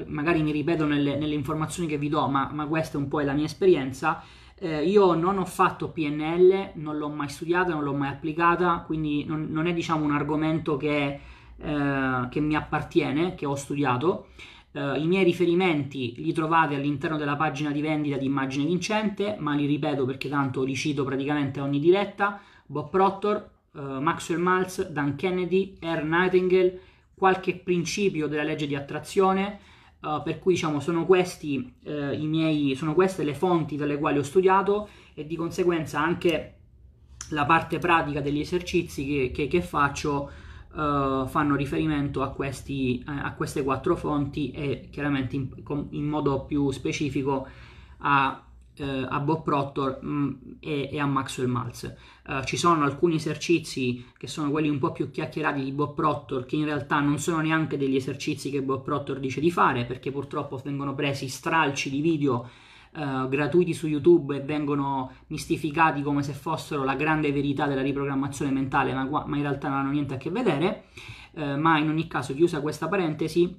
magari 0.05 0.43
mi 0.43 0.51
ripeto 0.51 0.86
nelle, 0.86 1.17
nelle, 1.17 1.34
informazioni 1.34 1.88
che 1.88 1.97
vi 1.97 2.09
do 2.09 2.28
ma, 2.28 2.49
ma 2.51 2.67
questa 2.67 2.97
un 2.97 3.07
po' 3.07 3.21
è 3.21 3.23
la 3.23 3.34
mia 3.34 3.45
esperienza 3.45 4.21
eh, 4.60 4.84
io 4.84 5.14
non 5.14 5.38
ho 5.38 5.45
fatto 5.45 5.89
PNL, 5.89 6.72
non 6.76 6.97
l'ho 6.97 7.10
mai 7.10 7.30
studiata, 7.30 7.74
non 7.74 7.84
l'ho 7.84 7.93
mai 7.93 8.10
applicata, 8.10 8.84
quindi 8.86 9.24
non, 9.24 9.47
non 9.49 9.68
è 9.68 9.74
diciamo 9.74 10.03
un 10.03 10.12
argomento 10.12 10.78
che, 10.78 11.20
eh, 11.58 12.28
che, 12.30 12.39
mi 12.39 12.55
appartiene, 12.55 13.36
che 13.36 13.45
ho 13.45 13.55
studiato. 13.55 14.30
Eh, 14.72 14.99
I 14.99 15.05
miei 15.05 15.24
riferimenti 15.24 16.16
li 16.18 16.34
trovate 16.34 16.76
all'interno 16.76 17.18
della 17.18 17.36
pagina 17.36 17.72
di 17.72 17.82
vendita 17.82 18.18
di 18.18 18.26
Immagine 18.26 18.66
Vincente, 18.66 19.36
ma 19.39 19.53
li 19.53 19.68
ripeto 19.68 20.05
perché 20.05 20.28
tanto 20.28 20.64
li 20.64 20.76
cito 20.76 21.03
praticamente 21.03 21.60
ogni 21.60 21.80
diretta. 21.80 22.39
Bob 22.66 22.89
Proctor, 22.89 23.49
eh, 23.76 23.80
Maxwell 23.80 24.41
Maltz, 24.41 24.89
Dan 24.89 25.16
Kennedy, 25.16 25.78
R. 25.80 26.03
Nightingale, 26.03 26.80
qualche 27.14 27.55
principio 27.55 28.28
della 28.28 28.43
legge 28.43 28.66
di 28.66 28.76
attrazione, 28.76 29.60
Uh, 30.08 30.24
per 30.24 30.39
cui 30.39 30.53
diciamo 30.53 30.80
sono, 30.80 31.05
questi, 31.05 31.74
uh, 31.84 32.14
i 32.14 32.26
miei, 32.28 32.76
sono 32.76 32.93
queste 32.93 33.26
le 33.26 33.34
fonti 33.34 33.76
dalle 33.76 33.97
quali 33.97 34.18
ho 34.18 34.24
studiato 34.24 34.88
e 35.14 35.28
di 35.28 35.36
conseguenza 35.36 35.99
anche 35.99 36.53
la 37.32 37.45
parte 37.45 37.78
pratica 37.78 38.22
degli 38.22 38.39
esercizi 38.39 39.05
che, 39.05 39.32
che, 39.34 39.47
che 39.47 39.62
faccio 39.62 40.32
uh, 40.72 41.28
fanno 41.28 41.55
riferimento 41.58 42.22
a, 42.22 42.30
questi, 42.30 43.03
a, 43.05 43.34
queste 43.34 43.64
quattro 43.64 43.97
fonti 43.97 44.51
e 44.51 44.88
chiaramente 44.89 45.36
in, 45.36 45.49
in 45.89 46.05
modo 46.05 46.45
più 46.45 46.72
specifico 46.72 47.45
a 47.97 48.47
eh, 48.78 49.05
a 49.09 49.19
Bob 49.19 49.43
Proctor 49.43 49.99
mh, 50.01 50.09
mm, 50.09 50.32
e, 50.59 50.89
e, 50.91 50.99
a 50.99 51.05
Maxwell 51.05 51.49
Maltz. 51.49 51.95
Uh, 52.28 52.43
ci 52.43 52.57
sono 52.57 52.84
alcuni 52.84 53.15
esercizi 53.15 54.05
che 54.17 54.28
sono 54.28 54.51
quelli 54.51 54.67
un 54.67 54.80
po' 54.80 54.91
più 54.91 55.09
chiacchierati 55.09 55.63
di 55.63 55.71
Bob 55.71 55.95
Proctor 55.95 56.45
che 56.45 56.57
in 56.57 56.65
realtà 56.65 56.99
non 56.99 57.19
sono 57.19 57.39
neanche 57.39 57.78
degli 57.78 57.95
esercizi 57.95 58.49
che 58.49 58.61
Bob 58.61 58.84
Proctor 58.84 59.19
dice 59.19 59.39
di 59.39 59.49
fare 59.49 59.86
perché 59.86 60.11
purtroppo 60.11 60.59
vengono 60.63 60.93
presi 60.93 61.28
stralci 61.28 61.89
di 61.89 62.01
video 62.01 62.49
Uh, 62.97 63.28
gratuiti 63.28 63.73
su 63.75 63.86
YouTube 63.86 64.38
e 64.38 64.39
vengono 64.39 65.11
mistificati 65.28 66.01
come 66.01 66.23
se 66.23 66.34
fossero 66.34 66.84
la 66.84 66.95
grande 66.95 67.32
verità 67.32 67.67
della 67.67 67.84
riprogrammazione 67.84 68.49
mentale, 68.49 68.91
ma, 68.91 69.03
ma 69.03 69.36
in 69.36 69.43
realtà 69.43 69.67
non 69.67 69.80
hanno 69.80 69.91
niente 69.91 70.15
a 70.15 70.17
che 70.17 70.32
vedere. 70.32 70.86
Uh, 71.34 71.59
ma 71.59 71.78
in 71.78 71.89
ogni 71.89 72.07
caso, 72.07 72.34
chiusa 72.34 72.59
questa 72.59 72.88
parentesi, 72.88 73.55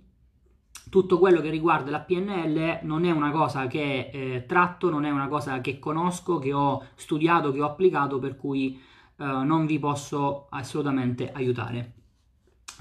tutto 0.89 1.19
quello 1.19 1.41
che 1.41 1.51
riguarda 1.51 1.91
la 1.91 2.01
PNL 2.01 2.81
non 2.83 3.05
è 3.05 3.11
una 3.11 3.31
cosa 3.31 3.67
che 3.67 4.11
eh, 4.13 4.45
tratto, 4.47 4.91
non 4.91 5.05
è 5.05 5.11
una 5.11 5.29
cosa 5.29 5.61
che 5.61 5.79
conosco, 5.79 6.39
che 6.39 6.53
ho 6.53 6.85
studiato, 6.95 7.53
che 7.53 7.61
ho 7.61 7.67
applicato, 7.67 8.19
per 8.19 8.37
cui 8.37 8.81
eh, 9.17 9.25
non 9.25 9.67
vi 9.67 9.79
posso 9.79 10.47
assolutamente 10.51 11.33
aiutare. 11.33 11.93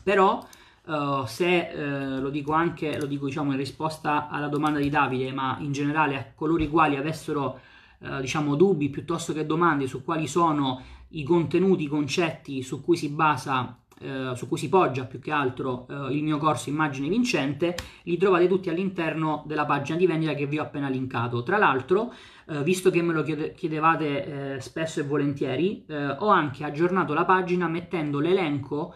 Però 0.03 0.45
Uh, 0.87 1.25
se 1.25 1.69
uh, 1.75 2.21
lo 2.21 2.29
dico 2.29 2.53
anche, 2.53 2.97
lo 2.97 3.07
dico 3.07 3.25
diciamo 3.25 3.51
in 3.51 3.57
risposta 3.57 4.29
alla 4.29 4.47
domanda 4.47 4.79
di 4.79 4.89
Davide, 4.89 5.33
ma 5.33 5.57
in 5.59 5.73
generale 5.73 6.15
a 6.15 6.31
coloro 6.33 6.63
i 6.63 6.69
quali 6.69 6.95
avessero 6.95 7.59
uh, 7.97 8.21
diciamo 8.21 8.55
dubbi 8.55 8.89
piuttosto 8.89 9.33
che 9.33 9.45
domande 9.45 9.85
su 9.85 10.05
quali 10.05 10.27
sono 10.27 10.81
i 11.09 11.23
contenuti, 11.23 11.83
i 11.83 11.87
concetti 11.87 12.63
su 12.63 12.81
cui 12.81 12.95
si 12.95 13.09
basa 13.09 13.77
eh, 13.99 14.31
su 14.35 14.47
cui 14.47 14.57
si 14.57 14.69
poggia 14.69 15.05
più 15.05 15.19
che 15.19 15.31
altro 15.31 15.87
eh, 15.89 16.13
il 16.13 16.23
mio 16.23 16.37
corso 16.37 16.69
Immagine 16.69 17.09
Vincente, 17.09 17.75
li 18.03 18.17
trovate 18.17 18.47
tutti 18.47 18.69
all'interno 18.69 19.43
della 19.47 19.65
pagina 19.65 19.97
di 19.97 20.05
vendita 20.05 20.33
che 20.33 20.45
vi 20.45 20.59
ho 20.59 20.63
appena 20.63 20.89
linkato. 20.89 21.43
Tra 21.43 21.57
l'altro, 21.57 22.13
eh, 22.47 22.63
visto 22.63 22.89
che 22.89 23.01
me 23.01 23.13
lo 23.13 23.23
chiedevate 23.23 24.55
eh, 24.55 24.61
spesso 24.61 24.99
e 24.99 25.03
volentieri, 25.03 25.83
eh, 25.87 26.09
ho 26.09 26.27
anche 26.27 26.63
aggiornato 26.63 27.13
la 27.13 27.25
pagina 27.25 27.67
mettendo 27.67 28.19
l'elenco 28.19 28.93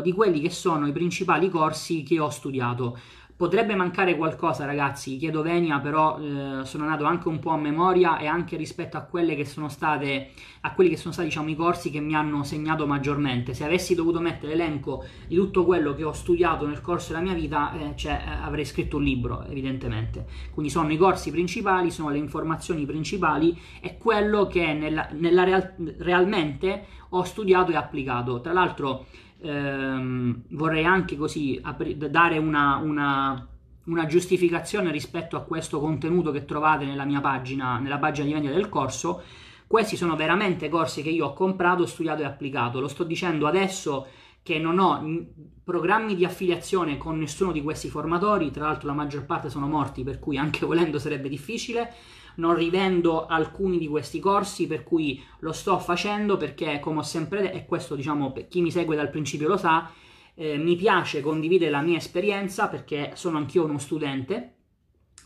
di 0.00 0.12
quelli 0.12 0.40
che 0.40 0.50
sono 0.50 0.86
i 0.86 0.92
principali 0.92 1.50
corsi 1.50 2.04
che 2.04 2.20
ho 2.20 2.30
studiato. 2.30 2.96
Potrebbe 3.42 3.74
mancare 3.74 4.16
qualcosa, 4.16 4.64
ragazzi, 4.66 5.16
chiedo 5.16 5.42
venia, 5.42 5.80
però 5.80 6.16
eh, 6.16 6.64
sono 6.64 6.84
andato 6.84 7.06
anche 7.06 7.26
un 7.26 7.40
po' 7.40 7.50
a 7.50 7.56
memoria 7.56 8.18
e 8.18 8.26
anche 8.26 8.56
rispetto 8.56 8.96
a 8.96 9.00
quelle 9.00 9.34
che 9.34 9.44
sono 9.44 9.68
state, 9.68 10.30
a 10.60 10.72
quelli 10.72 10.90
che 10.90 10.96
sono 10.96 11.12
stati, 11.12 11.26
diciamo, 11.26 11.48
i 11.48 11.56
corsi 11.56 11.90
che 11.90 11.98
mi 11.98 12.14
hanno 12.14 12.44
segnato 12.44 12.86
maggiormente. 12.86 13.52
Se 13.52 13.64
avessi 13.64 13.96
dovuto 13.96 14.20
mettere 14.20 14.54
l'elenco 14.54 15.04
di 15.26 15.34
tutto 15.34 15.64
quello 15.64 15.92
che 15.92 16.04
ho 16.04 16.12
studiato 16.12 16.68
nel 16.68 16.80
corso 16.80 17.12
della 17.12 17.24
mia 17.24 17.34
vita, 17.34 17.72
eh, 17.72 17.96
cioè, 17.96 18.12
eh, 18.24 18.30
avrei 18.44 18.64
scritto 18.64 18.98
un 18.98 19.02
libro, 19.02 19.44
evidentemente. 19.46 20.24
Quindi 20.52 20.70
sono 20.70 20.92
i 20.92 20.96
corsi 20.96 21.32
principali, 21.32 21.90
sono 21.90 22.10
le 22.10 22.18
informazioni 22.18 22.86
principali 22.86 23.60
e 23.80 23.98
quello 23.98 24.46
che 24.46 24.72
nella, 24.72 25.08
nella 25.14 25.42
real, 25.42 25.74
realmente 25.98 26.86
ho 27.08 27.24
studiato 27.24 27.72
e 27.72 27.74
applicato. 27.74 28.40
Tra 28.40 28.52
l'altro 28.52 29.06
ehm, 29.42 30.42
vorrei 30.50 30.84
anche 30.84 31.16
così 31.16 31.58
apri- 31.62 31.96
dare 31.96 32.38
una, 32.38 32.76
una, 32.76 33.46
una, 33.84 34.06
giustificazione 34.06 34.90
rispetto 34.90 35.36
a 35.36 35.42
questo 35.42 35.80
contenuto 35.80 36.30
che 36.30 36.44
trovate 36.44 36.84
nella 36.84 37.04
mia 37.04 37.20
pagina, 37.20 37.78
nella 37.78 37.98
pagina 37.98 38.26
di 38.26 38.32
vendita 38.32 38.54
del 38.54 38.68
corso. 38.68 39.22
Questi 39.66 39.96
sono 39.96 40.16
veramente 40.16 40.68
corsi 40.68 41.02
che 41.02 41.10
io 41.10 41.26
ho 41.26 41.32
comprato, 41.32 41.86
studiato 41.86 42.22
e 42.22 42.26
applicato. 42.26 42.80
Lo 42.80 42.88
sto 42.88 43.04
dicendo 43.04 43.46
adesso 43.46 44.06
che 44.42 44.58
non 44.58 44.78
ho 44.78 45.26
programmi 45.64 46.14
di 46.14 46.24
affiliazione 46.24 46.98
con 46.98 47.18
nessuno 47.18 47.52
di 47.52 47.62
questi 47.62 47.88
formatori, 47.88 48.50
tra 48.50 48.66
l'altro 48.66 48.88
la 48.88 48.94
maggior 48.94 49.24
parte 49.24 49.48
sono 49.48 49.68
morti, 49.68 50.02
per 50.02 50.18
cui 50.18 50.36
anche 50.36 50.64
volendo 50.66 50.98
sarebbe 50.98 51.28
difficile 51.28 51.92
non 52.36 52.54
rivendo 52.54 53.26
alcuni 53.26 53.78
di 53.78 53.86
questi 53.86 54.20
corsi, 54.20 54.66
per 54.66 54.84
cui 54.84 55.22
lo 55.40 55.52
sto 55.52 55.78
facendo 55.78 56.36
perché, 56.36 56.78
come 56.80 57.00
ho 57.00 57.02
sempre 57.02 57.42
detto, 57.42 57.56
e 57.56 57.66
questo 57.66 57.94
diciamo 57.94 58.32
per 58.32 58.48
chi 58.48 58.60
mi 58.60 58.70
segue 58.70 58.96
dal 58.96 59.10
principio 59.10 59.48
lo 59.48 59.56
sa, 59.56 59.90
eh, 60.34 60.56
mi 60.56 60.76
piace 60.76 61.20
condividere 61.20 61.70
la 61.70 61.82
mia 61.82 61.98
esperienza 61.98 62.68
perché 62.68 63.12
sono 63.14 63.38
anch'io 63.38 63.64
uno 63.64 63.78
studente, 63.78 64.54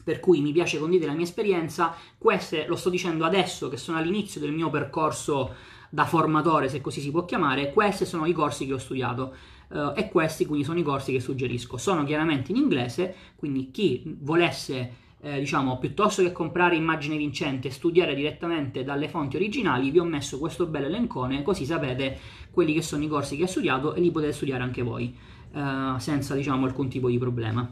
per 0.03 0.21
cui 0.21 0.41
mi 0.41 0.53
piace 0.53 0.79
condividere 0.79 1.11
la 1.11 1.17
mia 1.17 1.27
esperienza. 1.27 1.95
Queste 2.17 2.67
lo 2.67 2.77
sto 2.77 2.91
dicendo 2.91 3.25
adesso 3.25 3.69
che 3.69 3.77
sono 3.77 3.99
all'inizio 3.99 4.41
del 4.41 4.53
mio 4.53 4.71
percorso 4.71 5.55
da 5.91 6.05
formatore, 6.05 6.69
se 6.69 6.81
così 6.81 7.01
si 7.01 7.11
può 7.11 7.25
chiamare, 7.25 7.73
questi 7.73 8.05
sono 8.05 8.27
i 8.27 8.33
corsi 8.33 8.67
che 8.67 8.75
ho 8.75 8.79
studiato. 8.79 9.35
Uh, 9.69 9.93
e 9.97 10.09
questi 10.09 10.47
quindi 10.47 10.65
sono 10.65 10.79
i 10.79 10.85
corsi 10.85 11.11
che 11.11 11.19
suggerisco. 11.19 11.77
Sono 11.77 12.05
chiaramente 12.05 12.53
in 12.53 12.57
inglese, 12.57 13.15
quindi 13.35 13.73
chi 13.73 14.03
volesse 14.21 15.06
eh, 15.27 15.41
diciamo, 15.41 15.79
piuttosto 15.79 16.23
che 16.23 16.31
comprare 16.31 16.77
immagine 16.77 17.17
vincente 17.17 17.67
e 17.67 17.71
studiare 17.73 18.15
direttamente 18.15 18.85
dalle 18.85 19.09
fonti 19.09 19.35
originali, 19.35 19.91
vi 19.91 19.99
ho 19.99 20.05
messo 20.05 20.39
questo 20.39 20.67
bel 20.67 20.85
elencone, 20.85 21.43
così 21.43 21.65
sapete 21.65 22.17
quelli 22.53 22.73
che 22.73 22.81
sono 22.81 23.03
i 23.03 23.09
corsi 23.09 23.37
che 23.37 23.43
ho 23.43 23.49
studiato 23.49 23.95
e 23.95 24.01
li 24.01 24.13
potete 24.13 24.33
studiare 24.33 24.63
anche 24.63 24.83
voi, 24.83 25.17
eh, 25.53 25.95
senza, 25.99 26.37
diciamo, 26.37 26.65
alcun 26.65 26.89
tipo 26.89 27.09
di 27.09 27.19
problema. 27.19 27.69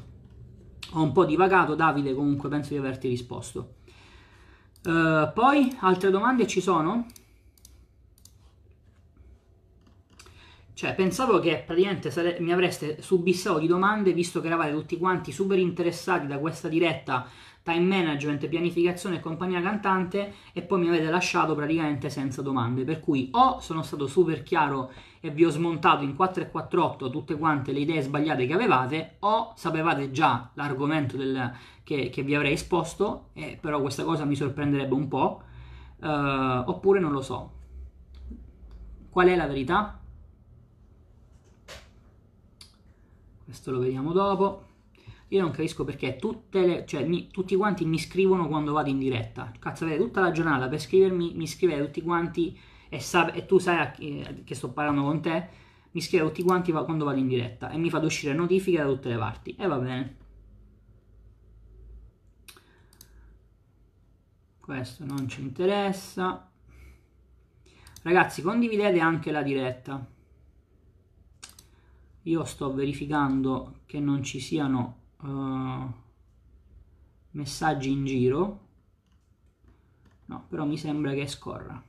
Ho 0.95 1.03
un 1.03 1.13
po' 1.13 1.25
divagato, 1.25 1.77
Davide, 1.77 2.13
comunque 2.13 2.49
penso 2.49 2.71
di 2.71 2.79
averti 2.79 3.09
risposto. 3.09 3.75
Uh, 4.85 5.33
poi, 5.33 5.75
altre 5.81 6.11
domande 6.11 6.47
ci 6.47 6.61
sono? 6.61 7.07
Cioè, 10.75 10.93
pensavo 10.97 11.39
che 11.39 11.63
praticamente 11.65 12.11
sare- 12.11 12.39
mi 12.41 12.53
avreste 12.53 13.01
subissato 13.01 13.61
di 13.61 13.69
domande, 13.69 14.13
visto 14.13 14.41
che 14.41 14.49
eravate 14.49 14.73
tutti 14.73 14.99
quanti 14.99 15.31
super 15.31 15.57
interessati 15.57 16.27
da 16.27 16.39
questa 16.39 16.67
diretta 16.67 17.29
time 17.63 17.81
management, 17.81 18.47
pianificazione 18.49 19.17
e 19.17 19.21
compagnia 19.21 19.63
cantante 19.63 20.35
e 20.53 20.63
poi 20.63 20.81
mi 20.81 20.89
avete 20.89 21.09
lasciato 21.09 21.55
praticamente 21.55 22.11
senza 22.11 22.43
domande. 22.43 22.83
Per 22.85 22.99
cui 22.99 23.29
o 23.33 23.61
sono 23.61 23.83
stato 23.83 24.09
super 24.09 24.43
chiaro 24.43 24.91
e 25.21 25.31
vi 25.31 25.45
ho 25.45 25.51
smontato 25.51 26.03
in 26.03 26.17
4 26.17 26.43
e 26.43 26.51
4 26.51 27.09
tutte 27.09 27.39
quante 27.39 27.73
le 27.73 27.79
idee 27.79 28.03
sbagliate 28.03 28.45
che 28.45 28.53
avevate, 28.53 29.17
o 29.21 29.53
sapevate 29.57 30.11
già 30.11 30.51
l'argomento 30.55 31.17
del, 31.17 31.53
che, 31.85 32.11
che, 32.11 32.23
vi 32.23 32.35
avrei 32.35 32.53
esposto, 32.53 33.29
eh, 33.33 33.57
però 33.59 33.81
questa 33.81 34.03
cosa 34.03 34.25
mi 34.25 34.35
sorprenderebbe 34.35 34.95
un 34.95 35.09
po', 35.09 35.43
uh, 36.01 36.07
oppure 36.67 36.99
non 36.99 37.13
lo 37.13 37.23
so. 37.23 37.53
Qual 39.09 39.29
è 39.29 39.37
la 39.37 39.47
verità? 39.47 40.01
Questo 43.55 43.71
lo 43.71 43.79
vediamo 43.79 44.13
dopo. 44.13 44.67
Io 45.29 45.41
non 45.41 45.53
capisco 45.53 45.85
perché 45.85 46.19
le, 46.51 46.85
cioè, 46.87 47.05
mi, 47.07 47.29
tutti 47.29 47.55
quanti 47.55 47.85
mi 47.85 47.99
scrivono 47.99 48.49
quando 48.49 48.73
vado 48.73 48.91
in 48.91 48.99
diretta. 48.99 49.53
Cazzo, 49.59 49.85
avete 49.85 50.01
tutta 50.01 50.21
la 50.21 50.33
giornata 50.33 50.69
per 50.69 50.81
scrivermi, 50.81 51.35
mi 51.35 51.47
scrivete 51.47 51.85
tutti 51.85 52.03
quanti 52.03 52.59
e, 52.89 53.01
sa, 53.01 53.33
e 53.33 53.47
tu 53.47 53.59
sai 53.59 53.91
chi, 53.93 54.43
che 54.45 54.55
sto 54.55 54.73
parlando 54.73 55.03
con 55.03 55.21
te, 55.21 55.49
mi 55.93 56.01
scrive 56.01 56.25
tutti 56.27 56.43
quanti 56.43 56.73
quando 56.73 57.05
vado 57.05 57.19
in 57.19 57.29
diretta 57.29 57.71
e 57.71 57.79
mi 57.79 57.91
fate 57.91 58.07
uscire 58.07 58.35
notifiche 58.35 58.79
da 58.79 58.87
tutte 58.87 59.09
le 59.09 59.17
parti. 59.17 59.55
E 59.57 59.67
va 59.67 59.79
bene. 59.79 60.17
Questo 64.61 65.05
non 65.05 65.29
ci 65.29 65.41
interessa. 65.43 66.51
Ragazzi, 68.03 68.43
condividete 68.43 68.99
anche 68.99 69.31
la 69.31 69.43
diretta. 69.43 70.14
Io 72.25 72.45
sto 72.45 72.73
verificando 72.73 73.81
che 73.87 73.99
non 74.01 74.23
ci 74.23 74.41
siano 74.41 74.97
uh, 75.21 75.93
messaggi 77.31 77.91
in 77.91 78.05
giro. 78.05 78.61
No 80.27 80.47
però 80.49 80.65
mi 80.65 80.79
sembra 80.79 81.13
che 81.13 81.27
scorra. 81.27 81.83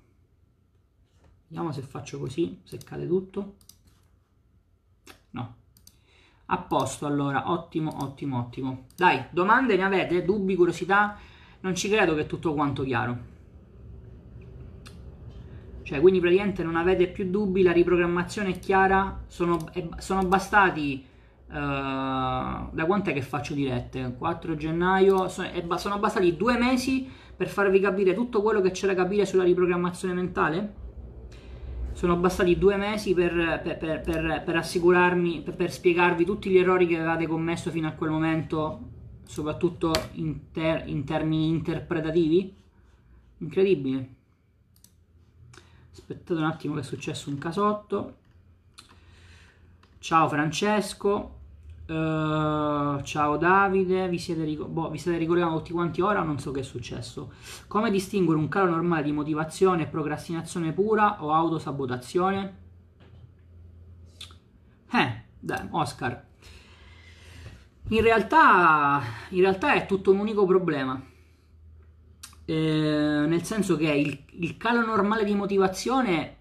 Vediamo 1.48 1.72
se 1.72 1.82
faccio 1.82 2.20
così 2.20 2.60
se 2.64 2.78
cade 2.78 3.08
tutto. 3.08 3.56
No. 5.32 5.56
A 6.48 6.58
posto 6.58 7.06
allora. 7.06 7.52
Ottimo 7.52 8.04
ottimo 8.04 8.40
ottimo. 8.40 8.88
Dai 8.96 9.26
domande 9.32 9.78
ne 9.78 9.84
avete? 9.84 10.24
Dubbi 10.24 10.56
curiosità? 10.56 11.18
Non 11.62 11.76
ci 11.76 11.90
credo 11.90 12.14
che 12.14 12.22
è 12.22 12.28
tutto 12.28 12.54
quanto 12.54 12.84
chiaro 12.84 13.34
cioè 15.86 16.02
quindi 16.02 16.20
praticamente 16.20 16.64
non 16.64 16.76
avete 16.76 17.08
più 17.08 17.30
dubbi 17.30 17.62
la 17.62 17.72
riprogrammazione 17.72 18.50
è 18.50 18.60
chiara 18.60 19.22
sono, 19.28 19.70
sono 20.00 20.26
bastati 20.26 21.06
uh, 21.48 21.54
da 21.54 22.84
quant'è 22.88 23.14
che 23.14 23.22
faccio 23.22 23.54
dirette 23.54 24.16
4 24.18 24.56
gennaio 24.56 25.28
sono, 25.28 26.00
bastati 26.00 26.36
due 26.36 26.58
mesi 26.58 27.08
per 27.36 27.48
farvi 27.48 27.80
capire 27.80 28.16
tutto 28.16 28.42
quello 28.42 28.62
che 28.62 28.72
c'è 28.72 28.88
da 28.88 28.96
capire 28.96 29.28
sulla 29.28 29.44
riprogrammazione 29.44 30.16
mentale 30.16 30.74
sono 31.92 32.16
bastati 32.16 32.58
due 32.58 32.78
mesi 32.78 33.14
per, 33.14 33.62
per, 33.64 34.02
per, 34.02 34.44
per 34.44 34.56
assicurarmi, 34.56 35.44
per, 35.56 35.72
spiegarvi 35.72 36.26
tutti 36.26 36.50
gli 36.50 36.58
errori 36.58 36.88
che 36.88 36.98
avevate 36.98 37.26
commesso 37.26 37.72
fino 37.72 37.88
a 37.88 37.92
quel 37.92 38.10
momento, 38.10 38.82
soprattutto 39.24 39.94
in, 40.16 40.52
ter, 40.52 40.84
in 40.88 41.06
termini 41.06 41.48
interpretativi. 41.48 42.54
Incredibile. 43.38 44.14
Aspettate 46.08 46.39
un 46.39 46.45
attimo 46.45 46.76
che 46.76 46.82
è 46.82 46.84
successo 46.84 47.32
un 47.32 47.39
casotto. 47.39 48.18
Ciao 49.97 50.30
Francesco. 50.30 51.39
Uh, 51.88 53.01
ciao 53.01 53.38
Davide, 53.38 54.08
vi 54.08 54.20
siete, 54.20 54.43
ric- 54.43 54.68
boh, 54.68 54.91
vi 54.91 54.99
siete 54.99 55.18
ricordati 55.18 55.56
tutti 55.56 55.72
quanti 55.72 56.01
ora? 56.01 56.22
Non 56.22 56.38
so 56.38 56.51
che 56.51 56.60
è 56.60 56.64
successo. 56.64 57.32
Come 57.68 57.89
distinguere 57.89 58.39
un 58.39 58.47
calo 58.49 58.70
normale 58.70 59.01
di 59.01 59.14
motivazione 59.14 59.82
e 59.82 59.88
procrastinazione 59.88 60.74
pura 60.74 61.24
o 61.24 61.34
autosabotazione? 61.34 62.58
Eh, 64.91 65.22
dai, 65.39 65.68
Oscar. 65.72 66.24
In 67.89 68.01
realtà, 68.01 69.01
in 69.30 69.41
realtà 69.41 69.74
è 69.74 69.88
tutto 69.88 70.12
un 70.12 70.20
unico 70.20 70.45
problema. 70.45 71.01
Eh, 72.46 72.54
nel 73.28 73.43
senso 73.43 73.76
che 73.76 73.91
il, 73.91 74.24
il, 74.39 74.58
calo 74.58 74.86
normale 74.86 75.24
di 75.24 75.34
motivazione, 75.34 76.38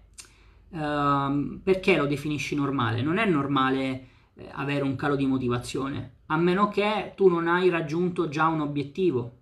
eh, 0.69 1.59
perché 1.63 1.97
lo 1.97 2.05
definisci 2.05 2.55
normale? 2.55 3.01
Non 3.01 3.17
è 3.17 3.25
normale 3.25 4.07
eh, 4.35 4.49
avere 4.51 4.83
un 4.83 4.95
calo 4.95 5.15
di 5.15 5.25
motivazione, 5.25 6.17
a 6.27 6.37
meno 6.37 6.69
che 6.69 7.13
tu 7.15 7.27
non 7.27 7.47
hai 7.47 7.69
raggiunto 7.69 8.29
già 8.29 8.47
un 8.47 8.61
obiettivo. 8.61 9.37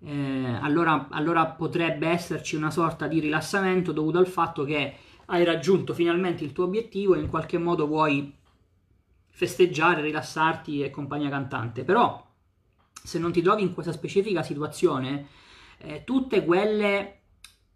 Eh, 0.00 0.58
allora, 0.60 1.08
allora 1.10 1.46
potrebbe 1.46 2.06
esserci 2.08 2.54
una 2.54 2.70
sorta 2.70 3.08
di 3.08 3.18
rilassamento 3.18 3.90
dovuto 3.90 4.18
al 4.18 4.28
fatto 4.28 4.62
che 4.62 4.94
hai 5.26 5.44
raggiunto 5.44 5.94
finalmente 5.94 6.44
il 6.44 6.52
tuo 6.52 6.64
obiettivo 6.64 7.14
e 7.14 7.18
in 7.20 7.28
qualche 7.28 7.58
modo 7.58 7.88
vuoi 7.88 8.32
festeggiare, 9.26 10.00
rilassarti 10.02 10.82
e 10.82 10.90
compagnia 10.90 11.28
cantante. 11.28 11.82
Però, 11.82 12.24
se 12.92 13.18
non 13.18 13.32
ti 13.32 13.42
trovi 13.42 13.62
in 13.62 13.74
questa 13.74 13.92
specifica 13.92 14.42
situazione, 14.44 15.26
eh, 15.78 16.04
tutte 16.04 16.44
quelle, 16.44 17.20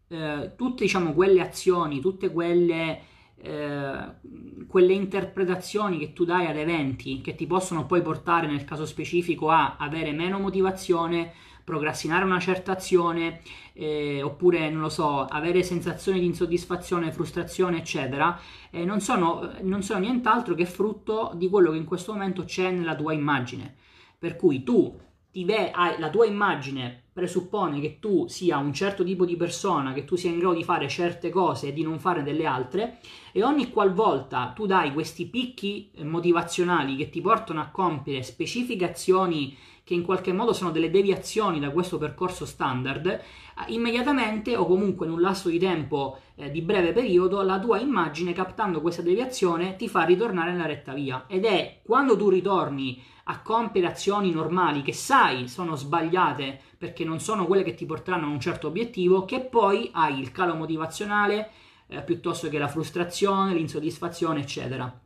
eh, 0.09 0.53
tutte, 0.57 0.85
diciamo, 0.85 1.13
quelle 1.13 1.41
azioni, 1.41 2.01
tutte 2.01 2.31
quelle 2.31 3.11
eh, 3.45 4.67
quelle 4.69 4.93
interpretazioni 4.93 5.99
che 5.99 6.13
tu 6.13 6.25
dai 6.25 6.47
ad 6.47 6.57
eventi 6.57 7.21
che 7.21 7.35
ti 7.35 7.47
possono 7.47 7.87
poi 7.87 8.01
portare 8.01 8.47
nel 8.47 8.65
caso 8.65 8.87
specifico 8.87 9.51
a 9.51 9.77
avere 9.79 10.13
meno 10.13 10.39
motivazione, 10.39 11.33
procrastinare 11.65 12.25
una 12.25 12.39
certa 12.39 12.73
azione 12.73 13.41
eh, 13.73 14.23
oppure 14.23 14.71
non 14.71 14.81
lo 14.81 14.89
so, 14.89 15.25
avere 15.25 15.65
sensazioni 15.65 16.21
di 16.21 16.27
insoddisfazione, 16.27 17.11
frustrazione 17.11 17.79
eccetera, 17.79 18.39
eh, 18.71 18.85
non, 18.85 19.01
sono, 19.01 19.53
non 19.63 19.83
sono 19.83 19.99
nient'altro 19.99 20.55
che 20.55 20.65
frutto 20.65 21.33
di 21.35 21.49
quello 21.49 21.73
che 21.73 21.79
in 21.79 21.85
questo 21.85 22.13
momento 22.13 22.45
c'è 22.45 22.71
nella 22.71 22.95
tua 22.95 23.13
immagine. 23.13 23.75
Per 24.19 24.37
cui 24.37 24.63
tu 24.63 24.97
ve- 25.45 25.71
hai, 25.71 25.99
la 25.99 26.11
tua 26.11 26.27
immagine 26.27 27.05
presuppone 27.13 27.81
che 27.81 27.99
tu 27.99 28.27
sia 28.27 28.57
un 28.59 28.73
certo 28.73 29.05
tipo 29.05 29.25
di 29.25 29.37
persona, 29.37 29.93
che 29.93 30.05
tu 30.05 30.17
sia 30.17 30.31
in 30.31 30.39
grado 30.39 30.55
di 30.55 30.65
fare 30.65 30.89
certe 30.89 31.31
cose 31.31 31.69
e 31.69 31.73
di 31.73 31.83
non 31.83 31.99
fare 31.99 32.23
delle 32.23 32.47
altre, 32.47 32.99
e 33.33 33.43
ogni 33.43 33.71
qualvolta 33.71 34.53
tu 34.55 34.67
dai 34.67 34.93
questi 34.93 35.27
picchi 35.27 35.91
eh, 35.95 36.05
motivazionali 36.05 36.97
che 36.97 37.11
ti 37.11 37.21
portano 37.21 37.61
a 37.61 37.69
compiere 37.69 38.23
specifiche 38.23 38.89
azioni 38.89 39.57
che 39.93 39.99
in 39.99 40.05
qualche 40.05 40.33
modo 40.33 40.55
sono 40.55 40.71
delle 40.71 40.91
deviazioni 40.91 41.61
da 41.61 41.71
questo 41.71 41.99
percorso 41.99 42.47
standard, 42.47 43.07
eh, 43.07 43.21
immediatamente 43.67 44.57
o 44.57 44.65
comunque 44.65 45.05
in 45.05 45.13
un 45.13 45.21
lasso 45.21 45.51
di 45.51 45.59
tempo 45.59 46.19
eh, 46.35 46.51
di 46.51 46.63
breve 46.63 46.93
periodo 46.93 47.43
la 47.43 47.61
tua 47.61 47.79
immagine 47.79 48.33
captando 48.33 48.81
questa 48.81 49.03
deviazione 49.03 49.77
ti 49.77 49.89
fa 49.89 50.05
ritornare 50.05 50.53
nella 50.53 50.67
retta 50.67 50.95
via 50.95 51.27
ed 51.29 51.45
è 51.45 51.81
quando 51.85 52.17
tu 52.17 52.31
ritorni 52.31 53.03
a 53.25 53.41
compiere 53.43 53.89
azioni 53.89 54.33
normali 54.33 54.83
che 54.83 54.95
sai 54.95 55.47
sono 55.47 55.77
sbagliate 55.77 56.59
perché 56.79 57.05
non 57.05 57.21
sono 57.21 57.47
quelle 57.47 57.63
che 57.63 57.75
ti 57.75 57.85
porteranno 57.85 58.27
a 58.27 58.31
un 58.31 58.41
certo 58.41 58.69
obiettivo, 58.69 59.25
che 59.25 59.41
poi 59.41 59.91
hai 59.93 60.19
il 60.19 60.33
calo 60.33 60.55
motivazionale 60.55 61.51
eh, 61.87 62.03
piuttosto 62.03 62.49
che 62.49 62.59
la 62.59 62.67
frustrazione, 62.67 63.55
l'insoddisfazione, 63.55 64.41
eccetera. 64.41 65.01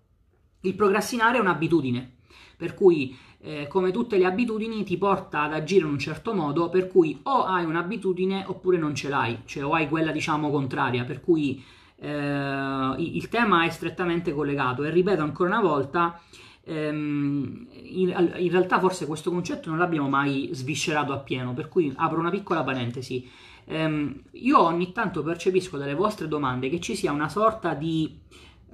Il 0.60 0.74
procrastinare 0.74 1.36
è 1.36 1.40
un'abitudine, 1.40 2.14
per 2.56 2.72
cui 2.72 3.14
eh, 3.46 3.68
come 3.68 3.92
tutte 3.92 4.18
le 4.18 4.24
abitudini 4.24 4.82
ti 4.82 4.98
porta 4.98 5.42
ad 5.42 5.52
agire 5.52 5.84
in 5.84 5.92
un 5.92 5.98
certo 6.00 6.34
modo, 6.34 6.68
per 6.68 6.88
cui 6.88 7.20
o 7.22 7.44
hai 7.44 7.64
un'abitudine 7.64 8.42
oppure 8.44 8.76
non 8.76 8.92
ce 8.96 9.08
l'hai, 9.08 9.42
cioè 9.44 9.64
o 9.64 9.72
hai 9.72 9.88
quella 9.88 10.10
diciamo 10.10 10.50
contraria, 10.50 11.04
per 11.04 11.20
cui 11.20 11.62
eh, 11.98 12.94
il 12.98 13.28
tema 13.28 13.64
è 13.64 13.70
strettamente 13.70 14.32
collegato 14.32 14.82
e 14.82 14.90
ripeto 14.90 15.22
ancora 15.22 15.50
una 15.50 15.60
volta, 15.60 16.20
ehm, 16.64 17.68
in, 17.84 18.32
in, 18.38 18.50
realtà 18.50 18.80
forse 18.80 19.06
questo 19.06 19.30
concetto 19.30 19.70
non 19.70 19.78
l'abbiamo 19.78 20.08
mai 20.08 20.50
sviscerato 20.52 21.12
appieno, 21.12 21.54
per 21.54 21.68
cui 21.68 21.92
apro 21.94 22.18
una 22.18 22.30
piccola 22.30 22.64
parentesi. 22.64 23.30
Ehm, 23.66 24.22
io 24.32 24.60
ogni 24.60 24.90
tanto 24.90 25.22
percepisco 25.22 25.76
dalle 25.76 25.94
vostre 25.94 26.26
domande 26.26 26.68
che 26.68 26.80
ci 26.80 26.96
sia 26.96 27.12
una 27.12 27.28
sorta 27.28 27.74
di, 27.74 28.18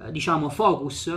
eh, 0.01 0.11
diciamo, 0.11 0.49
focus 0.49 1.07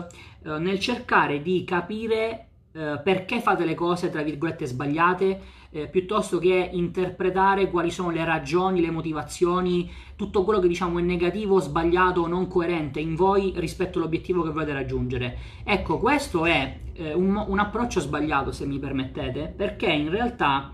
eh, 0.42 0.58
nel 0.58 0.78
cercare 0.78 1.40
di 1.40 1.64
capire 1.64 2.48
eh, 2.76 3.00
perché 3.02 3.40
fate 3.40 3.64
le 3.64 3.74
cose, 3.74 4.10
tra 4.10 4.20
virgolette, 4.22 4.66
sbagliate, 4.66 5.40
eh, 5.70 5.88
piuttosto 5.88 6.38
che 6.38 6.68
interpretare 6.72 7.70
quali 7.70 7.90
sono 7.90 8.10
le 8.10 8.22
ragioni, 8.22 8.82
le 8.82 8.90
motivazioni, 8.90 9.90
tutto 10.14 10.44
quello 10.44 10.60
che 10.60 10.68
diciamo 10.68 10.98
è 10.98 11.02
negativo, 11.02 11.58
sbagliato 11.58 12.26
non 12.26 12.48
coerente 12.48 13.00
in 13.00 13.14
voi 13.14 13.54
rispetto 13.56 13.96
all'obiettivo 13.98 14.42
che 14.42 14.50
volete 14.50 14.74
raggiungere. 14.74 15.38
Ecco, 15.64 15.96
questo 15.96 16.44
è 16.44 16.80
eh, 16.92 17.14
un, 17.14 17.42
un, 17.48 17.58
approccio 17.58 18.00
sbagliato, 18.00 18.52
se 18.52 18.66
mi 18.66 18.78
permettete, 18.78 19.54
perché 19.56 19.90
in 19.90 20.10
realtà... 20.10 20.72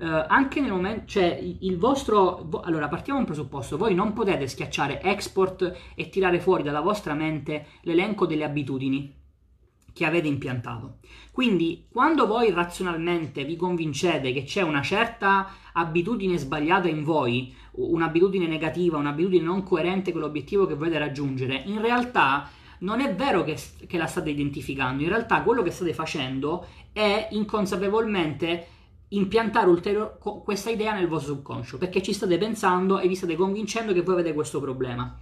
Uh, 0.00 0.22
anche 0.28 0.60
nel 0.60 0.70
momento, 0.70 1.06
cioè 1.06 1.40
il 1.42 1.76
vostro, 1.76 2.44
vo- 2.44 2.60
allora 2.60 2.86
partiamo 2.86 3.18
da 3.18 3.24
un 3.24 3.32
presupposto, 3.32 3.76
voi 3.76 3.96
non 3.96 4.12
potete 4.12 4.46
schiacciare 4.46 5.02
export 5.02 5.76
e 5.96 6.08
tirare 6.08 6.38
fuori 6.38 6.62
dalla 6.62 6.80
vostra 6.80 7.14
mente 7.14 7.66
l'elenco 7.80 8.24
delle 8.24 8.44
abitudini, 8.44 9.17
che 9.98 10.04
avete 10.04 10.28
impiantato. 10.28 10.98
Quindi, 11.32 11.86
quando 11.90 12.28
voi 12.28 12.52
razionalmente 12.52 13.44
vi 13.44 13.56
convincete 13.56 14.32
che 14.32 14.44
c'è 14.44 14.62
una 14.62 14.80
certa 14.80 15.48
abitudine 15.72 16.36
sbagliata 16.36 16.86
in 16.86 17.02
voi, 17.02 17.52
un'abitudine 17.72 18.46
negativa, 18.46 18.96
un'abitudine 18.96 19.42
non 19.42 19.64
coerente 19.64 20.12
con 20.12 20.20
l'obiettivo 20.20 20.66
che 20.66 20.76
volete 20.76 20.98
raggiungere, 20.98 21.64
in 21.66 21.80
realtà 21.80 22.48
non 22.80 23.00
è 23.00 23.12
vero 23.12 23.42
che, 23.42 23.58
che 23.88 23.98
la 23.98 24.06
state 24.06 24.30
identificando, 24.30 25.02
in 25.02 25.08
realtà 25.08 25.42
quello 25.42 25.64
che 25.64 25.72
state 25.72 25.92
facendo 25.92 26.64
è 26.92 27.26
inconsapevolmente 27.32 28.66
impiantare 29.08 29.68
ulterior- 29.68 30.16
questa 30.44 30.70
idea 30.70 30.94
nel 30.94 31.08
vostro 31.08 31.34
subconscio, 31.34 31.76
perché 31.76 32.00
ci 32.02 32.12
state 32.12 32.38
pensando 32.38 33.00
e 33.00 33.08
vi 33.08 33.16
state 33.16 33.34
convincendo 33.34 33.92
che 33.92 34.02
voi 34.02 34.14
avete 34.14 34.32
questo 34.32 34.60
problema. 34.60 35.18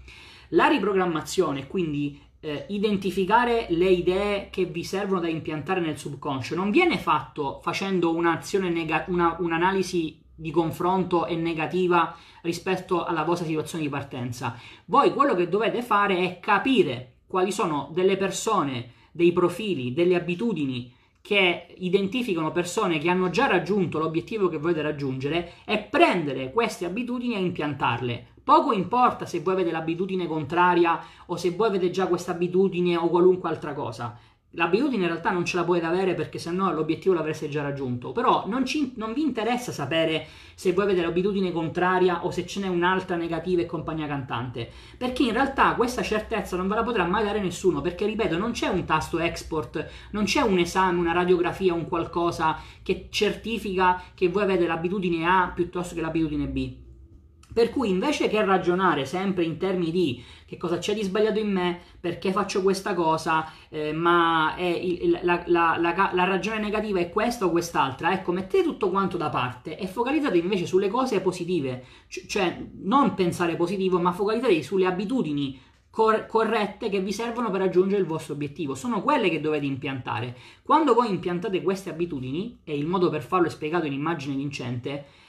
La 0.51 0.67
riprogrammazione, 0.67 1.67
quindi 1.67 2.21
eh, 2.47 2.65
identificare 2.69 3.67
le 3.71 3.89
idee 3.89 4.51
che 4.51 4.67
vi 4.67 4.85
servono 4.85 5.19
da 5.19 5.29
impiantare 5.29 5.81
nel 5.81 5.99
subconscio 5.99 6.55
non 6.55 6.71
viene 6.71 6.97
fatto 6.97 7.59
facendo 7.61 8.15
un'azione 8.15 8.71
nega- 8.71 9.05
una, 9.09 9.37
un'analisi 9.41 10.21
di 10.33 10.53
confronto 10.53 11.27
e 11.27 11.35
negativa 11.35 12.15
rispetto 12.43 13.05
alla 13.05 13.25
vostra 13.25 13.47
situazione 13.47 13.83
di 13.83 13.91
partenza. 13.91 14.57
Voi 14.85 15.13
quello 15.13 15.35
che 15.35 15.49
dovete 15.49 15.83
fare 15.83 16.19
è 16.19 16.39
capire 16.39 17.15
quali 17.27 17.51
sono 17.51 17.91
delle 17.93 18.17
persone, 18.17 18.93
dei 19.11 19.33
profili, 19.33 19.93
delle 19.93 20.15
abitudini 20.15 20.95
che 21.21 21.75
identificano 21.79 22.53
persone 22.53 22.99
che 22.99 23.09
hanno 23.09 23.31
già 23.31 23.47
raggiunto 23.47 23.99
l'obiettivo 23.99 24.49
che 24.49 24.59
volete 24.59 24.83
raggiungere 24.83 25.55
e 25.65 25.79
prendere 25.79 26.53
queste 26.53 26.85
abitudini 26.85 27.35
e 27.35 27.41
impiantarle. 27.41 28.27
Poco 28.47 28.73
importa 28.73 29.27
se 29.27 29.41
voi 29.41 29.55
avete 29.55 29.73
l'abitudine 29.73 30.29
contraria 30.29 31.01
o 31.27 31.35
se 31.35 31.51
voi 31.51 31.67
avete 31.67 31.91
già 31.91 32.07
questa 32.07 32.31
abitudine 32.31 32.97
o 32.97 33.09
qualunque 33.09 33.49
altra 33.49 33.75
cosa. 33.75 34.17
L'abitudine 34.51 35.03
in 35.03 35.09
realtà 35.09 35.33
non 35.33 35.45
ce 35.45 35.57
la 35.57 35.65
potete 35.65 35.87
avere 35.87 36.15
perché 36.15 36.39
sennò 36.39 36.71
l'obiettivo 36.71 37.13
l'avreste 37.13 37.49
già 37.49 37.63
raggiunto. 37.63 38.13
Però 38.13 38.45
non, 38.47 38.65
ci, 38.65 38.93
non, 38.99 39.15
vi 39.15 39.23
interessa 39.23 39.73
sapere 39.73 40.29
se 40.55 40.73
voi 40.73 40.85
avete 40.85 41.03
l'abitudine 41.03 41.51
contraria 41.51 42.25
o 42.25 42.31
se 42.31 42.47
ce 42.47 42.61
n'è 42.61 42.69
un'altra 42.69 43.17
negativa 43.17 43.63
e 43.63 43.67
compagnia 43.67 44.07
cantante. 44.07 44.71
Perché 44.97 45.25
in 45.25 45.33
realtà 45.33 45.75
questa 45.75 46.03
certezza 46.03 46.57
non 46.57 46.69
ve 46.69 46.77
la 46.77 46.85
potrà 46.85 47.03
mai 47.03 47.25
dare 47.25 47.41
nessuno. 47.41 47.81
Perché, 47.81 48.07
ripeto, 48.07 48.39
non 48.39 48.53
c'è 48.53 48.69
un 48.69 48.85
tasto 48.85 49.19
export, 49.19 49.85
non 50.13 50.23
c'è 50.23 50.43
un 50.43 50.59
esame, 50.59 51.01
una 51.01 51.13
radiografia, 51.13 51.75
un 51.75 51.89
qualcosa 51.89 52.61
che 52.85 53.09
certifica 53.11 54.01
che 54.15 54.29
voi 54.29 54.45
avete 54.45 54.69
l'abitudine 54.69 55.27
A 55.27 55.51
piuttosto 55.53 55.97
che 55.97 56.01
l'abitudine 56.01 56.47
B. 56.47 56.85
Per 57.57 57.71
cui 57.71 57.89
invece 57.89 58.29
che 58.29 58.45
ragionare 58.45 59.07
sempre 59.07 59.43
in 59.43 59.57
termini 59.57 59.91
di 59.91 60.23
che 60.45 60.59
cosa 60.59 60.77
c'è 60.77 60.93
di 60.93 61.03
sbagliato 61.03 61.39
in 61.39 61.51
me, 61.51 61.81
perché 61.99 62.31
faccio 62.31 62.61
questa 62.61 62.93
cosa, 62.93 63.51
eh, 63.71 63.95
ma 63.95 64.55
il, 64.59 65.21
la, 65.23 65.43
la, 65.47 65.79
la, 65.81 66.11
la, 66.13 66.25
ragione 66.25 66.59
negativa 66.59 67.01
è 67.01 67.09
questa 67.09 67.47
o 67.47 67.51
quest'altra, 67.51 68.13
ecco, 68.13 68.33
mettete 68.33 68.63
tutto 68.63 68.91
quanto 68.91 69.17
da 69.17 69.31
parte 69.31 69.79
e 69.79 69.87
focalizzate 69.87 70.37
invece 70.37 70.67
sulle 70.67 70.89
cose 70.89 71.23
positive, 71.23 71.83
C- 72.09 72.27
cioè 72.27 72.63
non 72.83 73.15
pensare 73.15 73.57
positivo, 73.57 73.99
ma 73.99 74.13
focalizzatevi 74.13 74.63
sulle 74.63 74.85
abitudini 74.85 75.59
cor- 75.89 76.27
corrette 76.27 76.91
che 76.91 77.01
vi 77.01 77.11
servono 77.11 77.51
per 77.51 77.63
raggiungere 77.63 78.03
il 78.03 78.07
vostro 78.07 78.35
obiettivo, 78.35 78.75
sono 78.75 79.03
quelle 79.03 79.31
che 79.31 79.41
dovete 79.41 79.65
impiantare. 79.65 80.37
Quando 80.63 80.93
voi 80.93 81.09
impiantate 81.09 81.63
queste 81.63 81.89
abitudini, 81.89 82.59
e 82.65 82.77
il 82.77 82.85
modo 82.85 83.09
per 83.09 83.23
farlo 83.23 83.47
è 83.47 83.51
spiegato 83.51 83.87
in 83.87 83.95
immagine 83.95 84.37
vincente, 84.37 85.25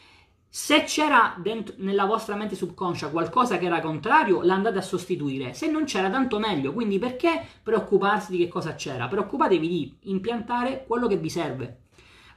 se 0.60 0.86
c'era 0.86 1.36
dentro, 1.38 1.76
nella 1.78 2.06
vostra 2.06 2.36
mente 2.36 2.56
subconscia 2.56 3.10
qualcosa 3.10 3.60
che 3.60 3.68
era 3.68 3.80
contrario, 3.80 4.42
l'andate 4.42 4.80
a 4.80 4.82
sostituire. 4.82 5.54
Se 5.54 5.70
non 5.70 5.84
c'era, 5.84 6.10
tanto 6.10 6.40
meglio. 6.40 6.74
Quindi 6.74 6.98
perché 6.98 7.46
preoccuparsi 7.62 8.32
di 8.32 8.40
che 8.40 8.48
cosa 8.48 8.74
c'era? 8.74 9.08
Preoccupatevi 9.08 9.68
di 9.68 9.98
impiantare 10.10 10.86
quello 10.88 11.06
che 11.06 11.18
vi 11.18 11.30
serve. 11.30 11.82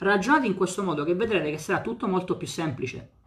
Ragionate 0.00 0.46
in 0.46 0.54
questo 0.54 0.82
modo 0.82 1.02
che 1.02 1.14
vedrete 1.14 1.50
che 1.50 1.56
sarà 1.56 1.80
tutto 1.80 2.06
molto 2.06 2.36
più 2.36 2.46
semplice. 2.46 3.19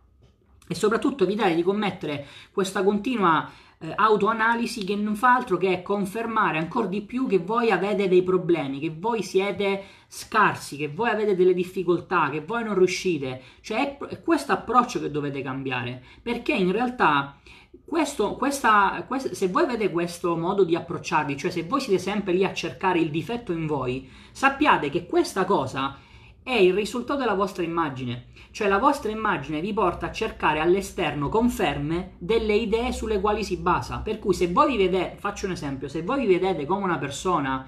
E 0.68 0.76
soprattutto 0.76 1.24
evitate 1.24 1.56
di 1.56 1.64
commettere 1.64 2.26
questa 2.52 2.84
continua 2.84 3.52
eh, 3.84 3.92
autoanalisi 3.94 4.86
che 4.86 4.96
non 4.96 5.16
fa 5.16 5.36
altro 5.36 5.58
che 5.58 5.82
confermare 5.82 6.58
ancora 6.58 6.88
di 6.88 7.02
più 7.02 7.28
che 7.28 7.40
voi 7.40 7.70
avete 7.70 8.08
dei 8.08 8.24
problemi, 8.24 8.80
che 8.80 8.96
voi 8.98 9.22
siete 9.24 9.84
scarsi, 10.08 10.78
che 10.78 10.88
voi 10.88 11.10
avete 11.10 11.36
delle 11.36 11.54
difficoltà, 11.54 12.30
che 12.30 12.42
voi 12.42 12.64
non 12.64 12.76
riuscite. 12.76 13.42
Cioè 13.60 13.98
è 13.98 14.22
questo 14.22 14.54
approccio 14.54 15.02
che 15.02 15.12
dovete 15.12 15.42
cambiare, 15.42 16.02
perché 16.22 16.54
in 16.54 16.72
realtà 16.72 17.38
questo, 17.86 18.36
questa, 18.36 19.04
questa, 19.06 19.34
se 19.34 19.50
voi 19.50 19.64
avete 19.64 19.92
questo 19.92 20.38
modo 20.38 20.64
di 20.64 20.76
approcciarvi, 20.76 21.36
cioè 21.36 21.52
se 21.52 21.64
voi 21.64 21.82
siete 21.82 22.02
sempre 22.02 22.34
lì 22.34 22.46
a 22.46 22.54
cercare 22.54 23.00
il 23.00 23.12
difetto 23.12 23.52
in 23.52 23.68
voi, 23.68 24.10
sappiate 24.32 24.90
che 24.90 25.06
questa 25.06 25.44
cosa 25.44 25.98
è 26.44 26.52
il 26.54 26.74
risultato 26.74 27.20
della 27.20 27.34
vostra 27.34 27.64
immagine. 27.64 28.26
Cioè 28.52 28.68
la 28.68 28.78
vostra 28.78 29.10
immagine 29.10 29.62
vi 29.62 29.74
porta 29.74 30.08
a 30.08 30.12
cercare 30.12 30.60
all'esterno 30.60 31.30
conferme 31.30 32.16
delle 32.20 32.54
idee 32.54 32.92
sulle 32.92 33.20
quali 33.20 33.44
si 33.44 33.58
basa. 33.58 34.00
Per 34.00 34.20
cui 34.20 34.34
se 34.34 34.52
voi 34.52 34.76
vi 34.76 34.84
vedete, 34.86 35.16
faccio 35.18 35.46
un 35.46 35.54
esempio, 35.54 35.88
se 35.88 36.04
voi 36.04 36.28
vi 36.28 36.38
vedete 36.38 36.66
come 36.66 36.84
una 36.84 36.98
persona 36.98 37.66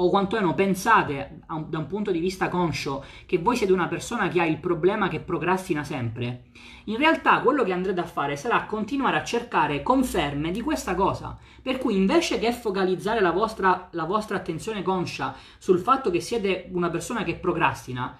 o 0.00 0.10
quantomeno 0.10 0.54
pensate 0.54 1.40
da 1.46 1.78
un 1.78 1.86
punto 1.86 2.12
di 2.12 2.20
vista 2.20 2.48
conscio 2.48 3.04
che 3.26 3.38
voi 3.38 3.56
siete 3.56 3.72
una 3.72 3.88
persona 3.88 4.28
che 4.28 4.40
ha 4.40 4.46
il 4.46 4.58
problema 4.58 5.08
che 5.08 5.18
procrastina 5.18 5.82
sempre, 5.82 6.44
in 6.84 6.96
realtà 6.96 7.40
quello 7.40 7.64
che 7.64 7.72
andrete 7.72 8.00
a 8.00 8.06
fare 8.06 8.36
sarà 8.36 8.64
continuare 8.64 9.16
a 9.16 9.24
cercare 9.24 9.82
conferme 9.82 10.52
di 10.52 10.60
questa 10.60 10.94
cosa. 10.94 11.36
Per 11.60 11.78
cui 11.78 11.96
invece 11.96 12.38
che 12.38 12.52
focalizzare 12.52 13.20
la 13.20 13.32
vostra, 13.32 13.88
la 13.92 14.04
vostra 14.04 14.36
attenzione 14.36 14.82
conscia 14.82 15.34
sul 15.58 15.80
fatto 15.80 16.10
che 16.10 16.20
siete 16.20 16.68
una 16.72 16.90
persona 16.90 17.24
che 17.24 17.34
procrastina, 17.34 18.16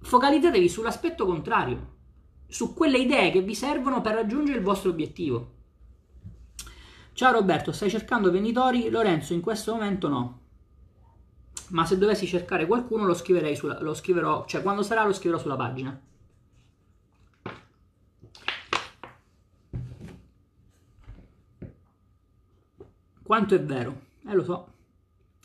focalizzatevi 0.00 0.68
sull'aspetto 0.68 1.24
contrario, 1.24 1.96
su 2.48 2.74
quelle 2.74 2.98
idee 2.98 3.30
che 3.30 3.42
vi 3.42 3.54
servono 3.54 4.00
per 4.00 4.14
raggiungere 4.14 4.58
il 4.58 4.64
vostro 4.64 4.90
obiettivo. 4.90 5.54
Ciao 7.12 7.32
Roberto, 7.32 7.70
stai 7.70 7.90
cercando 7.90 8.32
venditori? 8.32 8.90
Lorenzo, 8.90 9.32
in 9.32 9.40
questo 9.40 9.72
momento 9.72 10.08
no 10.08 10.46
ma 11.68 11.84
se 11.84 11.98
dovessi 11.98 12.26
cercare 12.26 12.66
qualcuno 12.66 13.04
lo, 13.04 13.14
scriverei 13.14 13.56
sulla, 13.56 13.80
lo 13.80 13.94
scriverò, 13.94 14.46
cioè 14.46 14.62
quando 14.62 14.82
sarà 14.82 15.04
lo 15.04 15.12
scriverò 15.12 15.40
sulla 15.40 15.56
pagina. 15.56 16.00
Quanto 23.22 23.54
è 23.54 23.62
vero? 23.62 24.06
Eh 24.26 24.34
lo 24.34 24.42
so, 24.42 24.72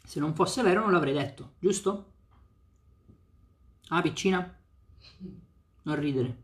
se 0.03 0.19
non 0.19 0.33
fosse 0.33 0.61
vero 0.61 0.81
non 0.81 0.91
l'avrei 0.91 1.13
detto, 1.13 1.53
giusto? 1.59 2.11
Ah, 3.89 4.01
piccina? 4.01 4.57
Non 5.83 5.99
ridere. 5.99 6.37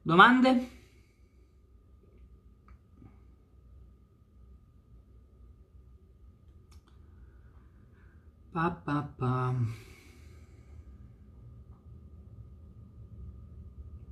Domande? 0.00 0.73
Pa, 8.54 8.70
pa, 8.70 9.02
pa. 9.02 9.52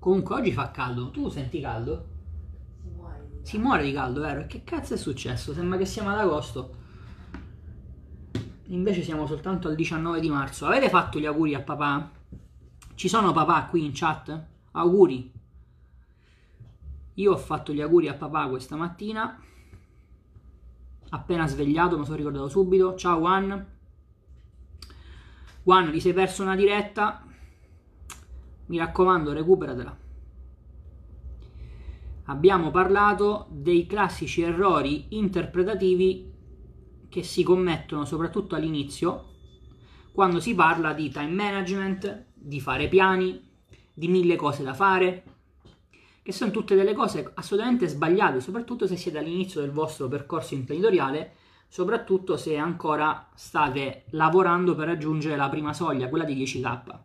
Comunque 0.01 0.35
oggi 0.35 0.51
fa 0.51 0.73
caldo. 0.73 1.13
Tu 1.13 1.29
senti 1.29 1.61
caldo? 1.61 2.09
Si 2.83 2.89
muore 2.89 3.21
di 3.21 3.29
caldo, 3.29 3.47
si 3.47 3.59
muore 3.59 3.85
di 3.85 3.93
caldo 3.93 4.21
vero? 4.21 4.47
Che 4.49 4.65
cazzo 4.65 4.95
è 4.95 4.97
successo? 4.97 5.53
Sembra 5.53 5.79
che 5.79 5.85
siamo 5.85 6.11
ad 6.11 6.19
agosto. 6.19 6.75
Invece 8.71 9.03
siamo 9.03 9.29
soltanto 9.29 9.69
al 9.69 9.77
19 9.77 10.19
di 10.19 10.29
marzo. 10.29 10.67
Avete 10.67 10.89
fatto 10.89 11.21
gli 11.21 11.27
auguri 11.27 11.55
a 11.55 11.63
papà? 11.63 12.11
Ci 12.97 13.09
sono 13.09 13.31
papà 13.31 13.67
qui 13.67 13.85
in 13.85 13.93
chat? 13.95 14.47
Auguri. 14.73 15.33
Io 17.15 17.33
ho 17.33 17.37
fatto 17.37 17.73
gli 17.73 17.81
auguri 17.81 18.09
a 18.09 18.15
papà 18.15 18.49
questa 18.49 18.75
mattina. 18.75 19.41
Appena 21.11 21.47
svegliato, 21.47 21.97
mi 21.97 22.05
sono 22.05 22.17
ricordato 22.17 22.49
subito. 22.49 22.97
Ciao 22.97 23.21
Juan. 23.21 23.81
Juan, 25.65 25.93
ti 25.93 26.01
sei 26.01 26.13
perso 26.13 26.43
una 26.43 26.57
diretta? 26.57 27.25
Mi 28.67 28.79
raccomando, 28.79 29.33
recuperatela. 29.33 29.97
Abbiamo 32.25 32.73
parlato 32.73 33.47
dei 33.51 33.87
classici 33.87 34.43
errori 34.43 35.17
interpretativi 35.17 36.33
che 37.09 37.23
si 37.23 37.45
commettono 37.45 38.05
soprattutto 38.05 38.57
all'inizio 38.57 39.31
quando 40.11 40.41
si 40.41 40.53
parla 40.55 40.93
di 40.93 41.11
time 41.11 41.31
management, 41.31 42.27
di 42.35 42.61
fare 42.61 42.89
piani, 42.89 43.41
di 43.95 44.09
mille 44.09 44.35
cose 44.35 44.65
da 44.65 44.75
fare, 44.75 45.25
che 46.23 46.33
sono 46.33 46.51
tutte 46.51 46.75
delle 46.75 46.93
cose 46.93 47.31
assolutamente 47.35 47.87
sbagliate, 47.87 48.41
soprattutto 48.41 48.89
se 48.89 48.97
siete 48.97 49.19
all'inizio 49.19 49.61
del 49.61 49.71
vostro 49.71 50.09
percorso 50.09 50.55
imprenditoriale 50.55 51.37
soprattutto 51.73 52.37
se 52.37 52.59
ancora 52.59 53.31
state 53.35 54.05
lavorando 54.11 54.75
per 54.75 54.89
raggiungere 54.89 55.37
la 55.37 55.49
prima 55.49 55.73
soglia, 55.73 56.11
quella 56.11 56.27
di 56.27 56.35
10k. 56.35 56.99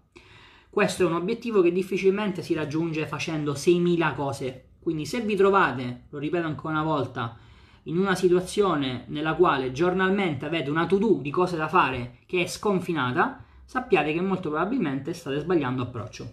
Questo 0.70 1.04
è 1.04 1.06
un 1.06 1.14
obiettivo 1.14 1.62
che 1.62 1.72
difficilmente 1.72 2.42
si 2.42 2.54
raggiunge 2.54 3.08
facendo 3.08 3.54
6.000 3.54 4.14
cose. 4.14 4.72
Quindi 4.82 5.06
se 5.06 5.22
vi 5.22 5.38
trovate, 5.38 6.08
lo 6.10 6.18
ripeto 6.18 6.46
ancora 6.46 6.74
una 6.74 6.84
volta, 6.84 7.38
in 7.84 7.98
una 7.98 8.14
situazione 8.14 9.06
nella 9.08 9.36
quale 9.36 9.72
giornalmente 9.72 10.46
avete 10.46 10.70
una 10.70 10.86
to-do 10.86 11.20
di 11.22 11.30
cose 11.32 11.56
da 11.56 11.70
fare 11.70 12.18
che 12.26 12.44
è 12.44 12.46
sconfinata, 12.46 13.46
sappiate 13.64 14.12
che 14.12 14.20
molto 14.20 14.50
probabilmente 14.50 15.14
state 15.14 15.40
sbagliando 15.40 15.84
approccio. 15.84 16.32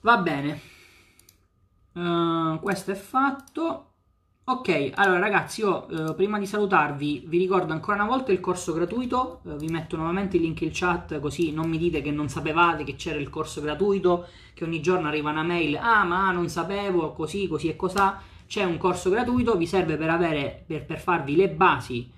Va 0.00 0.16
bene, 0.16 0.60
uh, 1.92 2.58
questo 2.58 2.90
è 2.90 2.96
fatto. 2.96 3.90
Ok, 4.46 4.90
allora 4.96 5.20
ragazzi, 5.20 5.60
io 5.62 5.88
eh, 5.88 6.14
prima 6.14 6.38
di 6.38 6.44
salutarvi 6.44 7.24
vi 7.26 7.38
ricordo 7.38 7.72
ancora 7.72 7.96
una 8.02 8.04
volta 8.04 8.30
il 8.30 8.40
corso 8.40 8.74
gratuito, 8.74 9.40
eh, 9.46 9.56
vi 9.56 9.68
metto 9.68 9.96
nuovamente 9.96 10.36
il 10.36 10.42
link 10.42 10.60
in 10.60 10.68
chat 10.70 11.18
così 11.18 11.50
non 11.50 11.66
mi 11.66 11.78
dite 11.78 12.02
che 12.02 12.10
non 12.10 12.28
sapevate 12.28 12.84
che 12.84 12.94
c'era 12.94 13.18
il 13.18 13.30
corso 13.30 13.62
gratuito, 13.62 14.26
che 14.52 14.64
ogni 14.64 14.82
giorno 14.82 15.08
arriva 15.08 15.30
una 15.30 15.42
mail, 15.42 15.76
ah 15.76 16.04
ma 16.04 16.30
non 16.30 16.50
sapevo, 16.50 17.14
così, 17.14 17.48
così 17.48 17.68
e 17.68 17.76
cos'ha, 17.76 18.20
c'è 18.46 18.64
un 18.64 18.76
corso 18.76 19.08
gratuito, 19.08 19.56
vi 19.56 19.66
serve 19.66 19.96
per, 19.96 20.10
avere, 20.10 20.62
per, 20.66 20.84
per 20.84 21.00
farvi 21.00 21.36
le 21.36 21.48
basi 21.48 22.10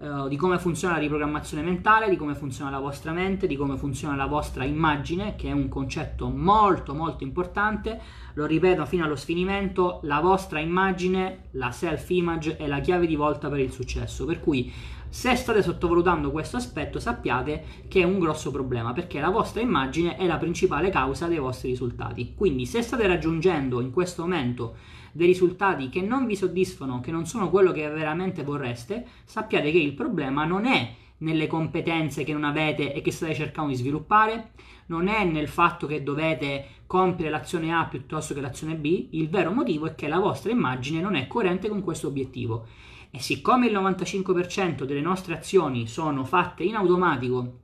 uh, 0.00 0.28
di 0.28 0.36
come 0.36 0.58
funziona 0.58 0.94
la 0.94 1.00
riprogrammazione 1.00 1.62
mentale, 1.62 2.08
di 2.08 2.16
come 2.16 2.34
funziona 2.34 2.70
la 2.70 2.78
vostra 2.78 3.12
mente, 3.12 3.46
di 3.46 3.56
come 3.56 3.76
funziona 3.76 4.16
la 4.16 4.26
vostra 4.26 4.64
immagine, 4.64 5.36
che 5.36 5.48
è 5.48 5.52
un 5.52 5.68
concetto 5.68 6.28
molto 6.28 6.94
molto 6.94 7.24
importante. 7.24 8.00
Lo 8.34 8.46
ripeto 8.46 8.84
fino 8.86 9.04
allo 9.04 9.16
sfinimento, 9.16 10.00
la 10.02 10.20
vostra 10.20 10.60
immagine, 10.60 11.44
la 11.52 11.70
self-image 11.70 12.56
è 12.56 12.66
la 12.66 12.80
chiave 12.80 13.06
di 13.06 13.16
volta 13.16 13.48
per 13.48 13.60
il 13.60 13.72
successo. 13.72 14.24
Per 14.24 14.40
cui 14.40 14.72
Se 15.12 15.34
state 15.34 15.60
sottovalutando 15.60 16.30
questo 16.30 16.56
aspetto, 16.56 17.00
sappiate 17.00 17.64
che 17.88 18.02
è 18.02 18.04
un 18.04 18.20
grosso 18.20 18.52
problema 18.52 18.92
perché 18.92 19.18
la 19.18 19.30
vostra 19.30 19.60
immagine 19.60 20.16
è 20.16 20.24
la 20.24 20.36
principale 20.36 20.88
causa 20.88 21.26
dei 21.26 21.38
vostri 21.38 21.70
risultati. 21.70 22.32
Quindi, 22.36 22.64
se 22.64 22.80
state 22.80 23.08
raggiungendo 23.08 23.80
in 23.80 23.90
questo 23.90 24.22
momento 24.22 24.76
dei 25.12 25.26
risultati 25.26 25.88
che 25.88 26.00
non 26.00 26.26
vi 26.26 26.36
soddisfano, 26.36 27.00
che 27.00 27.10
non 27.10 27.26
sono 27.26 27.50
quello 27.50 27.72
che 27.72 27.88
veramente 27.88 28.42
vorreste, 28.42 29.06
sappiate 29.24 29.70
che 29.70 29.78
il 29.78 29.94
problema 29.94 30.44
non 30.44 30.66
è 30.66 30.94
nelle 31.18 31.46
competenze 31.46 32.24
che 32.24 32.32
non 32.32 32.44
avete 32.44 32.92
e 32.92 33.02
che 33.02 33.10
state 33.10 33.34
cercando 33.34 33.70
di 33.70 33.76
sviluppare, 33.76 34.52
non 34.86 35.08
è 35.08 35.24
nel 35.24 35.48
fatto 35.48 35.86
che 35.86 36.02
dovete 36.02 36.66
compiere 36.86 37.30
l'azione 37.30 37.72
A 37.72 37.86
piuttosto 37.86 38.34
che 38.34 38.40
l'azione 38.40 38.74
B, 38.74 39.08
il 39.10 39.28
vero 39.28 39.52
motivo 39.52 39.86
è 39.86 39.94
che 39.94 40.08
la 40.08 40.18
vostra 40.18 40.50
immagine 40.50 41.00
non 41.00 41.14
è 41.14 41.26
coerente 41.26 41.68
con 41.68 41.82
questo 41.82 42.08
obiettivo. 42.08 42.66
E 43.10 43.20
siccome 43.20 43.66
il 43.66 43.74
95% 43.74 44.84
delle 44.84 45.00
nostre 45.00 45.36
azioni 45.36 45.86
sono 45.86 46.24
fatte 46.24 46.62
in 46.62 46.76
automatico 46.76 47.58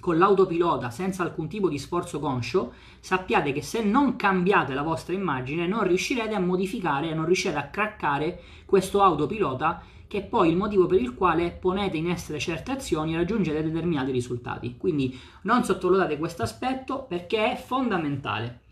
con 0.00 0.18
l'autopilota 0.18 0.90
senza 0.90 1.22
alcun 1.22 1.46
tipo 1.46 1.68
di 1.68 1.78
sforzo 1.78 2.18
conscio, 2.18 2.72
sappiate 2.98 3.52
che 3.52 3.62
se 3.62 3.84
non 3.84 4.16
cambiate 4.16 4.74
la 4.74 4.82
vostra 4.82 5.14
immagine 5.14 5.66
non 5.66 5.84
riuscirete 5.84 6.34
a 6.34 6.40
modificare, 6.40 7.14
non 7.14 7.26
riuscirete 7.26 7.58
a 7.58 7.68
craccare 7.68 8.40
questo 8.64 9.02
autopilota 9.02 9.82
che 10.10 10.18
è 10.18 10.24
poi 10.24 10.48
il 10.48 10.56
motivo 10.56 10.86
per 10.86 11.00
il 11.00 11.14
quale 11.14 11.52
ponete 11.52 11.96
in 11.96 12.10
essere 12.10 12.40
certe 12.40 12.72
azioni 12.72 13.14
e 13.14 13.18
raggiungete 13.18 13.62
determinati 13.62 14.10
risultati. 14.10 14.76
Quindi 14.76 15.16
non 15.42 15.62
sottovalutate 15.62 16.18
questo 16.18 16.42
aspetto 16.42 17.04
perché 17.04 17.52
è 17.52 17.56
fondamentale. 17.56 18.62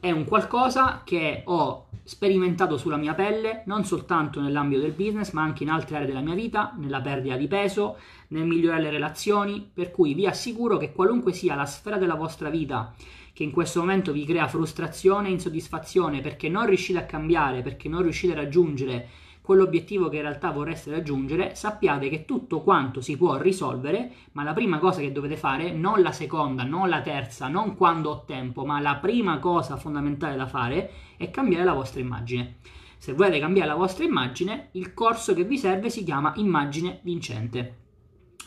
È 0.00 0.10
un 0.10 0.24
qualcosa 0.24 1.02
che 1.04 1.42
ho 1.44 1.85
sperimentato 2.06 2.78
sulla 2.78 2.96
mia 2.96 3.14
pelle, 3.14 3.64
non 3.66 3.84
soltanto 3.84 4.40
nell'ambito 4.40 4.80
del 4.80 4.92
business, 4.92 5.32
ma 5.32 5.42
anche 5.42 5.64
in 5.64 5.70
altre 5.70 5.96
aree 5.96 6.06
della 6.06 6.20
mia 6.20 6.34
vita, 6.34 6.72
nella 6.78 7.00
perdita 7.00 7.36
di 7.36 7.48
peso, 7.48 7.98
nel 8.28 8.46
migliorare 8.46 8.82
le 8.82 8.90
relazioni, 8.90 9.68
per 9.70 9.90
cui 9.90 10.14
vi 10.14 10.26
assicuro 10.26 10.76
che 10.76 10.92
qualunque 10.92 11.32
sia 11.32 11.56
la 11.56 11.66
sfera 11.66 11.98
della 11.98 12.14
vostra 12.14 12.48
vita 12.48 12.94
che 13.36 13.42
in 13.42 13.50
questo 13.50 13.80
momento 13.80 14.12
vi 14.12 14.24
crea 14.24 14.48
frustrazione 14.48 15.28
e 15.28 15.32
insoddisfazione 15.32 16.22
perché 16.22 16.48
non 16.48 16.64
riuscite 16.64 17.00
a 17.00 17.04
cambiare, 17.04 17.60
perché 17.60 17.86
non 17.86 18.00
riuscite 18.00 18.32
a 18.32 18.36
raggiungere 18.36 19.08
quell'obiettivo 19.46 20.08
che 20.08 20.16
in 20.16 20.22
realtà 20.22 20.50
vorreste 20.50 20.90
raggiungere, 20.90 21.54
sappiate 21.54 22.08
che 22.08 22.24
tutto 22.24 22.62
quanto 22.62 23.00
si 23.00 23.16
può 23.16 23.36
risolvere, 23.36 24.10
ma 24.32 24.42
la 24.42 24.52
prima 24.52 24.80
cosa 24.80 25.00
che 25.00 25.12
dovete 25.12 25.36
fare, 25.36 25.70
non 25.70 26.02
la 26.02 26.10
seconda, 26.10 26.64
non 26.64 26.88
la 26.88 27.00
terza, 27.00 27.46
non 27.46 27.76
quando 27.76 28.10
ho 28.10 28.24
tempo, 28.24 28.64
ma 28.64 28.80
la 28.80 28.96
prima 28.96 29.38
cosa 29.38 29.76
fondamentale 29.76 30.34
da 30.34 30.48
fare 30.48 30.90
è 31.16 31.30
cambiare 31.30 31.62
la 31.62 31.74
vostra 31.74 32.00
immagine. 32.00 32.56
Se 32.98 33.12
volete 33.12 33.38
cambiare 33.38 33.68
la 33.68 33.76
vostra 33.76 34.02
immagine, 34.02 34.70
il 34.72 34.92
corso 34.92 35.32
che 35.32 35.44
vi 35.44 35.58
serve 35.58 35.90
si 35.90 36.02
chiama 36.02 36.32
Immagine 36.38 36.98
Vincente. 37.04 37.76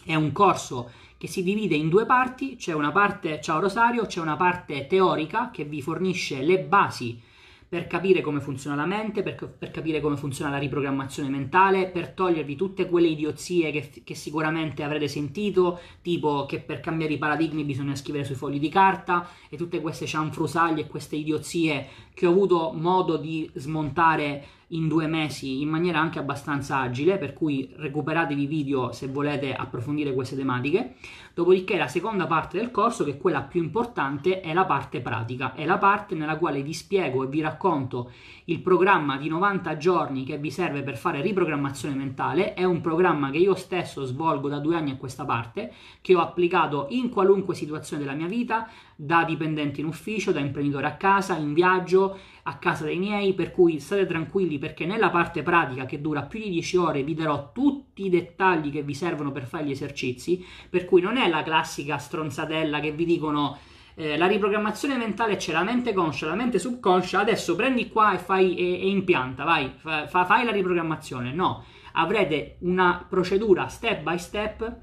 È 0.03 0.15
un 0.15 0.33
corso 0.33 0.91
che 1.17 1.27
si 1.27 1.43
divide 1.43 1.75
in 1.75 1.87
due 1.87 2.05
parti, 2.05 2.57
c'è 2.57 2.73
una 2.73 2.91
parte, 2.91 3.39
ciao 3.39 3.61
Rosario, 3.61 4.05
c'è 4.05 4.19
una 4.19 4.35
parte 4.35 4.85
teorica 4.85 5.49
che 5.49 5.63
vi 5.63 5.81
fornisce 5.81 6.41
le 6.41 6.59
basi 6.59 7.27
per 7.69 7.85
capire 7.85 8.21
come 8.21 8.41
funziona 8.41 8.75
la 8.75 8.87
mente, 8.87 9.21
per, 9.21 9.35
per, 9.47 9.69
capire 9.69 10.01
come 10.01 10.17
funziona 10.17 10.49
la 10.49 10.57
riprogrammazione 10.57 11.29
mentale, 11.29 11.87
per 11.87 12.09
togliervi 12.09 12.55
tutte 12.55 12.89
quelle 12.89 13.09
idiozie 13.09 13.69
che, 13.69 14.01
che, 14.03 14.15
sicuramente 14.15 14.81
avrete 14.81 15.07
sentito, 15.07 15.79
tipo 16.01 16.47
che 16.47 16.59
per 16.61 16.79
cambiare 16.79 17.13
i 17.13 17.19
paradigmi 17.19 17.63
bisogna 17.63 17.95
scrivere 17.95 18.23
sui 18.23 18.33
fogli 18.33 18.59
di 18.59 18.69
carta 18.69 19.29
e 19.49 19.55
tutte 19.55 19.81
queste 19.81 20.07
cianfrusaglie 20.07 20.81
e 20.81 20.87
queste 20.87 21.15
idiozie 21.15 21.87
che 22.15 22.25
ho 22.25 22.31
avuto 22.31 22.71
modo 22.73 23.17
di 23.17 23.47
smontare 23.53 24.43
in 24.69 24.87
due 24.87 25.07
mesi 25.07 25.61
in 25.61 25.69
maniera 25.69 25.99
anche 25.99 26.19
abbastanza 26.19 26.79
agile, 26.79 27.17
per 27.17 27.33
cui 27.33 27.71
recuperatevi 27.75 28.45
video 28.45 28.91
se 28.91 29.07
volete 29.07 29.53
approfondire 29.53 30.13
queste 30.13 30.35
tematiche. 30.35 30.95
Dopodiché 31.33 31.77
la 31.77 31.87
seconda 31.87 32.27
parte 32.27 32.57
del 32.57 32.71
corso, 32.71 33.03
che 33.03 33.11
è 33.11 33.17
quella 33.17 33.41
più 33.41 33.63
importante, 33.63 34.41
è 34.41 34.53
la 34.53 34.65
parte 34.65 34.99
pratica, 34.99 35.53
è 35.53 35.65
la 35.65 35.77
parte 35.77 36.15
nella 36.15 36.37
quale 36.37 36.61
vi 36.61 36.73
spiego 36.73 37.23
e 37.23 37.27
vi 37.27 37.41
racconto 37.41 38.11
il 38.45 38.59
programma 38.59 39.17
di 39.17 39.29
90 39.29 39.77
giorni 39.77 40.23
che 40.25 40.37
vi 40.37 40.51
serve 40.51 40.83
per 40.83 40.97
fare 40.97 41.21
riprogrammazione 41.21 41.95
mentale. 41.95 42.53
È 42.53 42.63
un 42.63 42.81
programma 42.81 43.31
che 43.31 43.37
io 43.37 43.55
stesso 43.55 44.05
svolgo 44.05 44.49
da 44.49 44.59
due 44.59 44.75
anni 44.75 44.91
a 44.91 44.97
questa 44.97 45.25
parte, 45.25 45.71
che 46.01 46.15
ho 46.15 46.19
applicato 46.19 46.87
in 46.89 47.09
qualunque 47.09 47.55
situazione 47.55 48.03
della 48.03 48.15
mia 48.15 48.27
vita, 48.27 48.67
da 49.01 49.23
dipendente 49.23 49.79
in 49.79 49.85
ufficio, 49.85 50.33
da 50.33 50.41
imprenditore 50.41 50.85
a 50.85 50.97
casa, 50.97 51.37
in 51.37 51.53
viaggio, 51.53 52.19
a 52.43 52.57
casa 52.57 52.83
dei 52.83 52.97
miei, 52.97 53.33
per 53.33 53.53
cui 53.53 53.79
state 53.79 54.05
tranquilli 54.05 54.57
perché 54.57 54.85
nella 54.85 55.09
parte 55.09 55.41
pratica 55.41 55.85
che 55.85 56.01
dura 56.01 56.23
più 56.23 56.41
di 56.41 56.49
10 56.49 56.75
ore 56.75 57.03
vi 57.03 57.13
darò 57.13 57.53
tutti 57.53 58.03
i 58.03 58.09
dettagli 58.09 58.69
che 58.69 58.83
vi 58.83 58.93
servono 58.93 59.31
per 59.31 59.45
fare 59.45 59.63
gli 59.63 59.71
esercizi, 59.71 60.45
per 60.69 60.83
cui 60.83 60.99
non 60.99 61.15
è 61.15 61.29
la 61.29 61.43
classica 61.43 61.97
stronzatella 61.97 62.81
che 62.81 62.91
vi 62.91 63.05
dicono 63.05 63.57
eh, 63.95 64.17
la 64.17 64.27
riprogrammazione 64.27 64.97
mentale 64.97 65.37
c'è 65.37 65.53
la 65.53 65.63
mente 65.63 65.93
conscia, 65.93 66.27
la 66.27 66.35
mente 66.35 66.59
subconscia, 66.59 67.21
adesso 67.21 67.55
prendi 67.55 67.87
qua 67.87 68.15
e 68.15 68.17
fai 68.17 68.57
e, 68.57 68.81
e 68.81 68.89
impianta, 68.89 69.45
vai, 69.45 69.71
fa, 69.77 70.07
fai 70.07 70.43
la 70.43 70.51
riprogrammazione. 70.51 71.31
No, 71.31 71.63
avrete 71.93 72.57
una 72.61 73.05
procedura 73.07 73.69
step 73.69 74.01
by 74.01 74.17
step 74.17 74.77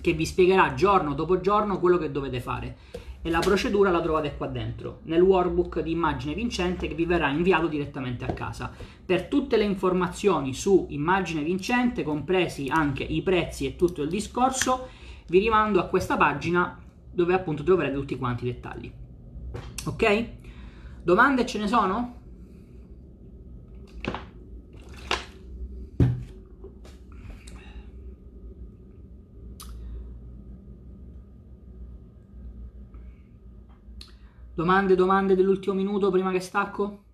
che 0.00 0.12
vi 0.14 0.26
spiegherà 0.26 0.74
giorno 0.74 1.14
dopo 1.14 1.38
giorno 1.38 1.78
quello 1.78 1.96
che 1.96 2.10
dovete 2.10 2.40
fare 2.40 2.76
e 3.26 3.30
la 3.30 3.40
procedura 3.40 3.90
la 3.90 4.00
trovate 4.00 4.36
qua 4.36 4.46
dentro, 4.46 5.00
nel 5.06 5.20
workbook 5.20 5.80
di 5.80 5.90
immagine 5.90 6.32
vincente 6.32 6.86
che 6.86 6.94
vi 6.94 7.06
verrà 7.06 7.28
inviato 7.28 7.66
direttamente 7.66 8.24
a 8.24 8.32
casa. 8.32 8.70
Per 9.04 9.26
tutte 9.26 9.56
le 9.56 9.64
informazioni 9.64 10.54
su 10.54 10.86
immagine 10.90 11.42
vincente, 11.42 12.04
compresi 12.04 12.68
anche 12.68 13.02
i 13.02 13.22
prezzi 13.22 13.66
e 13.66 13.74
tutto 13.74 14.02
il 14.02 14.08
discorso, 14.08 14.90
vi 15.26 15.40
rimando 15.40 15.80
a 15.80 15.86
questa 15.86 16.16
pagina 16.16 16.80
dove 17.10 17.34
appunto 17.34 17.64
troverete 17.64 17.96
tutti 17.96 18.16
quanti 18.16 18.46
i 18.46 18.52
dettagli. 18.52 18.92
Ok? 19.86 20.26
Domande 21.02 21.44
ce 21.46 21.58
ne 21.58 21.66
sono? 21.66 22.14
Domande, 34.56 34.94
domande 34.94 35.34
dell'ultimo 35.34 35.74
minuto 35.74 36.10
prima 36.10 36.32
che 36.32 36.40
stacco? 36.40 37.04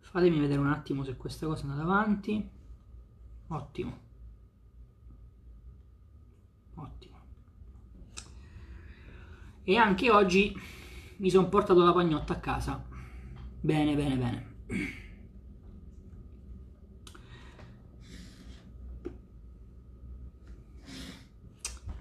Fatemi 0.00 0.40
vedere 0.40 0.58
un 0.58 0.68
attimo 0.68 1.04
se 1.04 1.14
questa 1.18 1.44
cosa 1.44 1.60
è 1.60 1.68
andata 1.68 1.82
avanti. 1.82 2.50
Ottimo. 3.48 3.98
Ottimo. 6.76 7.18
E 9.62 9.76
anche 9.76 10.10
oggi 10.10 10.58
mi 11.18 11.28
sono 11.28 11.50
portato 11.50 11.84
la 11.84 11.92
pagnotta 11.92 12.32
a 12.32 12.40
casa. 12.40 12.82
Bene, 13.60 13.94
bene, 13.94 14.16
bene. 14.16 14.54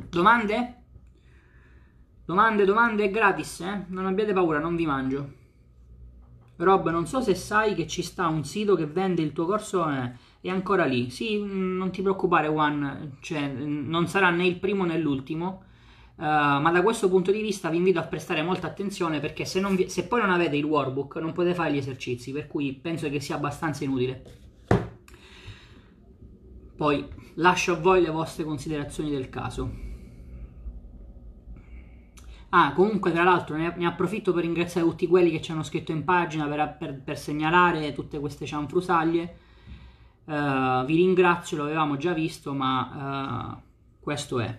Domande? 0.08 0.85
Domande, 2.26 2.66
domande, 2.66 3.12
gratis, 3.12 3.60
eh? 3.60 3.86
Non 3.90 4.08
abbiate 4.08 4.34
paura, 4.34 4.58
non 4.58 4.76
vi 4.76 4.88
mangio. 4.88 5.44
Rob, 6.58 6.90
non 6.90 7.06
so 7.06 7.22
se 7.22 7.36
sai 7.36 7.76
che 7.76 7.86
ci 7.86 8.02
sta 8.02 8.28
un 8.28 8.44
sito 8.44 8.76
che 8.76 8.88
vende 8.88 9.22
il 9.22 9.32
tuo 9.32 9.46
corso, 9.46 9.88
eh, 9.88 10.12
è 10.42 10.50
ancora 10.50 10.86
lì. 10.86 11.12
Sì, 11.12 11.38
mm, 11.38 11.78
non 11.78 11.92
ti 11.92 12.02
preoccupare, 12.02 12.48
Juan, 12.48 13.18
cioè, 13.22 13.48
mm, 13.48 13.88
non 13.88 14.08
sarà 14.08 14.32
né 14.32 14.48
il 14.48 14.58
primo 14.58 14.86
né 14.86 14.98
l'ultimo. 14.98 15.64
Uh, 16.18 16.24
ma 16.24 16.72
da 16.72 16.82
questo 16.82 17.10
punto 17.10 17.30
di 17.30 17.42
vista 17.42 17.70
vi 17.70 17.76
invito 17.76 18.00
a 18.00 18.04
prestare 18.04 18.42
molta 18.42 18.68
attenzione 18.68 19.20
perché 19.20 19.44
se, 19.44 19.62
vi, 19.76 19.90
se 19.90 20.08
poi 20.08 20.22
non 20.22 20.32
avete 20.32 20.56
il 20.56 20.64
workbook 20.64 21.18
non 21.18 21.34
potete 21.34 21.54
fare 21.54 21.74
gli 21.74 21.78
esercizi, 21.78 22.32
per 22.32 22.48
cui 22.48 22.74
penso 22.74 23.10
che 23.10 23.20
sia 23.20 23.36
abbastanza 23.36 23.84
inutile. 23.84 24.24
Poi 26.76 27.06
lascio 27.36 27.74
a 27.74 27.80
voi 27.80 28.02
le 28.02 28.10
vostre 28.10 28.46
considerazioni 28.46 29.12
del 29.12 29.30
caso. 29.30 29.95
Ah, 32.58 32.72
comunque, 32.72 33.12
tra 33.12 33.24
l'altro, 33.24 33.58
ne, 33.58 33.74
ne, 33.76 33.86
approfitto 33.86 34.32
per 34.32 34.44
ringraziare 34.44 34.88
tutti 34.88 35.08
quelli 35.08 35.30
che 35.30 35.42
ci 35.42 35.52
hanno 35.52 35.62
scritto 35.62 35.92
in 35.92 36.06
pagina 36.06 36.46
per, 36.48 36.78
per, 36.80 37.02
per 37.04 37.18
segnalare 37.18 37.92
tutte 37.92 38.18
queste 38.18 38.46
cianfrusaglie. 38.46 39.38
Uh, 40.24 40.86
vi 40.86 40.96
ringrazio, 40.96 41.58
lo 41.58 41.64
avevamo 41.64 41.98
già 41.98 42.14
visto, 42.14 42.54
ma 42.54 43.58
uh, 43.60 43.62
questo 44.00 44.40
è. 44.40 44.58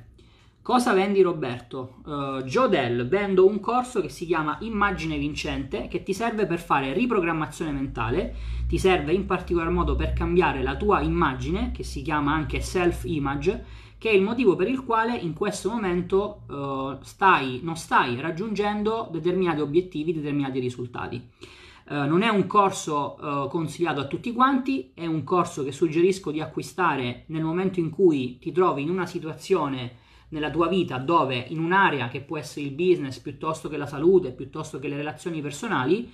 Cosa 0.60 0.92
vendi 0.92 1.22
Roberto? 1.22 2.02
Uh, 2.04 2.42
Jodel, 2.42 3.08
vendo 3.08 3.46
un 3.46 3.60
corso 3.60 4.02
che 4.02 4.10
si 4.10 4.26
chiama 4.26 4.58
Immagine 4.60 5.16
Vincente 5.16 5.88
che 5.88 6.02
ti 6.02 6.12
serve 6.12 6.44
per 6.44 6.58
fare 6.58 6.92
riprogrammazione 6.92 7.72
mentale, 7.72 8.34
ti 8.68 8.76
serve 8.76 9.14
in 9.14 9.24
particolar 9.24 9.70
modo 9.70 9.96
per 9.96 10.12
cambiare 10.12 10.62
la 10.62 10.76
tua 10.76 11.00
immagine, 11.00 11.70
che 11.72 11.82
si 11.82 12.02
chiama 12.02 12.34
anche 12.34 12.60
self-image, 12.60 13.64
che 13.98 14.10
è 14.10 14.12
il 14.12 14.22
motivo 14.22 14.56
per 14.56 14.68
il 14.68 14.84
quale 14.84 15.16
in 15.16 15.32
questo 15.32 15.70
momento 15.70 16.42
uh, 16.48 17.02
stai, 17.02 17.60
non 17.62 17.76
stai 17.76 18.20
raggiungendo 18.20 19.08
determinati 19.10 19.60
obiettivi, 19.60 20.12
determinati 20.12 20.58
risultati. 20.58 21.28
Uh, 21.88 22.04
non 22.06 22.22
è 22.22 22.28
un 22.28 22.46
corso 22.46 23.16
uh, 23.18 23.48
consigliato 23.48 24.00
a 24.00 24.06
tutti 24.06 24.32
quanti, 24.32 24.90
è 24.92 25.06
un 25.06 25.24
corso 25.24 25.62
che 25.64 25.72
suggerisco 25.72 26.30
di 26.30 26.40
acquistare 26.40 27.24
nel 27.28 27.42
momento 27.42 27.80
in 27.80 27.90
cui 27.90 28.38
ti 28.38 28.52
trovi 28.52 28.82
in 28.82 28.90
una 28.90 29.06
situazione 29.06 30.04
nella 30.28 30.50
tua 30.50 30.66
vita 30.66 30.98
dove 30.98 31.36
in 31.48 31.60
un'area 31.60 32.08
che 32.08 32.20
può 32.20 32.36
essere 32.36 32.66
il 32.66 32.72
business 32.72 33.18
piuttosto 33.18 33.68
che 33.68 33.76
la 33.76 33.86
salute, 33.86 34.32
piuttosto 34.32 34.78
che 34.78 34.88
le 34.88 34.96
relazioni 34.96 35.40
personali, 35.40 36.12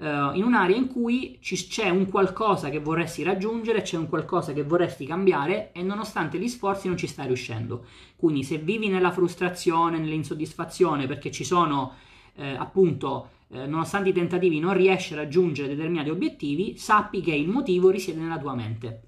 uh, 0.00 0.34
in 0.34 0.42
un'area 0.42 0.76
in 0.76 0.88
cui 0.88 1.38
ci, 1.40 1.54
c'è 1.68 1.88
un 1.88 2.08
qualcosa 2.08 2.68
che 2.70 2.80
vorresti 2.80 3.22
raggiungere, 3.22 3.82
c'è 3.82 3.96
un 3.96 4.08
qualcosa 4.08 4.52
che 4.52 4.64
vorresti 4.64 5.06
cambiare 5.06 5.70
e 5.72 5.82
nonostante 5.82 6.38
gli 6.38 6.48
sforzi 6.48 6.88
non 6.88 6.96
ci 6.96 7.06
stai 7.06 7.26
riuscendo. 7.26 7.84
Quindi 8.16 8.42
se 8.42 8.58
vivi 8.58 8.88
nella 8.88 9.12
frustrazione, 9.12 9.98
nell'insoddisfazione 9.98 11.06
perché 11.06 11.30
ci 11.30 11.44
sono 11.44 11.94
eh, 12.34 12.56
appunto 12.56 13.28
eh, 13.52 13.66
nonostante 13.66 14.10
i 14.10 14.12
tentativi 14.12 14.60
non 14.60 14.74
riesci 14.74 15.12
a 15.12 15.16
raggiungere 15.16 15.68
determinati 15.68 16.10
obiettivi, 16.10 16.76
sappi 16.76 17.20
che 17.20 17.34
il 17.34 17.48
motivo 17.48 17.90
risiede 17.90 18.20
nella 18.20 18.38
tua 18.38 18.54
mente. 18.54 19.02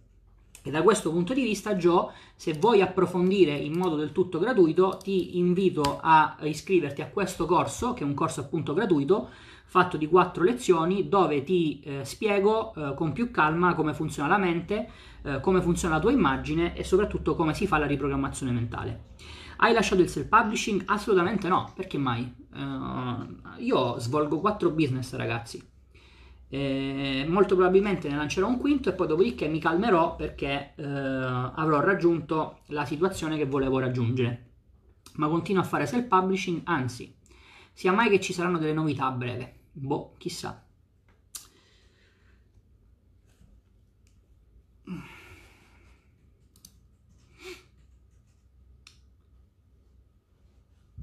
E 0.64 0.70
da 0.70 0.82
questo 0.82 1.10
punto 1.10 1.34
di 1.34 1.42
vista, 1.42 1.74
Joe, 1.74 2.12
se 2.36 2.52
vuoi 2.52 2.82
approfondire 2.82 3.52
in 3.52 3.76
modo 3.76 3.96
del 3.96 4.12
tutto 4.12 4.38
gratuito, 4.38 4.98
ti 5.02 5.38
invito 5.38 5.98
a 6.00 6.36
iscriverti 6.42 7.02
a 7.02 7.08
questo 7.08 7.46
corso, 7.46 7.94
che 7.94 8.04
è 8.04 8.06
un 8.06 8.14
corso 8.14 8.40
appunto 8.40 8.72
gratuito, 8.72 9.28
fatto 9.72 9.96
di 9.96 10.06
quattro 10.06 10.44
lezioni 10.44 11.08
dove 11.08 11.42
ti 11.44 11.80
eh, 11.80 12.04
spiego 12.04 12.74
eh, 12.74 12.94
con 12.94 13.14
più 13.14 13.30
calma 13.30 13.74
come 13.74 13.94
funziona 13.94 14.28
la 14.28 14.36
mente, 14.36 14.86
eh, 15.22 15.40
come 15.40 15.62
funziona 15.62 15.94
la 15.94 16.00
tua 16.02 16.12
immagine 16.12 16.76
e 16.76 16.84
soprattutto 16.84 17.34
come 17.34 17.54
si 17.54 17.66
fa 17.66 17.78
la 17.78 17.86
riprogrammazione 17.86 18.52
mentale. 18.52 19.04
Hai 19.56 19.72
lasciato 19.72 20.02
il 20.02 20.10
self-publishing? 20.10 20.82
Assolutamente 20.84 21.48
no, 21.48 21.72
perché 21.74 21.96
mai? 21.96 22.30
Uh, 22.52 23.60
io 23.60 23.98
svolgo 23.98 24.40
quattro 24.40 24.68
business 24.72 25.14
ragazzi, 25.14 25.66
e 26.48 27.24
molto 27.26 27.54
probabilmente 27.54 28.10
ne 28.10 28.16
lancerò 28.16 28.46
un 28.48 28.58
quinto 28.58 28.90
e 28.90 28.92
poi 28.92 29.06
dopodiché 29.06 29.48
mi 29.48 29.58
calmerò 29.58 30.16
perché 30.16 30.74
uh, 30.76 30.82
avrò 30.82 31.80
raggiunto 31.80 32.58
la 32.66 32.84
situazione 32.84 33.38
che 33.38 33.46
volevo 33.46 33.78
raggiungere. 33.78 34.50
Ma 35.14 35.28
continuo 35.28 35.62
a 35.62 35.64
fare 35.64 35.86
self-publishing, 35.86 36.60
anzi, 36.64 37.16
sia 37.72 37.92
mai 37.92 38.10
che 38.10 38.20
ci 38.20 38.34
saranno 38.34 38.58
delle 38.58 38.74
novità 38.74 39.06
a 39.06 39.12
breve. 39.12 39.60
Boh, 39.72 40.14
chissà. 40.18 40.64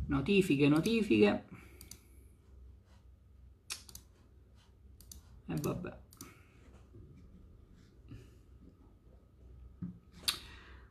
Notifiche, 0.09 0.67
notifiche. 0.67 1.45
E 5.45 5.55
vabbè. 5.55 5.97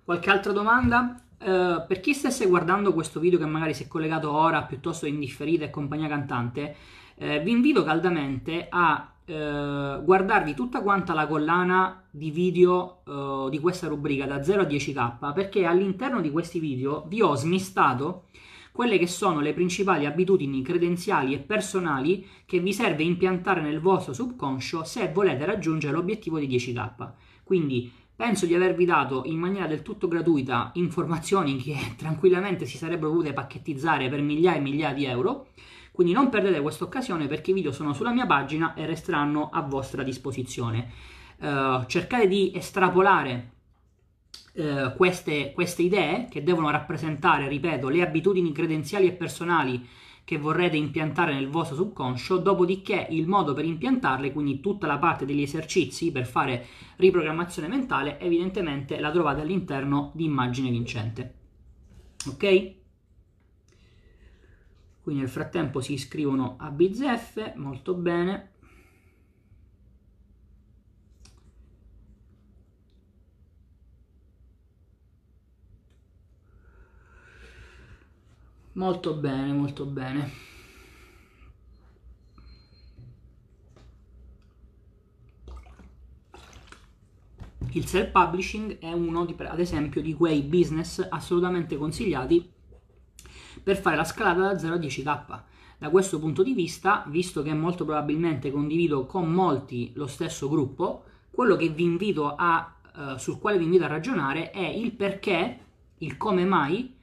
Qualche 0.04 0.30
altra 0.30 0.52
domanda? 0.52 1.22
Uh, 1.38 1.86
per 1.86 2.00
chi 2.00 2.14
stesse 2.14 2.46
guardando 2.46 2.92
questo 2.92 3.20
video 3.20 3.38
che 3.38 3.46
magari 3.46 3.74
si 3.74 3.84
è 3.84 3.88
collegato 3.88 4.32
ora 4.32 4.64
piuttosto 4.64 5.06
indifferita 5.06 5.64
e 5.64 5.70
compagnia 5.70 6.08
cantante, 6.08 6.76
eh, 7.18 7.40
vi 7.40 7.50
invito 7.50 7.82
caldamente 7.84 8.66
a 8.68 9.12
eh, 9.24 10.00
guardarvi 10.02 10.54
tutta 10.54 10.80
quanta 10.80 11.12
la 11.12 11.26
collana 11.26 12.04
di 12.10 12.30
video 12.30 13.02
eh, 13.06 13.50
di 13.50 13.58
questa 13.58 13.88
rubrica 13.88 14.24
da 14.24 14.42
0 14.42 14.62
a 14.62 14.64
10k 14.64 15.32
perché 15.34 15.66
all'interno 15.66 16.20
di 16.20 16.30
questi 16.30 16.58
video 16.60 17.04
vi 17.08 17.20
ho 17.20 17.34
smistato 17.34 18.24
quelle 18.72 18.98
che 18.98 19.08
sono 19.08 19.40
le 19.40 19.54
principali 19.54 20.06
abitudini 20.06 20.62
credenziali 20.62 21.34
e 21.34 21.40
personali 21.40 22.24
che 22.46 22.60
vi 22.60 22.72
serve 22.72 23.02
impiantare 23.02 23.60
nel 23.60 23.80
vostro 23.80 24.12
subconscio 24.12 24.84
se 24.84 25.10
volete 25.12 25.44
raggiungere 25.44 25.92
l'obiettivo 25.92 26.38
di 26.38 26.46
10k. 26.46 27.10
Quindi 27.42 27.90
penso 28.14 28.46
di 28.46 28.54
avervi 28.54 28.84
dato 28.84 29.22
in 29.26 29.38
maniera 29.38 29.66
del 29.66 29.82
tutto 29.82 30.06
gratuita 30.06 30.70
informazioni 30.74 31.56
che 31.56 31.76
tranquillamente 31.98 32.66
si 32.66 32.76
sarebbero 32.76 33.10
potute 33.10 33.32
pacchettizzare 33.32 34.08
per 34.08 34.22
migliaia 34.22 34.58
e 34.58 34.60
migliaia 34.60 34.94
di 34.94 35.04
euro 35.06 35.48
quindi 35.98 36.14
non 36.14 36.28
perdete 36.28 36.60
questa 36.60 36.84
occasione 36.84 37.26
perché 37.26 37.50
i 37.50 37.54
video 37.54 37.72
sono 37.72 37.92
sulla 37.92 38.12
mia 38.12 38.24
pagina 38.24 38.74
e 38.74 38.86
resteranno 38.86 39.50
a 39.52 39.62
vostra 39.62 40.04
disposizione. 40.04 40.92
Uh, 41.38 41.86
cercate 41.86 42.28
di 42.28 42.52
estrapolare 42.54 43.50
uh, 44.52 44.94
queste, 44.94 45.50
queste 45.52 45.82
idee 45.82 46.28
che 46.30 46.44
devono 46.44 46.70
rappresentare, 46.70 47.48
ripeto, 47.48 47.88
le 47.88 48.02
abitudini 48.02 48.52
credenziali 48.52 49.08
e 49.08 49.12
personali 49.12 49.84
che 50.22 50.38
vorrete 50.38 50.76
impiantare 50.76 51.34
nel 51.34 51.48
vostro 51.48 51.74
subconscio, 51.74 52.36
dopodiché 52.36 53.08
il 53.10 53.26
modo 53.26 53.52
per 53.52 53.64
impiantarle, 53.64 54.32
quindi 54.32 54.60
tutta 54.60 54.86
la 54.86 54.98
parte 54.98 55.26
degli 55.26 55.42
esercizi 55.42 56.12
per 56.12 56.28
fare 56.28 56.64
riprogrammazione 56.94 57.66
mentale, 57.66 58.20
evidentemente 58.20 59.00
la 59.00 59.10
trovate 59.10 59.40
all'interno 59.40 60.12
di 60.14 60.26
Immagine 60.26 60.70
Vincente. 60.70 61.34
Ok? 62.28 62.76
Quindi 65.08 65.24
nel 65.24 65.32
frattempo 65.32 65.80
si 65.80 65.94
iscrivono 65.94 66.56
a 66.58 66.70
Bizzeffe, 66.70 67.54
molto 67.56 67.94
bene. 67.94 68.50
Molto 78.72 79.14
bene, 79.14 79.52
molto 79.54 79.86
bene. 79.86 80.30
Il 87.70 87.86
self-publishing 87.86 88.78
è 88.78 88.92
uno, 88.92 89.24
di, 89.24 89.34
ad 89.38 89.58
esempio, 89.58 90.02
di 90.02 90.12
quei 90.12 90.42
business 90.42 91.06
assolutamente 91.08 91.78
consigliati 91.78 92.56
per 93.62 93.76
fare 93.76 93.96
la 93.96 94.04
scalata 94.04 94.52
da 94.52 94.58
0 94.58 94.74
a 94.74 94.78
10k. 94.78 95.40
Da 95.78 95.90
questo 95.90 96.18
punto 96.18 96.42
di 96.42 96.54
vista, 96.54 97.04
visto 97.08 97.42
che 97.42 97.54
molto 97.54 97.84
probabilmente 97.84 98.50
condivido 98.50 99.06
con 99.06 99.30
molti 99.30 99.92
lo 99.94 100.06
stesso 100.06 100.48
gruppo, 100.48 101.04
quello 101.30 101.54
che 101.54 101.68
vi 101.68 101.84
invito 101.84 102.34
a, 102.34 102.74
uh, 102.96 103.16
sul 103.16 103.38
quale 103.38 103.58
vi 103.58 103.64
invito 103.64 103.84
a 103.84 103.88
ragionare 103.88 104.50
è 104.50 104.66
il 104.66 104.92
perché, 104.92 105.58
il 105.98 106.16
come 106.16 106.44
mai 106.44 106.96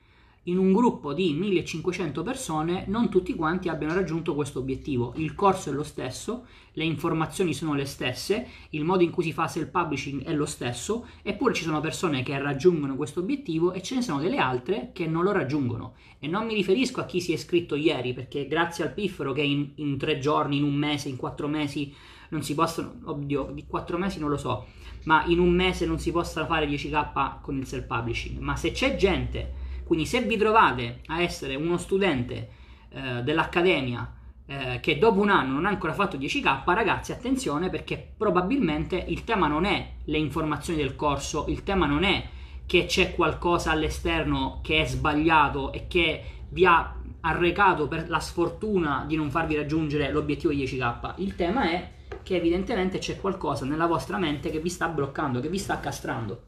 in 0.47 0.57
un 0.59 0.73
gruppo 0.73 1.13
di 1.13 1.33
1500 1.33 2.21
persone 2.21 2.83
non 2.87 3.09
tutti 3.09 3.33
quanti 3.33 3.67
abbiano 3.67 3.95
raggiunto 3.95 4.35
questo 4.35 4.59
obiettivo. 4.59 5.13
Il 5.15 5.33
corso 5.33 5.69
è 5.69 5.73
lo 5.73 5.81
stesso, 5.81 6.45
le 6.73 6.83
informazioni 6.83 7.53
sono 7.53 7.73
le 7.73 7.85
stesse, 7.85 8.47
il 8.71 8.83
modo 8.83 9.01
in 9.01 9.09
cui 9.09 9.23
si 9.23 9.33
fa 9.33 9.47
self-publishing 9.47 10.23
è 10.23 10.33
lo 10.33 10.45
stesso, 10.45 11.07
eppure 11.23 11.53
ci 11.53 11.63
sono 11.63 11.79
persone 11.79 12.21
che 12.21 12.37
raggiungono 12.37 12.95
questo 12.95 13.21
obiettivo 13.21 13.73
e 13.73 13.81
ce 13.81 13.95
ne 13.95 14.01
sono 14.03 14.19
delle 14.19 14.37
altre 14.37 14.91
che 14.93 15.07
non 15.07 15.23
lo 15.23 15.31
raggiungono. 15.31 15.95
E 16.19 16.27
non 16.27 16.45
mi 16.45 16.53
riferisco 16.53 17.01
a 17.01 17.05
chi 17.05 17.21
si 17.21 17.31
è 17.31 17.35
iscritto 17.35 17.75
ieri, 17.75 18.13
perché 18.13 18.45
grazie 18.45 18.83
al 18.83 18.93
piffero 18.93 19.33
che 19.33 19.41
in, 19.41 19.71
in 19.75 19.97
tre 19.97 20.19
giorni, 20.19 20.57
in 20.57 20.63
un 20.63 20.75
mese, 20.75 21.09
in 21.09 21.15
quattro 21.15 21.47
mesi 21.47 21.91
non 22.29 22.43
si 22.43 22.53
possono, 22.53 22.99
oddio, 23.03 23.49
di 23.51 23.65
quattro 23.65 23.97
mesi 23.97 24.19
non 24.19 24.29
lo 24.29 24.37
so, 24.37 24.67
ma 25.05 25.25
in 25.25 25.39
un 25.39 25.49
mese 25.49 25.87
non 25.87 25.97
si 25.97 26.11
possa 26.11 26.45
fare 26.45 26.67
10k 26.67 27.41
con 27.41 27.57
il 27.57 27.65
self-publishing. 27.65 28.37
Ma 28.37 28.55
se 28.55 28.71
c'è 28.71 28.95
gente 28.95 29.63
quindi 29.85 30.05
se 30.05 30.21
vi 30.21 30.35
trovate 30.35 31.01
a 31.07 31.21
essere 31.21 31.55
uno 31.55 31.77
studente 31.77 32.49
eh, 32.89 33.21
dell'accademia 33.23 34.13
eh, 34.47 34.79
che 34.81 34.97
dopo 34.97 35.21
un 35.21 35.29
anno 35.29 35.53
non 35.53 35.65
ha 35.65 35.69
ancora 35.69 35.93
fatto 35.93 36.17
10k, 36.17 36.63
ragazzi 36.73 37.11
attenzione 37.11 37.69
perché 37.69 38.13
probabilmente 38.17 38.95
il 38.95 39.23
tema 39.23 39.47
non 39.47 39.65
è 39.65 39.93
le 40.03 40.17
informazioni 40.17 40.79
del 40.79 40.95
corso, 40.95 41.45
il 41.47 41.63
tema 41.63 41.85
non 41.85 42.03
è 42.03 42.27
che 42.65 42.85
c'è 42.85 43.13
qualcosa 43.13 43.71
all'esterno 43.71 44.59
che 44.63 44.81
è 44.81 44.85
sbagliato 44.85 45.71
e 45.71 45.87
che 45.87 46.23
vi 46.49 46.65
ha 46.65 46.95
arrecato 47.21 47.87
per 47.87 48.09
la 48.09 48.19
sfortuna 48.19 49.03
di 49.07 49.15
non 49.15 49.29
farvi 49.29 49.55
raggiungere 49.55 50.11
l'obiettivo 50.11 50.53
di 50.53 50.63
10k. 50.63 51.13
Il 51.17 51.35
tema 51.35 51.69
è 51.69 51.91
che 52.21 52.35
evidentemente 52.35 52.99
c'è 52.99 53.19
qualcosa 53.19 53.65
nella 53.65 53.87
vostra 53.87 54.17
mente 54.17 54.49
che 54.49 54.59
vi 54.59 54.69
sta 54.69 54.87
bloccando, 54.87 55.39
che 55.39 55.49
vi 55.49 55.57
sta 55.57 55.79
castrando. 55.79 56.43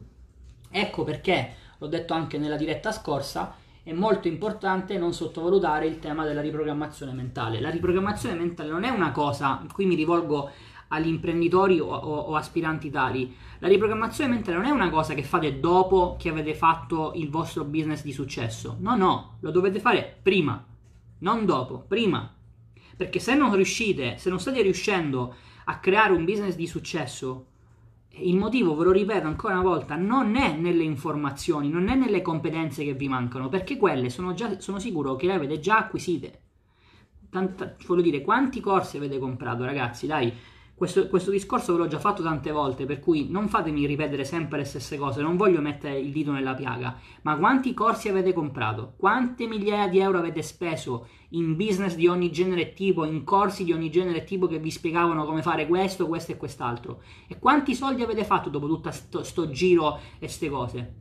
Ecco 0.70 1.02
perché 1.04 1.54
l'ho 1.78 1.86
detto 1.86 2.14
anche 2.14 2.38
nella 2.38 2.56
diretta 2.56 2.92
scorsa, 2.92 3.54
è 3.82 3.92
molto 3.92 4.28
importante 4.28 4.98
non 4.98 5.14
sottovalutare 5.14 5.86
il 5.86 5.98
tema 5.98 6.26
della 6.26 6.42
riprogrammazione 6.42 7.12
mentale. 7.12 7.60
La 7.60 7.70
riprogrammazione 7.70 8.34
mentale 8.34 8.68
non 8.68 8.84
è 8.84 8.90
una 8.90 9.12
cosa, 9.12 9.64
qui 9.72 9.86
mi 9.86 9.94
rivolgo 9.94 10.50
agli 10.88 11.08
imprenditori 11.08 11.80
o, 11.80 11.86
o, 11.86 12.16
o, 12.16 12.36
aspiranti 12.36 12.90
tali. 12.90 13.34
La 13.60 13.68
riprogrammazione 13.68 14.30
mentale 14.30 14.56
non 14.56 14.66
è 14.66 14.70
una 14.70 14.90
cosa 14.90 15.14
che 15.14 15.22
fate 15.22 15.58
dopo 15.60 16.16
che 16.18 16.28
avete 16.28 16.54
fatto 16.54 17.12
il 17.14 17.30
vostro 17.30 17.64
business 17.64 18.02
di 18.02 18.12
successo. 18.12 18.76
No, 18.80 18.96
no, 18.96 19.36
lo 19.40 19.50
dovete 19.50 19.80
fare 19.80 20.18
prima, 20.22 20.62
non 21.20 21.46
dopo, 21.46 21.84
prima. 21.86 22.30
Perché 22.96 23.20
se 23.20 23.34
non 23.34 23.54
riuscite, 23.54 24.18
se 24.18 24.28
non 24.28 24.40
state 24.40 24.60
riuscendo 24.62 25.34
a 25.64 25.78
creare 25.78 26.12
un 26.12 26.24
business 26.24 26.56
di 26.56 26.66
successo 26.66 27.46
il 28.20 28.36
motivo, 28.36 28.74
ve 28.74 28.84
lo 28.84 28.92
ripeto 28.92 29.26
ancora 29.26 29.54
una 29.54 29.62
volta, 29.62 29.96
non 29.96 30.36
è 30.36 30.56
nelle 30.56 30.82
informazioni, 30.82 31.68
non 31.68 31.88
è 31.88 31.94
nelle 31.94 32.22
competenze 32.22 32.84
che 32.84 32.94
vi 32.94 33.08
mancano, 33.08 33.48
perché 33.48 33.76
quelle 33.76 34.10
sono, 34.10 34.34
già, 34.34 34.58
sono 34.60 34.78
sicuro 34.78 35.16
che 35.16 35.26
le 35.26 35.34
avete 35.34 35.60
già 35.60 35.78
acquisite. 35.78 36.40
Tanta, 37.30 37.76
voglio 37.86 38.02
dire, 38.02 38.22
quanti 38.22 38.60
corsi 38.60 38.96
avete 38.96 39.18
comprato, 39.18 39.64
ragazzi? 39.64 40.06
Dai, 40.06 40.32
questo, 40.78 41.08
questo, 41.08 41.32
discorso 41.32 41.72
ve 41.72 41.78
l'ho 41.80 41.86
già 41.88 41.98
fatto 41.98 42.22
tante 42.22 42.52
volte, 42.52 42.86
per 42.86 43.00
cui 43.00 43.28
non 43.28 43.48
fatemi 43.48 43.84
ripetere 43.84 44.24
sempre 44.24 44.58
le 44.58 44.64
stesse 44.64 44.96
cose, 44.96 45.20
non 45.20 45.36
voglio 45.36 45.60
mettere 45.60 45.98
il 45.98 46.12
dito 46.12 46.30
nella 46.30 46.54
piaga, 46.54 46.96
ma 47.22 47.36
quanti 47.36 47.74
corsi 47.74 48.08
avete 48.08 48.32
comprato? 48.32 48.94
Quante 48.96 49.48
migliaia 49.48 49.88
di 49.88 49.98
euro 49.98 50.18
avete 50.18 50.40
speso 50.40 51.08
in 51.30 51.56
business 51.56 51.96
di 51.96 52.06
ogni 52.06 52.30
genere 52.30 52.60
e 52.60 52.72
tipo, 52.74 53.04
in 53.04 53.24
corsi 53.24 53.64
di 53.64 53.72
ogni 53.72 53.90
genere 53.90 54.18
e 54.18 54.24
tipo 54.24 54.46
che 54.46 54.60
vi 54.60 54.70
spiegavano 54.70 55.24
come 55.24 55.42
fare 55.42 55.66
questo, 55.66 56.06
questo 56.06 56.30
e 56.30 56.36
quest'altro? 56.36 57.02
E 57.26 57.40
quanti 57.40 57.74
soldi 57.74 58.02
avete 58.02 58.22
fatto 58.22 58.48
dopo 58.48 58.68
tutto 58.68 58.92
sto, 58.92 59.24
sto 59.24 59.50
giro 59.50 59.96
e 59.96 60.18
queste 60.20 60.48
cose? 60.48 60.94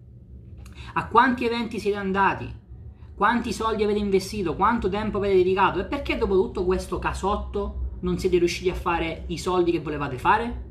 A 0.93 1.07
quanti 1.07 1.45
eventi 1.45 1.79
siete 1.79 1.97
andati? 1.97 2.51
Quanti 3.15 3.53
soldi 3.53 3.83
avete 3.83 3.99
investito? 3.99 4.55
Quanto 4.55 4.89
tempo 4.89 5.17
avete 5.17 5.35
dedicato? 5.35 5.79
E 5.79 5.85
perché 5.85 6.17
dopo 6.17 6.33
tutto 6.33 6.65
questo 6.65 6.97
casotto 6.97 7.85
non 8.01 8.17
siete 8.17 8.37
riusciti 8.37 8.69
a 8.69 8.75
fare 8.75 9.23
i 9.27 9.37
soldi 9.37 9.71
che 9.71 9.79
volevate 9.79 10.17
fare? 10.17 10.65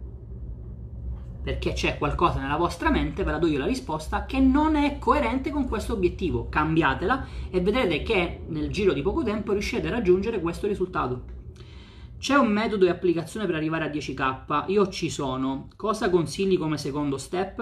Perché 1.42 1.72
c'è 1.72 1.96
qualcosa 1.96 2.40
nella 2.40 2.56
vostra 2.56 2.90
mente, 2.90 3.22
ve 3.22 3.30
la 3.30 3.38
do 3.38 3.46
io 3.46 3.58
la 3.58 3.66
risposta, 3.66 4.26
che 4.26 4.40
non 4.40 4.74
è 4.74 4.98
coerente 4.98 5.50
con 5.50 5.68
questo 5.68 5.92
obiettivo. 5.92 6.48
Cambiatela 6.48 7.26
e 7.50 7.60
vedrete 7.60 8.02
che 8.02 8.40
nel 8.48 8.70
giro 8.70 8.92
di 8.92 9.02
poco 9.02 9.22
tempo 9.22 9.52
riuscite 9.52 9.86
a 9.86 9.90
raggiungere 9.90 10.40
questo 10.40 10.66
risultato. 10.66 11.34
C'è 12.18 12.34
un 12.34 12.50
metodo 12.50 12.84
di 12.84 12.90
applicazione 12.90 13.46
per 13.46 13.54
arrivare 13.54 13.84
a 13.84 13.88
10k? 13.88 14.64
Io 14.70 14.88
ci 14.88 15.10
sono. 15.10 15.68
Cosa 15.76 16.10
consigli 16.10 16.58
come 16.58 16.78
secondo 16.78 17.18
step? 17.18 17.60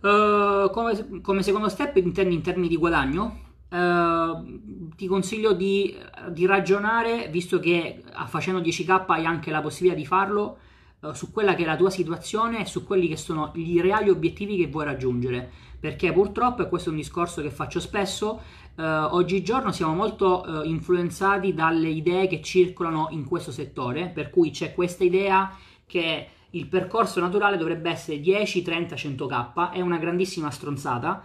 Uh, 0.00 0.70
come, 0.70 1.20
come, 1.22 1.42
secondo 1.42 1.68
step 1.68 1.96
intendi 1.96 2.34
in 2.34 2.42
termini 2.42 2.68
di 2.68 2.76
guadagno? 2.76 3.51
Uh, 3.72 4.90
ti 4.96 5.06
consiglio 5.06 5.54
di, 5.54 5.96
di, 6.28 6.44
ragionare, 6.44 7.28
visto 7.30 7.58
che 7.58 8.02
facendo 8.26 8.60
10k 8.60 9.04
hai 9.06 9.24
anche 9.24 9.50
la 9.50 9.62
possibilità 9.62 9.98
di 9.98 10.04
farlo, 10.04 10.58
uh, 11.00 11.12
su 11.14 11.32
quella 11.32 11.54
che 11.54 11.62
è 11.62 11.66
la 11.66 11.76
tua 11.76 11.88
situazione 11.88 12.60
e 12.60 12.66
su 12.66 12.84
quelli 12.84 13.08
che 13.08 13.16
sono 13.16 13.50
i 13.54 13.80
reali 13.80 14.10
obiettivi 14.10 14.58
che 14.58 14.66
vuoi 14.66 14.84
raggiungere. 14.84 15.50
Perché 15.80 16.12
purtroppo, 16.12 16.60
e 16.60 16.68
questo 16.68 16.90
è 16.90 16.92
un 16.92 16.98
discorso 16.98 17.40
che 17.40 17.50
faccio 17.50 17.80
spesso, 17.80 18.42
uh, 18.74 18.82
oggigiorno 18.82 19.72
siamo 19.72 19.94
molto 19.94 20.62
influenzati 20.64 21.54
dalle 21.54 21.88
idee 21.88 22.26
che 22.26 22.42
circolano 22.42 23.08
in 23.12 23.24
questo 23.24 23.52
settore, 23.52 24.08
per 24.08 24.28
cui 24.28 24.50
c'è 24.50 24.74
questa 24.74 25.02
idea 25.02 25.50
che 25.86 26.28
il 26.50 26.66
percorso 26.66 27.20
naturale 27.20 27.56
dovrebbe 27.56 27.88
essere 27.88 28.20
10, 28.20 28.60
30, 28.60 28.94
100k, 28.96 29.70
è 29.70 29.80
una 29.80 29.96
grandissima 29.96 30.50
stronzata. 30.50 31.24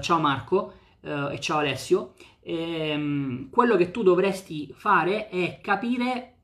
ciao 0.00 0.20
Marco 0.20 0.74
uh, 1.00 1.30
e 1.30 1.38
ciao 1.40 1.58
Alessio, 1.58 2.14
ehm, 2.42 3.50
quello 3.50 3.76
che 3.76 3.90
tu 3.90 4.02
dovresti 4.02 4.72
fare 4.76 5.28
è 5.28 5.60
capire 5.62 6.34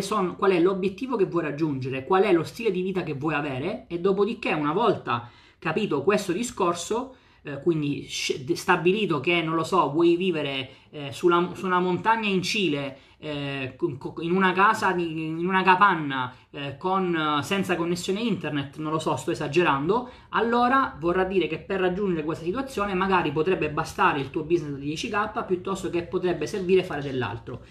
sono, 0.00 0.36
qual 0.36 0.52
è 0.52 0.60
l'obiettivo 0.60 1.16
che 1.16 1.26
vuoi 1.26 1.42
raggiungere, 1.42 2.04
qual 2.04 2.24
è 2.24 2.32
lo 2.32 2.44
stile 2.44 2.70
di 2.70 2.82
vita 2.82 3.02
che 3.02 3.14
vuoi 3.14 3.34
avere 3.34 3.86
e 3.88 4.00
dopodiché 4.00 4.52
una 4.52 4.72
volta 4.72 5.30
capito 5.58 6.02
questo 6.02 6.32
discorso, 6.32 7.16
eh, 7.46 7.62
quindi 7.62 8.06
stabilito 8.08 9.20
che, 9.20 9.40
non 9.40 9.54
lo 9.54 9.62
so, 9.62 9.88
vuoi 9.90 10.16
vivere 10.16 10.70
eh, 10.90 11.12
sulla, 11.12 11.50
su 11.54 11.64
una 11.64 11.78
montagna 11.78 12.28
in 12.28 12.42
Cile 12.42 12.98
eh, 13.18 13.76
in 14.20 14.32
una 14.32 14.52
casa, 14.52 14.90
in 14.90 15.46
una 15.46 15.62
capanna 15.62 16.34
eh, 16.50 16.76
con, 16.76 17.40
senza 17.42 17.76
connessione 17.76 18.20
internet, 18.20 18.78
non 18.78 18.90
lo 18.90 18.98
so, 18.98 19.14
sto 19.14 19.30
esagerando, 19.30 20.10
allora 20.30 20.96
vorrà 20.98 21.22
dire 21.22 21.46
che 21.46 21.58
per 21.58 21.80
raggiungere 21.80 22.24
questa 22.24 22.44
situazione 22.44 22.94
magari 22.94 23.30
potrebbe 23.30 23.70
bastare 23.70 24.18
il 24.18 24.30
tuo 24.30 24.42
business 24.42 24.76
di 24.78 24.92
10k 24.92 25.46
piuttosto 25.46 25.88
che 25.88 26.02
potrebbe 26.02 26.48
servire 26.48 26.82
fare 26.82 27.02
dell'altro. 27.02 27.62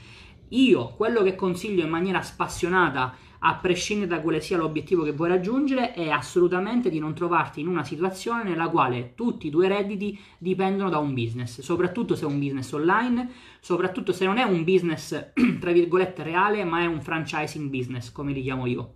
Io 0.49 0.93
quello 0.95 1.21
che 1.21 1.35
consiglio 1.35 1.83
in 1.83 1.89
maniera 1.89 2.21
spassionata 2.21 3.13
a 3.47 3.53
prescindere 3.55 4.09
da 4.09 4.21
quale 4.21 4.41
sia 4.41 4.57
l'obiettivo 4.57 5.03
che 5.03 5.11
vuoi 5.11 5.29
raggiungere, 5.29 5.93
è 5.93 6.09
assolutamente 6.09 6.89
di 6.89 6.97
non 6.97 7.13
trovarti 7.13 7.59
in 7.59 7.67
una 7.67 7.83
situazione 7.83 8.43
nella 8.43 8.69
quale 8.69 9.13
tutti 9.13 9.47
i 9.47 9.49
tuoi 9.51 9.67
redditi 9.67 10.19
dipendono 10.39 10.89
da 10.89 10.97
un 10.97 11.13
business, 11.13 11.61
soprattutto 11.61 12.15
se 12.15 12.23
è 12.23 12.27
un 12.27 12.39
business 12.39 12.71
online, 12.71 13.29
soprattutto 13.59 14.13
se 14.13 14.25
non 14.25 14.37
è 14.37 14.43
un 14.43 14.63
business 14.63 15.31
tra 15.61 15.71
virgolette 15.71 16.23
reale, 16.23 16.63
ma 16.63 16.81
è 16.81 16.85
un 16.87 17.01
franchising 17.01 17.69
business, 17.69 18.11
come 18.11 18.33
li 18.33 18.41
chiamo 18.41 18.65
io. 18.65 18.93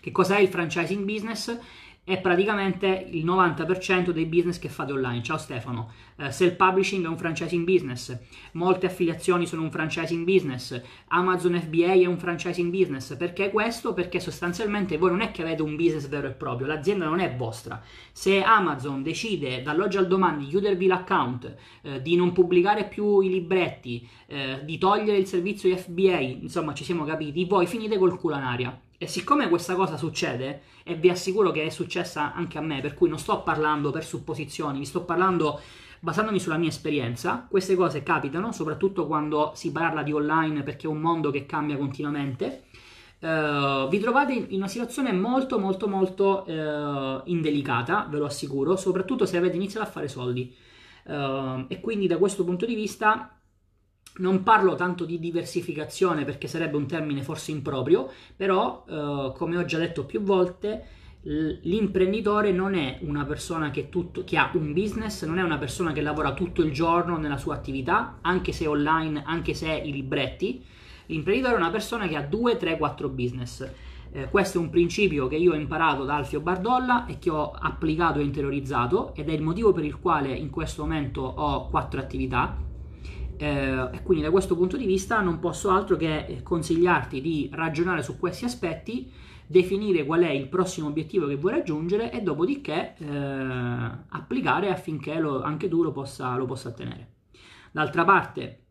Che 0.00 0.10
cos'è 0.10 0.40
il 0.40 0.48
franchising 0.48 1.04
business? 1.04 1.56
È 2.04 2.20
praticamente 2.20 3.06
il 3.10 3.24
90% 3.24 4.10
dei 4.10 4.26
business 4.26 4.58
che 4.58 4.68
fate 4.68 4.92
online. 4.92 5.22
Ciao 5.22 5.38
Stefano. 5.38 5.90
Uh, 6.16 6.28
self-publishing 6.28 7.02
è 7.06 7.08
un 7.08 7.16
franchising 7.16 7.64
business, 7.64 8.16
molte 8.52 8.86
affiliazioni 8.86 9.46
sono 9.46 9.62
un 9.62 9.70
franchising 9.70 10.24
business, 10.24 10.80
Amazon 11.08 11.58
FBA 11.58 11.92
è 11.92 12.04
un 12.04 12.18
franchising 12.18 12.70
business. 12.70 13.16
Perché 13.16 13.50
questo? 13.50 13.94
Perché 13.94 14.20
sostanzialmente 14.20 14.98
voi 14.98 15.10
non 15.10 15.22
è 15.22 15.30
che 15.30 15.40
avete 15.40 15.62
un 15.62 15.76
business 15.76 16.06
vero 16.06 16.28
e 16.28 16.32
proprio, 16.32 16.66
l'azienda 16.66 17.06
non 17.06 17.20
è 17.20 17.34
vostra. 17.34 17.82
Se 18.12 18.42
Amazon 18.42 19.02
decide 19.02 19.62
dall'oggi 19.62 19.96
al 19.96 20.06
domani 20.06 20.44
di 20.44 20.50
chiudervi 20.50 20.86
l'account, 20.86 21.54
uh, 21.82 22.00
di 22.00 22.16
non 22.16 22.32
pubblicare 22.32 22.86
più 22.86 23.20
i 23.20 23.30
libretti, 23.30 24.06
uh, 24.26 24.62
di 24.62 24.76
togliere 24.76 25.16
il 25.16 25.26
servizio 25.26 25.70
di 25.70 25.76
FBA, 25.76 26.18
insomma 26.18 26.74
ci 26.74 26.84
siamo 26.84 27.04
capiti, 27.04 27.46
voi 27.46 27.66
finite 27.66 27.96
col 27.96 28.18
culo 28.18 28.36
in 28.36 28.42
aria. 28.42 28.83
E 28.96 29.06
siccome 29.06 29.48
questa 29.48 29.74
cosa 29.74 29.96
succede, 29.96 30.62
e 30.84 30.94
vi 30.94 31.10
assicuro 31.10 31.50
che 31.50 31.64
è 31.64 31.70
successa 31.70 32.32
anche 32.32 32.58
a 32.58 32.60
me, 32.60 32.80
per 32.80 32.94
cui 32.94 33.08
non 33.08 33.18
sto 33.18 33.42
parlando 33.42 33.90
per 33.90 34.04
supposizioni, 34.04 34.78
vi 34.78 34.84
sto 34.84 35.02
parlando 35.02 35.60
basandomi 36.04 36.38
sulla 36.38 36.58
mia 36.58 36.68
esperienza, 36.68 37.46
queste 37.48 37.74
cose 37.74 38.02
capitano, 38.02 38.52
soprattutto 38.52 39.06
quando 39.06 39.52
si 39.54 39.72
parla 39.72 40.02
di 40.02 40.12
online 40.12 40.62
perché 40.62 40.86
è 40.86 40.90
un 40.90 41.00
mondo 41.00 41.30
che 41.30 41.46
cambia 41.46 41.78
continuamente. 41.78 42.64
Uh, 43.20 43.88
vi 43.88 43.98
trovate 44.00 44.34
in 44.34 44.56
una 44.56 44.68
situazione 44.68 45.10
molto 45.12 45.58
molto 45.58 45.88
molto 45.88 46.44
uh, 46.46 47.22
indelicata, 47.24 48.06
ve 48.10 48.18
lo 48.18 48.26
assicuro, 48.26 48.76
soprattutto 48.76 49.24
se 49.24 49.38
avete 49.38 49.56
iniziato 49.56 49.86
a 49.86 49.90
fare 49.90 50.08
soldi. 50.08 50.54
Uh, 51.04 51.64
e 51.68 51.80
quindi 51.80 52.06
da 52.06 52.18
questo 52.18 52.44
punto 52.44 52.66
di 52.66 52.74
vista 52.74 53.34
non 54.16 54.42
parlo 54.42 54.74
tanto 54.74 55.04
di 55.04 55.18
diversificazione 55.18 56.24
perché 56.24 56.46
sarebbe 56.46 56.76
un 56.76 56.86
termine 56.86 57.22
forse 57.22 57.50
improprio, 57.50 58.10
però 58.36 58.84
eh, 58.88 59.32
come 59.34 59.56
ho 59.56 59.64
già 59.64 59.78
detto 59.78 60.04
più 60.04 60.22
volte, 60.22 61.02
l'imprenditore 61.24 62.52
non 62.52 62.74
è 62.74 62.98
una 63.00 63.24
persona 63.24 63.70
che, 63.70 63.88
tutto, 63.88 64.24
che, 64.24 64.36
ha 64.36 64.50
un 64.54 64.72
business, 64.72 65.24
non 65.24 65.38
è 65.38 65.42
una 65.42 65.58
persona 65.58 65.92
che 65.92 66.02
lavora 66.02 66.34
tutto 66.34 66.62
il 66.62 66.70
giorno 66.70 67.16
nella 67.16 67.38
sua 67.38 67.54
attività, 67.54 68.18
anche 68.20 68.52
se 68.52 68.66
online, 68.66 69.22
anche 69.24 69.54
se 69.54 69.72
i 69.72 69.90
libretti. 69.90 70.62
L'imprenditore 71.06 71.54
è 71.54 71.58
una 71.58 71.70
persona 71.70 72.06
che 72.06 72.16
ha 72.16 72.22
2, 72.22 72.56
3, 72.56 72.76
4 72.76 73.08
business. 73.08 73.70
Eh, 74.12 74.28
questo 74.28 74.58
è 74.58 74.60
un 74.60 74.70
principio 74.70 75.26
che 75.26 75.36
io 75.36 75.52
ho 75.52 75.56
imparato 75.56 76.04
da 76.04 76.14
Alfio 76.14 76.40
Bardolla 76.40 77.06
e 77.06 77.18
che 77.18 77.30
ho 77.30 77.50
applicato 77.50 78.20
e 78.20 78.22
interiorizzato 78.22 79.12
ed 79.14 79.28
è 79.28 79.32
il 79.32 79.42
motivo 79.42 79.72
per 79.72 79.84
il 79.84 79.98
quale 79.98 80.32
in 80.32 80.50
questo 80.50 80.82
momento 80.82 81.22
ho 81.22 81.68
4 81.68 82.00
attività 82.00 82.72
eh, 83.36 83.88
e 83.92 84.02
quindi 84.02 84.24
da 84.24 84.30
questo 84.30 84.56
punto 84.56 84.76
di 84.76 84.86
vista 84.86 85.20
non 85.20 85.38
posso 85.38 85.70
altro 85.70 85.96
che 85.96 86.26
eh, 86.26 86.42
consigliarti 86.42 87.20
di 87.20 87.50
ragionare 87.52 88.02
su 88.02 88.18
questi 88.18 88.44
aspetti, 88.44 89.10
definire 89.46 90.04
qual 90.04 90.22
è 90.22 90.30
il 90.30 90.48
prossimo 90.48 90.88
obiettivo 90.88 91.26
che 91.26 91.36
vuoi 91.36 91.52
raggiungere 91.52 92.10
e 92.10 92.22
dopodiché 92.22 92.94
eh, 92.96 93.06
applicare 94.08 94.70
affinché 94.70 95.18
lo, 95.18 95.42
anche 95.42 95.68
tu 95.68 95.82
lo 95.82 95.92
possa, 95.92 96.36
lo 96.36 96.46
possa 96.46 96.68
ottenere. 96.68 97.12
D'altra 97.72 98.04
parte, 98.04 98.64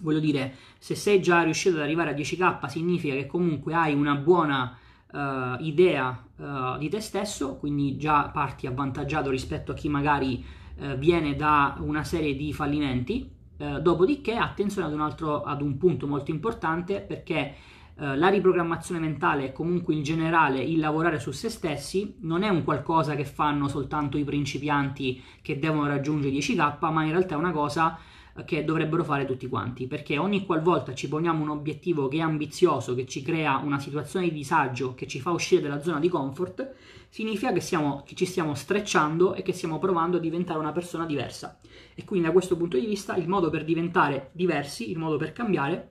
voglio 0.00 0.20
dire, 0.20 0.54
se 0.78 0.94
sei 0.94 1.20
già 1.20 1.42
riuscito 1.42 1.76
ad 1.76 1.82
arrivare 1.82 2.10
a 2.10 2.14
10k 2.14 2.66
significa 2.66 3.14
che 3.14 3.26
comunque 3.26 3.74
hai 3.74 3.92
una 3.92 4.14
buona 4.14 4.78
uh, 5.10 5.62
idea 5.62 6.26
uh, 6.36 6.78
di 6.78 6.88
te 6.88 7.00
stesso, 7.00 7.56
quindi 7.56 7.96
già 7.96 8.28
parti 8.28 8.66
avvantaggiato 8.66 9.30
rispetto 9.30 9.72
a 9.72 9.74
chi 9.74 9.88
magari 9.88 10.44
uh, 10.76 10.96
viene 10.96 11.34
da 11.36 11.76
una 11.80 12.04
serie 12.04 12.34
di 12.36 12.52
fallimenti 12.52 13.33
eh, 13.56 13.80
dopodiché 13.80 14.36
attenzione 14.36 14.86
ad 14.86 14.92
un, 14.92 15.00
altro, 15.00 15.42
ad 15.42 15.62
un 15.62 15.76
punto 15.76 16.06
molto 16.06 16.30
importante 16.30 17.00
perché 17.00 17.54
eh, 17.96 18.16
la 18.16 18.28
riprogrammazione 18.28 18.98
mentale 19.00 19.46
e 19.46 19.52
comunque 19.52 19.94
in 19.94 20.02
generale 20.02 20.60
il 20.60 20.80
lavorare 20.80 21.20
su 21.20 21.30
se 21.30 21.48
stessi 21.48 22.16
non 22.20 22.42
è 22.42 22.48
un 22.48 22.64
qualcosa 22.64 23.14
che 23.14 23.24
fanno 23.24 23.68
soltanto 23.68 24.18
i 24.18 24.24
principianti 24.24 25.22
che 25.40 25.60
devono 25.60 25.86
raggiungere 25.86 26.34
10k, 26.34 26.92
ma 26.92 27.04
in 27.04 27.10
realtà 27.10 27.36
è 27.36 27.38
una 27.38 27.52
cosa 27.52 27.96
che 28.44 28.64
dovrebbero 28.64 29.04
fare 29.04 29.24
tutti 29.24 29.46
quanti, 29.46 29.86
perché 29.86 30.18
ogni 30.18 30.44
qualvolta 30.44 30.92
ci 30.92 31.08
poniamo 31.08 31.42
un 31.42 31.50
obiettivo 31.50 32.08
che 32.08 32.16
è 32.16 32.20
ambizioso, 32.20 32.94
che 32.94 33.06
ci 33.06 33.22
crea 33.22 33.58
una 33.58 33.78
situazione 33.78 34.26
di 34.26 34.34
disagio, 34.34 34.94
che 34.94 35.06
ci 35.06 35.20
fa 35.20 35.30
uscire 35.30 35.62
dalla 35.62 35.80
zona 35.80 36.00
di 36.00 36.08
comfort, 36.08 36.74
significa 37.08 37.52
che, 37.52 37.60
siamo, 37.60 38.02
che 38.04 38.16
ci 38.16 38.26
stiamo 38.26 38.54
strecciando 38.54 39.34
e 39.34 39.42
che 39.42 39.52
stiamo 39.52 39.78
provando 39.78 40.16
a 40.16 40.20
diventare 40.20 40.58
una 40.58 40.72
persona 40.72 41.06
diversa. 41.06 41.60
E 41.94 42.04
quindi 42.04 42.26
da 42.26 42.32
questo 42.32 42.56
punto 42.56 42.76
di 42.76 42.86
vista 42.86 43.14
il 43.14 43.28
modo 43.28 43.50
per 43.50 43.64
diventare 43.64 44.30
diversi, 44.32 44.90
il 44.90 44.98
modo 44.98 45.16
per 45.16 45.32
cambiare, 45.32 45.90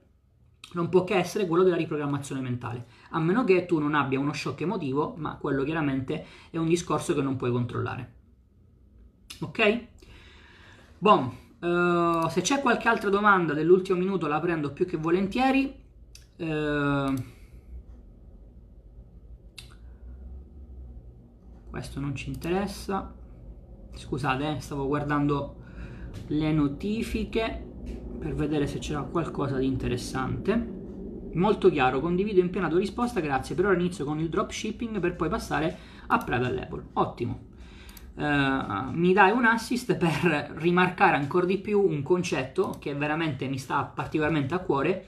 non 0.73 0.89
può 0.89 1.03
che 1.03 1.15
essere 1.15 1.47
quello 1.47 1.63
della 1.63 1.77
riprogrammazione 1.77 2.41
mentale, 2.41 2.87
a 3.11 3.19
meno 3.19 3.45
che 3.45 3.65
tu 3.65 3.79
non 3.79 3.93
abbia 3.93 4.19
uno 4.19 4.33
shock 4.33 4.61
emotivo, 4.61 5.13
ma 5.17 5.37
quello 5.37 5.63
chiaramente 5.63 6.25
è 6.49 6.57
un 6.57 6.67
discorso 6.67 7.13
che 7.13 7.21
non 7.21 7.37
puoi 7.37 7.51
controllare. 7.51 8.13
Ok? 9.39 9.87
Bon, 10.97 11.31
uh, 11.63 12.27
se 12.29 12.41
c'è 12.41 12.59
qualche 12.59 12.87
altra 12.87 13.09
domanda 13.09 13.53
dell'ultimo 13.53 13.97
minuto 13.97 14.27
la 14.27 14.39
prendo 14.39 14.71
più 14.71 14.85
che 14.85 14.97
volentieri. 14.97 15.81
Eh, 16.35 17.13
questo 21.69 21.99
non 21.99 22.15
ci 22.15 22.29
interessa. 22.29 23.13
Scusate, 23.95 24.55
eh, 24.55 24.59
stavo 24.59 24.87
guardando 24.87 25.61
le 26.27 26.51
notifiche 26.51 27.71
per 28.19 28.33
vedere 28.35 28.67
se 28.67 28.79
c'era 28.79 29.01
qualcosa 29.03 29.57
di 29.57 29.65
interessante. 29.65 30.81
Molto 31.33 31.69
chiaro, 31.69 31.99
condivido 31.99 32.39
in 32.39 32.49
piena 32.49 32.67
tua 32.67 32.79
risposta, 32.79 33.19
grazie. 33.19 33.55
Per 33.55 33.65
ora 33.65 33.73
inizio 33.73 34.05
con 34.05 34.19
il 34.19 34.29
dropshipping 34.29 34.99
per 34.99 35.15
poi 35.15 35.29
passare 35.29 35.77
a 36.07 36.17
private 36.17 36.53
label. 36.53 36.83
Ottimo. 36.93 37.51
Uh, 38.15 38.91
mi 38.91 39.11
dai 39.11 39.31
un 39.31 39.45
assist 39.45 39.95
per 39.95 40.53
rimarcare 40.57 41.15
ancora 41.15 41.47
di 41.47 41.57
più 41.57 41.81
un 41.81 42.03
concetto 42.03 42.75
che 42.79 42.93
veramente 42.93 43.47
mi 43.47 43.57
sta 43.57 43.83
particolarmente 43.83 44.53
a 44.53 44.59
cuore. 44.59 45.07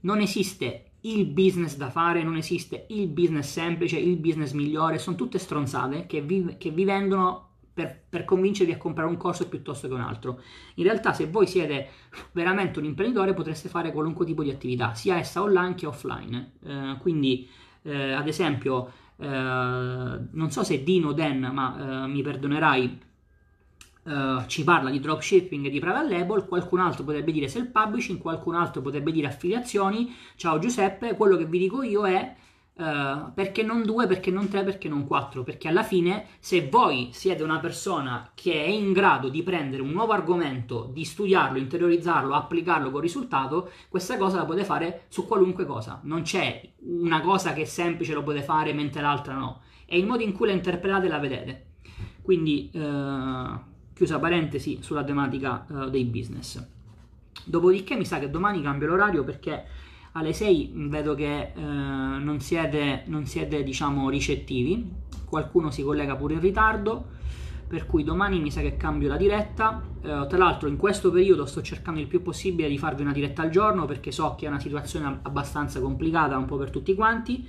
Non 0.00 0.20
esiste 0.20 0.92
il 1.02 1.26
business 1.26 1.76
da 1.76 1.90
fare, 1.90 2.22
non 2.22 2.36
esiste 2.36 2.86
il 2.90 3.08
business 3.08 3.50
semplice, 3.50 3.98
il 3.98 4.16
business 4.16 4.52
migliore, 4.52 4.98
sono 4.98 5.16
tutte 5.16 5.38
stronzate 5.38 6.06
che 6.06 6.20
vi, 6.20 6.56
che 6.58 6.70
vi 6.70 6.84
vendono 6.84 7.48
per, 7.72 8.02
per, 8.08 8.24
convincervi 8.24 8.72
a 8.72 8.76
comprare 8.76 9.08
un 9.08 9.16
corso 9.16 9.48
piuttosto 9.48 9.88
che 9.88 9.94
un 9.94 10.00
altro. 10.00 10.40
In 10.74 10.84
realtà, 10.84 11.12
se 11.12 11.26
voi 11.26 11.46
siete 11.46 11.88
veramente 12.32 12.78
un 12.78 12.84
imprenditore, 12.84 13.34
potreste 13.34 13.68
fare 13.68 13.92
qualunque 13.92 14.26
tipo 14.26 14.42
di 14.42 14.50
attività, 14.50 14.94
sia 14.94 15.16
essa 15.16 15.42
online 15.42 15.74
che 15.74 15.86
offline. 15.86 16.52
Eh, 16.64 16.96
quindi, 17.00 17.48
eh, 17.82 18.12
ad 18.12 18.28
esempio, 18.28 18.92
eh, 19.22 20.18
non 20.30 20.50
so 20.50 20.64
se 20.64 20.82
Dino 20.82 21.12
Dan, 21.12 21.50
ma 21.52 22.04
eh, 22.04 22.06
mi 22.08 22.22
perdonerai. 22.22 23.10
Uh, 24.04 24.44
ci 24.48 24.64
parla 24.64 24.90
di 24.90 24.98
dropshipping 24.98 25.66
e 25.66 25.70
di 25.70 25.78
private 25.78 26.08
label, 26.08 26.44
qualcun 26.46 26.80
altro 26.80 27.04
potrebbe 27.04 27.30
dire 27.30 27.46
self-publishing, 27.46 28.18
qualcun 28.18 28.56
altro 28.56 28.82
potrebbe 28.82 29.12
dire 29.12 29.28
affiliazioni. 29.28 30.12
Ciao 30.34 30.58
Giuseppe, 30.58 31.14
quello 31.14 31.36
che 31.36 31.46
vi 31.46 31.60
dico 31.60 31.84
io 31.84 32.04
è 32.04 32.34
Uh, 32.82 33.32
perché 33.32 33.62
non 33.62 33.84
due, 33.84 34.08
perché 34.08 34.32
non 34.32 34.48
tre, 34.48 34.64
perché 34.64 34.88
non 34.88 35.06
quattro? 35.06 35.44
Perché 35.44 35.68
alla 35.68 35.84
fine, 35.84 36.26
se 36.40 36.66
voi 36.68 37.10
siete 37.12 37.44
una 37.44 37.60
persona 37.60 38.32
che 38.34 38.64
è 38.64 38.66
in 38.66 38.92
grado 38.92 39.28
di 39.28 39.44
prendere 39.44 39.82
un 39.82 39.90
nuovo 39.90 40.10
argomento, 40.10 40.90
di 40.92 41.04
studiarlo, 41.04 41.58
interiorizzarlo, 41.58 42.34
applicarlo 42.34 42.90
con 42.90 43.00
risultato, 43.00 43.70
questa 43.88 44.16
cosa 44.16 44.38
la 44.38 44.44
potete 44.46 44.64
fare 44.64 45.04
su 45.10 45.28
qualunque 45.28 45.64
cosa. 45.64 46.00
Non 46.02 46.22
c'è 46.22 46.60
una 46.80 47.20
cosa 47.20 47.52
che 47.52 47.62
è 47.62 47.66
semplice 47.66 48.14
lo 48.14 48.24
potete 48.24 48.44
fare 48.44 48.72
mentre 48.72 49.00
l'altra 49.00 49.34
no. 49.34 49.60
È 49.86 49.94
il 49.94 50.04
modo 50.04 50.24
in 50.24 50.32
cui 50.32 50.48
la 50.48 50.52
interpretate 50.52 51.06
e 51.06 51.08
la 51.08 51.18
vedete. 51.20 51.66
Quindi, 52.20 52.68
uh, 52.74 53.60
chiusa 53.94 54.18
parentesi 54.18 54.78
sulla 54.82 55.04
tematica 55.04 55.66
uh, 55.68 55.88
dei 55.88 56.04
business. 56.04 56.60
Dopodiché 57.44 57.94
mi 57.94 58.04
sa 58.04 58.18
che 58.18 58.28
domani 58.28 58.60
cambio 58.60 58.88
l'orario 58.88 59.22
perché 59.22 59.66
alle 60.12 60.32
6 60.32 60.72
vedo 60.74 61.14
che 61.14 61.52
eh, 61.54 61.60
non 61.60 62.40
siete, 62.40 63.04
non 63.06 63.26
siete 63.26 63.62
diciamo, 63.62 64.10
ricettivi, 64.10 64.90
qualcuno 65.24 65.70
si 65.70 65.82
collega 65.82 66.16
pure 66.16 66.34
in 66.34 66.40
ritardo, 66.40 67.20
per 67.66 67.86
cui 67.86 68.04
domani 68.04 68.38
mi 68.38 68.50
sa 68.50 68.60
che 68.60 68.76
cambio 68.76 69.08
la 69.08 69.16
diretta. 69.16 69.82
Eh, 70.02 70.26
tra 70.28 70.36
l'altro 70.36 70.68
in 70.68 70.76
questo 70.76 71.10
periodo 71.10 71.46
sto 71.46 71.62
cercando 71.62 72.00
il 72.00 72.06
più 72.06 72.22
possibile 72.22 72.68
di 72.68 72.76
farvi 72.76 73.02
una 73.02 73.12
diretta 73.12 73.42
al 73.42 73.50
giorno 73.50 73.86
perché 73.86 74.12
so 74.12 74.34
che 74.34 74.44
è 74.44 74.48
una 74.48 74.60
situazione 74.60 75.20
abbastanza 75.22 75.80
complicata 75.80 76.36
un 76.36 76.44
po' 76.44 76.56
per 76.56 76.70
tutti 76.70 76.94
quanti. 76.94 77.46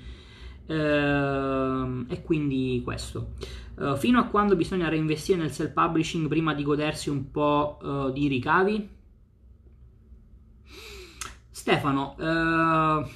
Eh, 0.66 2.06
e 2.08 2.22
quindi 2.22 2.82
questo. 2.84 3.34
Uh, 3.76 3.96
fino 3.96 4.20
a 4.20 4.26
quando 4.26 4.56
bisogna 4.56 4.88
reinvestire 4.88 5.40
nel 5.40 5.52
self-publishing 5.52 6.28
prima 6.28 6.54
di 6.54 6.62
godersi 6.62 7.10
un 7.10 7.32
po' 7.32 7.80
uh, 7.82 8.12
di 8.12 8.28
ricavi? 8.28 8.93
Stefano, 11.64 12.18
eh, 12.20 13.10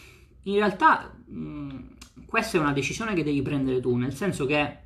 in 0.44 0.56
realtà 0.56 1.14
mh, 1.26 1.38
mm, 1.38 1.70
questa 2.26 2.58
è 2.58 2.62
una 2.62 2.72
decisione 2.72 3.14
che 3.14 3.26
devi 3.26 3.42
prendere 3.42 3.82
tu, 3.82 3.98
nel 3.98 4.16
senso 4.16 4.46
che 4.46 4.78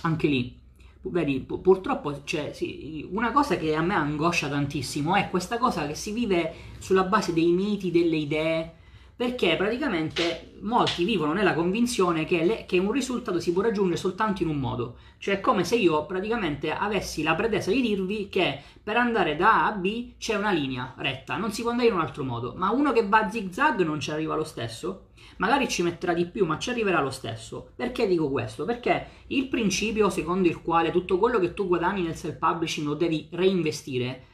anche 0.00 0.26
lì, 0.26 0.58
vedi, 1.02 1.40
purtroppo 1.40 2.24
cioè, 2.24 2.54
sì, 2.54 3.06
una 3.10 3.30
cosa 3.30 3.58
che 3.58 3.74
a 3.74 3.82
me 3.82 3.92
angoscia 3.92 4.48
tantissimo 4.48 5.16
è 5.16 5.28
questa 5.28 5.58
cosa 5.58 5.86
che 5.86 5.94
si 5.94 6.12
vive 6.12 6.54
sulla 6.78 7.04
base 7.04 7.34
dei 7.34 7.52
miti, 7.52 7.90
delle 7.90 8.16
idee, 8.16 8.74
perché 9.18 9.56
praticamente 9.56 10.52
molti 10.60 11.02
vivono 11.02 11.32
nella 11.32 11.52
convinzione 11.52 12.24
che, 12.24 12.44
le, 12.44 12.66
che, 12.66 12.78
un 12.78 12.92
risultato 12.92 13.40
si 13.40 13.52
può 13.52 13.62
raggiungere 13.62 13.96
soltanto 13.96 14.44
in 14.44 14.48
un 14.48 14.58
modo, 14.58 14.98
cioè 15.18 15.38
è 15.38 15.40
come 15.40 15.64
se 15.64 15.74
io 15.74 16.06
praticamente 16.06 16.70
avessi 16.70 17.24
la 17.24 17.34
pretesa 17.34 17.72
di 17.72 17.80
dirvi 17.80 18.28
che 18.28 18.62
per 18.80 18.96
andare 18.96 19.34
da 19.34 19.64
A 19.64 19.66
a 19.66 19.72
B 19.72 20.12
c'è 20.18 20.36
una 20.36 20.52
linea 20.52 20.94
retta, 20.98 21.36
non 21.36 21.50
si 21.50 21.62
può 21.62 21.72
andare 21.72 21.88
in 21.88 21.94
un 21.94 22.00
altro 22.00 22.22
modo, 22.22 22.54
ma 22.56 22.70
uno 22.70 22.92
che 22.92 23.08
va 23.08 23.28
zig 23.28 23.50
zag 23.50 23.82
non 23.82 23.98
ci 23.98 24.12
arriva 24.12 24.36
lo 24.36 24.44
stesso, 24.44 25.08
magari 25.38 25.66
ci 25.66 25.82
metterà 25.82 26.12
di 26.12 26.26
più, 26.26 26.46
ma 26.46 26.56
ci 26.60 26.70
arriverà 26.70 27.00
lo 27.00 27.10
stesso. 27.10 27.72
Perché 27.74 28.06
dico 28.06 28.30
questo? 28.30 28.64
Perché 28.64 29.24
il 29.26 29.48
principio 29.48 30.10
secondo 30.10 30.46
il 30.46 30.62
quale 30.62 30.92
tutto 30.92 31.18
quello 31.18 31.40
che 31.40 31.54
tu 31.54 31.66
guadagni 31.66 32.02
nel 32.02 32.14
self-publishing 32.14 32.86
lo 32.86 32.94
devi 32.94 33.26
reinvestire 33.32 34.26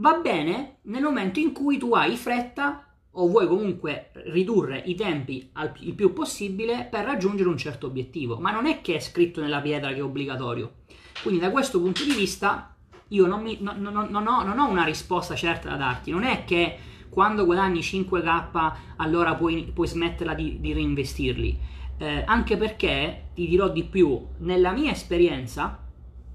va 0.00 0.14
bene 0.14 0.78
nel 0.82 1.02
momento 1.02 1.40
in 1.40 1.52
cui 1.52 1.76
tu 1.76 1.92
hai 1.92 2.16
fretta 2.16 2.87
o 3.20 3.28
vuoi 3.28 3.48
comunque 3.48 4.10
ridurre 4.26 4.82
i 4.86 4.94
tempi 4.94 5.50
al, 5.54 5.72
il 5.80 5.94
più 5.94 6.12
possibile 6.12 6.86
per 6.88 7.04
raggiungere 7.04 7.48
un 7.48 7.56
certo 7.56 7.86
obiettivo, 7.86 8.38
ma 8.38 8.52
non 8.52 8.66
è 8.66 8.80
che 8.80 8.94
è 8.94 9.00
scritto 9.00 9.40
nella 9.40 9.60
pietra 9.60 9.90
che 9.90 9.96
è 9.96 10.02
obbligatorio. 10.02 10.74
Quindi 11.22 11.40
da 11.40 11.50
questo 11.50 11.80
punto 11.80 12.04
di 12.04 12.12
vista 12.12 12.76
io 13.08 13.26
non, 13.26 13.42
mi, 13.42 13.58
no, 13.60 13.74
no, 13.76 13.90
no, 13.90 14.42
non 14.42 14.58
ho 14.58 14.68
una 14.68 14.84
risposta 14.84 15.34
certa 15.34 15.70
da 15.70 15.76
darti, 15.76 16.12
non 16.12 16.22
è 16.22 16.44
che 16.44 16.78
quando 17.08 17.44
guadagni 17.44 17.80
5k 17.80 18.72
allora 18.96 19.34
puoi, 19.34 19.70
puoi 19.74 19.88
smetterla 19.88 20.34
di, 20.34 20.60
di 20.60 20.72
reinvestirli, 20.72 21.58
eh, 21.98 22.22
anche 22.24 22.56
perché 22.56 23.30
ti 23.34 23.48
dirò 23.48 23.68
di 23.68 23.82
più, 23.82 24.26
nella 24.38 24.70
mia 24.70 24.92
esperienza 24.92 25.84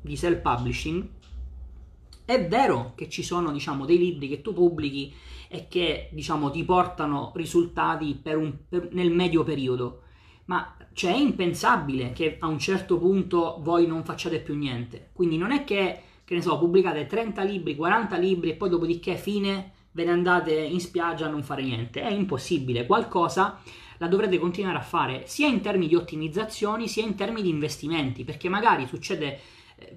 di 0.02 0.18
self-publishing 0.18 1.08
è 2.26 2.46
vero 2.48 2.94
che 2.96 3.10
ci 3.10 3.24
sono 3.24 3.52
diciamo 3.52 3.86
dei 3.86 3.98
libri 3.98 4.28
che 4.28 4.42
tu 4.42 4.54
pubblichi 4.54 5.14
e 5.54 5.68
che 5.68 6.10
diciamo 6.12 6.50
ti 6.50 6.64
portano 6.64 7.32
risultati 7.36 8.16
per 8.16 8.38
un, 8.38 8.52
per, 8.68 8.90
nel 8.92 9.12
medio 9.12 9.44
periodo. 9.44 10.02
Ma 10.46 10.76
cioè, 10.94 11.14
è 11.14 11.18
impensabile 11.18 12.12
che 12.12 12.38
a 12.40 12.48
un 12.48 12.58
certo 12.58 12.98
punto 12.98 13.58
voi 13.62 13.86
non 13.86 14.04
facciate 14.04 14.40
più 14.40 14.56
niente. 14.56 15.12
Quindi 15.14 15.38
non 15.38 15.52
è 15.52 15.64
che, 15.64 16.02
che 16.26 16.34
ne 16.34 16.42
so, 16.42 16.58
pubblicate 16.58 17.06
30 17.06 17.44
libri, 17.44 17.76
40 17.76 18.18
libri 18.18 18.50
e 18.50 18.56
poi 18.56 18.70
dopodiché 18.70 19.16
fine 19.16 19.74
ve 19.92 20.06
ne 20.06 20.12
andate 20.12 20.54
in 20.54 20.80
spiaggia 20.80 21.28
a 21.28 21.30
non 21.30 21.44
fare 21.44 21.62
niente. 21.62 22.02
È 22.02 22.12
impossibile. 22.12 22.88
Qualcosa 22.88 23.60
la 24.00 24.08
dovrete 24.08 24.40
continuare 24.40 24.80
a 24.80 24.82
fare 24.82 25.28
sia 25.28 25.48
in 25.48 25.62
termini 25.62 25.88
di 25.88 25.96
ottimizzazioni 25.96 26.88
sia 26.88 27.04
in 27.04 27.14
termini 27.14 27.44
di 27.44 27.50
investimenti, 27.50 28.24
perché 28.24 28.50
magari 28.50 28.88
succede 28.88 29.40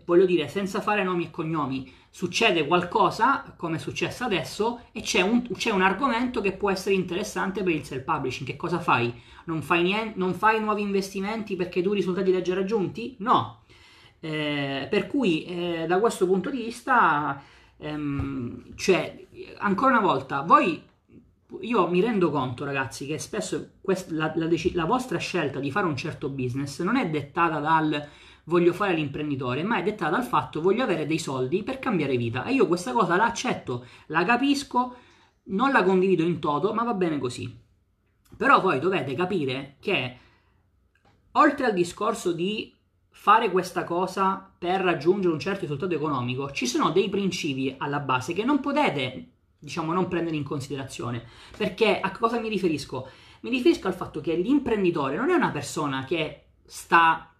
voglio 0.05 0.27
dire, 0.27 0.49
senza 0.49 0.81
fare 0.81 1.03
nomi 1.03 1.25
e 1.25 1.31
cognomi, 1.31 1.93
succede 2.11 2.67
qualcosa, 2.67 3.55
come 3.57 3.77
è 3.77 3.79
successo 3.79 4.25
adesso, 4.25 4.81
e 4.93 5.03
c'è 5.03 5.21
un, 5.21 5.47
c'è 5.55 5.71
un 5.71 5.83
argomento 5.83 6.41
che 6.41 6.53
può 6.53 6.71
essere 6.71 6.95
interessante 6.95 7.63
per 7.63 7.75
il 7.75 7.85
self-publishing. 7.85 8.49
Che 8.49 8.57
cosa 8.57 8.79
fai? 8.79 9.13
Non 9.45 9.63
fai, 9.63 9.83
niente, 9.83 10.19
non 10.19 10.33
fai 10.35 10.61
nuovi 10.61 10.83
investimenti 10.83 11.57
perché 11.57 11.83
tu 11.83 11.93
i 11.93 11.97
risultati 11.97 12.43
già 12.43 12.55
raggiunti? 12.55 13.17
No. 13.19 13.63
Eh, 14.21 14.87
per 14.91 15.07
cui, 15.07 15.45
eh, 15.45 15.85
da 15.87 15.99
questo 16.01 16.27
punto 16.27 16.51
di 16.51 16.65
vista, 16.65 17.43
ehm, 17.77 18.75
cioè, 18.77 19.27
ancora 19.59 19.99
una 19.99 20.01
volta, 20.01 20.41
voi 20.41 20.83
io 21.61 21.89
mi 21.89 22.01
rendo 22.01 22.31
conto, 22.31 22.65
ragazzi, 22.65 23.07
che 23.07 23.19
spesso 23.19 23.73
quest- 23.81 24.11
la, 24.11 24.33
la, 24.35 24.49
la, 24.73 24.85
vostra 24.85 25.19
scelta 25.19 25.61
di 25.61 25.71
fare 25.71 25.87
un 25.87 25.97
certo 25.97 26.29
business 26.29 26.81
non 26.83 26.97
è 26.97 27.09
dettata 27.09 27.61
dal 27.61 28.09
voglio 28.47 28.73
fare 28.73 28.95
l'imprenditore, 28.95 29.63
ma 29.63 29.79
è 29.79 29.83
dettata 29.83 30.13
dal 30.13 30.25
fatto 30.25 30.61
voglio 30.61 30.83
avere 30.83 31.07
dei 31.07 31.19
soldi 31.19 31.63
per 31.63 31.79
cambiare 31.79 32.17
vita. 32.17 32.45
E 32.45 32.53
io 32.53 32.67
questa 32.67 32.93
cosa 32.93 33.17
la 33.17 33.25
accetto, 33.25 33.87
la 34.07 34.25
capisco, 34.25 34.97
non 35.45 35.71
la 35.71 35.83
condivido 35.83 36.23
in 36.23 36.39
toto, 36.39 36.73
ma 36.73 36.83
va 36.83 36.95
bene 36.95 37.19
così. 37.19 37.65
Però 38.37 38.61
voi 38.61 38.79
dovete 38.79 39.15
capire 39.15 39.77
che 39.81 40.19
oltre 41.33 41.67
al 41.67 41.75
discorso 41.75 42.33
di 42.33 42.75
fare 43.11 43.51
questa 43.51 43.85
cosa 43.85 44.53
per 44.59 44.81
raggiungere 44.81 45.33
un 45.33 45.41
certo 45.41 45.63
risultato 45.63 45.95
economico, 45.95 46.51
ci 46.53 46.67
sono 46.67 46.91
dei 46.91 47.09
principi 47.09 47.75
alla 47.79 47.99
base 47.99 48.33
che 48.33 48.45
non 48.45 48.61
potete, 48.61 49.31
diciamo, 49.59 49.93
non 49.93 50.07
prendere 50.07 50.37
in 50.37 50.45
considerazione. 50.45 51.25
Perché 51.57 51.99
a 51.99 52.11
cosa 52.13 52.39
mi 52.39 52.49
riferisco? 52.49 53.09
Mi 53.41 53.51
riferisco 53.51 53.89
al 53.89 53.95
fatto 53.95 54.21
che 54.21 54.35
l'imprenditore 54.35 55.17
non 55.17 55.31
è 55.31 55.35
una 55.35 55.51
persona 55.51 56.05
che 56.05 56.49
sta 56.65 57.33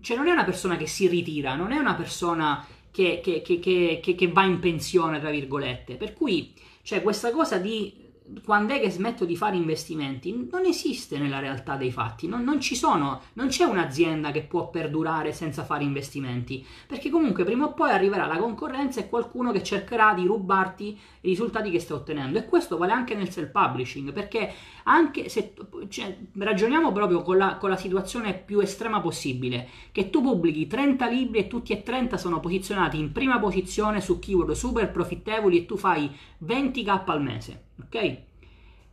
cioè 0.00 0.16
non 0.16 0.28
è 0.28 0.32
una 0.32 0.44
persona 0.44 0.76
che 0.76 0.86
si 0.86 1.08
ritira, 1.08 1.54
non 1.54 1.72
è 1.72 1.78
una 1.78 1.94
persona 1.94 2.64
che, 2.90 3.20
che, 3.22 3.42
che, 3.42 4.00
che 4.00 4.28
va 4.28 4.44
in 4.44 4.58
pensione, 4.58 5.20
tra 5.20 5.30
virgolette. 5.30 5.96
Per 5.96 6.14
cui 6.14 6.52
cioè, 6.82 7.02
questa 7.02 7.30
cosa 7.30 7.58
di 7.58 8.06
quando 8.44 8.74
è 8.74 8.80
che 8.80 8.90
smetto 8.90 9.24
di 9.24 9.36
fare 9.36 9.56
investimenti? 9.56 10.48
Non 10.50 10.64
esiste 10.66 11.18
nella 11.18 11.38
realtà 11.38 11.76
dei 11.76 11.90
fatti, 11.90 12.28
non, 12.28 12.44
non, 12.44 12.60
ci 12.60 12.76
sono, 12.76 13.22
non 13.34 13.48
c'è 13.48 13.64
un'azienda 13.64 14.30
che 14.30 14.42
può 14.42 14.68
perdurare 14.68 15.32
senza 15.32 15.64
fare 15.64 15.84
investimenti, 15.84 16.64
perché 16.86 17.10
comunque 17.10 17.44
prima 17.44 17.64
o 17.64 17.72
poi 17.72 17.90
arriverà 17.90 18.26
la 18.26 18.36
concorrenza 18.36 19.00
e 19.00 19.08
qualcuno 19.08 19.50
che 19.52 19.62
cercherà 19.62 20.12
di 20.14 20.26
rubarti 20.26 20.98
i 21.20 21.28
risultati 21.28 21.70
che 21.70 21.80
stai 21.80 21.96
ottenendo 21.96 22.38
e 22.38 22.44
questo 22.44 22.76
vale 22.76 22.92
anche 22.92 23.14
nel 23.14 23.30
self-publishing, 23.30 24.12
perché 24.12 24.52
anche 24.88 25.28
se 25.28 25.52
cioè, 25.88 26.16
ragioniamo 26.38 26.92
proprio 26.92 27.22
con 27.22 27.36
la, 27.36 27.56
con 27.56 27.68
la 27.68 27.76
situazione 27.76 28.32
più 28.32 28.60
estrema 28.60 29.00
possibile, 29.00 29.68
che 29.92 30.08
tu 30.08 30.22
pubblichi 30.22 30.66
30 30.66 31.06
libri 31.08 31.40
e 31.40 31.46
tutti 31.46 31.72
e 31.72 31.82
30 31.82 32.16
sono 32.16 32.40
posizionati 32.40 32.98
in 32.98 33.12
prima 33.12 33.38
posizione 33.38 34.00
su 34.00 34.18
keyword 34.18 34.52
super 34.52 34.90
profittevoli 34.90 35.58
e 35.58 35.66
tu 35.66 35.76
fai 35.76 36.10
20k 36.44 37.02
al 37.04 37.22
mese, 37.22 37.62
ok? 37.82 38.16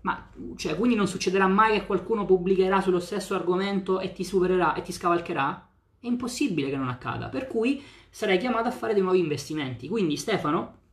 Ma 0.02 0.30
cioè, 0.58 0.76
quindi 0.76 0.96
non 0.96 1.08
succederà 1.08 1.48
mai 1.48 1.80
che 1.80 1.86
qualcuno 1.86 2.26
pubblicherà 2.26 2.82
sullo 2.82 3.00
stesso 3.00 3.34
argomento 3.34 4.00
e 4.02 4.12
ti 4.12 4.24
supererà 4.24 4.76
e 4.76 4.82
ti 4.82 4.92
scavalcherà? 4.92 5.70
È 6.00 6.06
impossibile 6.08 6.70
che 6.70 6.76
non 6.76 6.90
accada, 6.90 7.30
per 7.30 7.48
cui 7.48 7.82
sarei 8.10 8.38
chiamato 8.38 8.68
a 8.68 8.72
fare 8.72 8.94
dei 8.94 9.02
nuovi 9.02 9.20
investimenti. 9.20 9.88
Quindi 9.88 10.18
Stefano, 10.18 10.84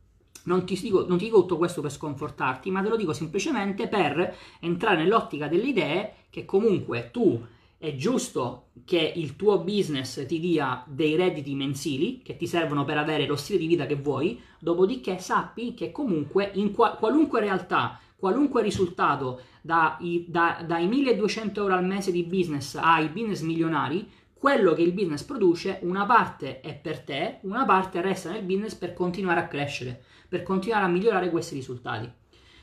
non 0.43 0.65
ti, 0.65 0.79
dico, 0.79 1.05
non 1.07 1.17
ti, 1.17 1.25
dico, 1.25 1.41
tutto 1.41 1.57
questo 1.57 1.81
per 1.81 1.91
sconfortarti, 1.91 2.71
ma 2.71 2.81
te 2.81 2.89
lo 2.89 2.95
dico 2.95 3.13
semplicemente 3.13 3.87
per 3.87 4.35
entrare 4.59 4.97
nell'ottica 4.97 5.47
delle 5.47 5.67
idee 5.67 6.13
che 6.29 6.45
comunque 6.45 7.09
tu 7.11 7.41
è 7.77 7.95
giusto 7.95 8.67
che 8.85 9.13
il 9.15 9.35
tuo 9.35 9.59
business 9.59 10.25
ti 10.25 10.39
dia 10.39 10.85
dei 10.87 11.17
redditi 11.17 11.53
mensili 11.53 12.21
che 12.21 12.37
ti 12.37 12.47
servono 12.47 12.85
per 12.85 12.97
avere 12.97 13.25
lo 13.25 13.35
stile 13.35 13.59
di 13.59 13.67
vita 13.67 13.85
che 13.85 13.95
vuoi, 13.95 14.41
dopodiché 14.59 15.19
sappi 15.19 15.73
che 15.73 15.91
comunque 15.91 16.51
in 16.53 16.71
qua, 16.71 16.91
qualunque 16.91 17.41
realtà, 17.41 17.99
qualunque 18.15 18.61
risultato 18.61 19.41
dai, 19.59 20.25
da, 20.29 20.63
dai 20.65 20.87
1200 20.87 21.59
euro 21.59 21.73
al 21.73 21.85
mese 21.85 22.13
di 22.13 22.23
business 22.23 22.75
ai 22.75 23.09
business 23.09 23.41
milionari, 23.41 24.09
quello 24.33 24.73
che 24.73 24.81
il 24.81 24.93
business 24.93 25.23
produce, 25.23 25.79
una 25.81 26.05
parte 26.05 26.61
è 26.61 26.73
per 26.73 27.01
te, 27.01 27.39
una 27.41 27.65
parte 27.65 28.01
resta 28.01 28.31
nel 28.31 28.43
business 28.43 28.75
per 28.75 28.93
continuare 28.93 29.41
a 29.41 29.47
crescere, 29.47 30.03
per 30.33 30.41
continuare 30.41 30.85
a 30.85 30.87
migliorare 30.87 31.29
questi 31.29 31.53
risultati. 31.53 32.11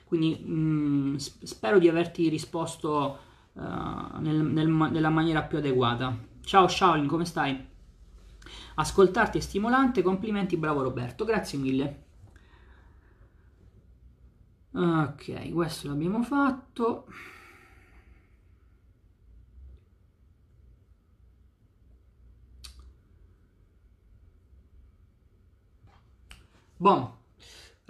Quindi 0.05 0.43
mh, 0.45 0.53
mm, 0.53 1.15
spero 1.15 1.79
di 1.79 1.89
averti 1.89 2.29
risposto 2.29 3.19
uh, 3.53 3.61
nel, 4.19 4.43
nel, 4.43 4.67
nella 4.67 5.09
maniera 5.09 5.43
più 5.43 5.59
adeguata. 5.59 6.19
Ciao 6.41 6.67
Shaolin, 6.67 7.07
come 7.07 7.25
stai? 7.25 7.69
Ascoltarti 8.75 9.39
è 9.39 9.41
stimolante, 9.41 10.03
complimenti, 10.03 10.57
bravo 10.57 10.83
Roberto, 10.83 11.25
grazie 11.25 11.59
mille. 11.59 12.03
Ok, 14.73 15.53
questo 15.53 15.87
l'abbiamo 15.87 16.25
fatto. 16.25 17.07
Bon, 26.79 27.20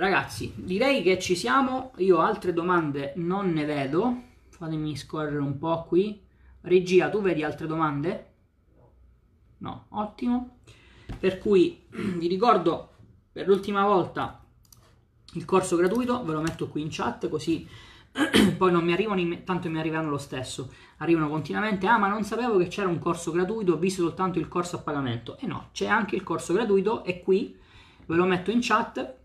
ragazzi, 0.01 0.53
direi 0.57 1.03
che 1.03 1.19
ci 1.19 1.37
siamo. 1.37 1.93
Io 1.99 2.19
altre 2.19 2.53
domande 2.53 3.13
non 3.17 3.53
ne 3.53 3.65
vedo. 3.65 4.23
Fatemi 4.49 4.97
scorrere 4.97 5.39
un 5.39 5.59
po' 5.59 5.85
qui. 5.85 6.21
Regia, 6.63 7.09
tu 7.09 7.21
vedi 7.21 7.45
altre 7.45 7.67
domande? 7.67 8.33
No, 9.59 9.87
ottimo. 9.91 10.59
Per 11.19 11.39
cui 11.39 11.85
vi 12.17 12.27
ricordo 12.27 12.89
per 13.31 13.47
l'ultima 13.47 13.85
volta 13.85 14.43
il 15.35 15.45
corso 15.45 15.77
gratuito, 15.77 16.25
ve 16.25 16.33
lo 16.33 16.41
metto 16.41 16.69
qui 16.69 16.83
in 16.83 16.89
chat 16.91 17.29
così 17.29 17.69
poi 18.59 18.73
non 18.73 18.85
mi 18.85 18.93
arrivano, 18.93 19.43
tanto 19.45 19.71
mi 19.71 19.79
arrivano 19.79 20.11
lo 20.11 20.19
stesso, 20.19 20.73
arrivano 20.97 21.29
continuamente, 21.29 21.87
ah 21.87 21.99
ma 21.99 22.09
non 22.09 22.25
sapevo 22.25 22.59
che 22.59 22.67
c'era 22.67 22.89
un 22.89 22.99
corso 22.99 23.31
gratuito, 23.31 23.75
ho 23.75 23.77
visto 23.77 24.03
soltanto 24.03 24.41
il 24.41 24.49
corso 24.49 24.77
a 24.77 24.81
pagamento, 24.81 25.37
e 25.39 25.47
no, 25.47 25.69
c'è 25.73 25.87
anche 25.87 26.17
il 26.17 26.25
corso 26.25 26.53
gratuito, 26.53 27.05
è 27.05 27.21
qui, 27.21 27.57
ve 28.07 28.17
lo 28.17 28.25
metto 28.25 28.51
in 28.51 28.59
chat, 28.61 29.19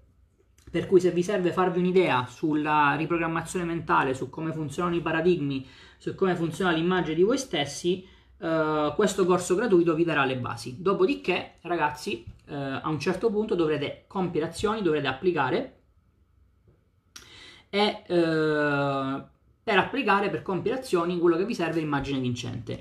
per 0.76 0.88
cui 0.88 1.00
se 1.00 1.12
vi 1.12 1.24
serve 1.24 1.54
farvi 1.54 1.80
un'idea 1.80 2.26
sulla 2.26 2.96
riprogrammazione 2.98 3.64
mentale, 3.64 4.14
su 4.14 4.30
come 4.30 4.52
funzionano 4.52 4.98
i 4.98 5.02
paradigmi, 5.02 5.66
su 5.98 6.16
come 6.16 6.36
funziona 6.36 6.72
l'immagine 6.72 7.16
di 7.16 7.24
voi 7.24 7.38
stessi, 7.38 8.06
Uh, 8.38 8.94
questo 8.96 9.26
corso 9.26 9.56
gratuito 9.56 9.96
vi 9.96 10.04
darà 10.04 10.26
le 10.26 10.36
basi. 10.36 10.82
Dopodiché, 10.82 11.54
ragazzi, 11.62 12.26
uh, 12.48 12.54
a 12.54 12.90
un 12.90 13.00
certo 13.00 13.32
punto 13.32 13.56
dovrete 13.56 14.04
compiere 14.08 14.48
azioni, 14.48 14.82
dovrete 14.82 15.08
applicare 15.08 15.78
e 17.70 18.04
uh, 18.10 19.24
per 19.64 19.78
applicare, 19.78 20.30
per 20.30 20.42
compiere 20.42 20.80
azioni, 20.80 21.18
quello 21.18 21.38
che 21.38 21.46
vi 21.46 21.56
serve 21.56 21.78
è 21.78 21.80
l'immagine 21.80 22.20
vincente. 22.20 22.78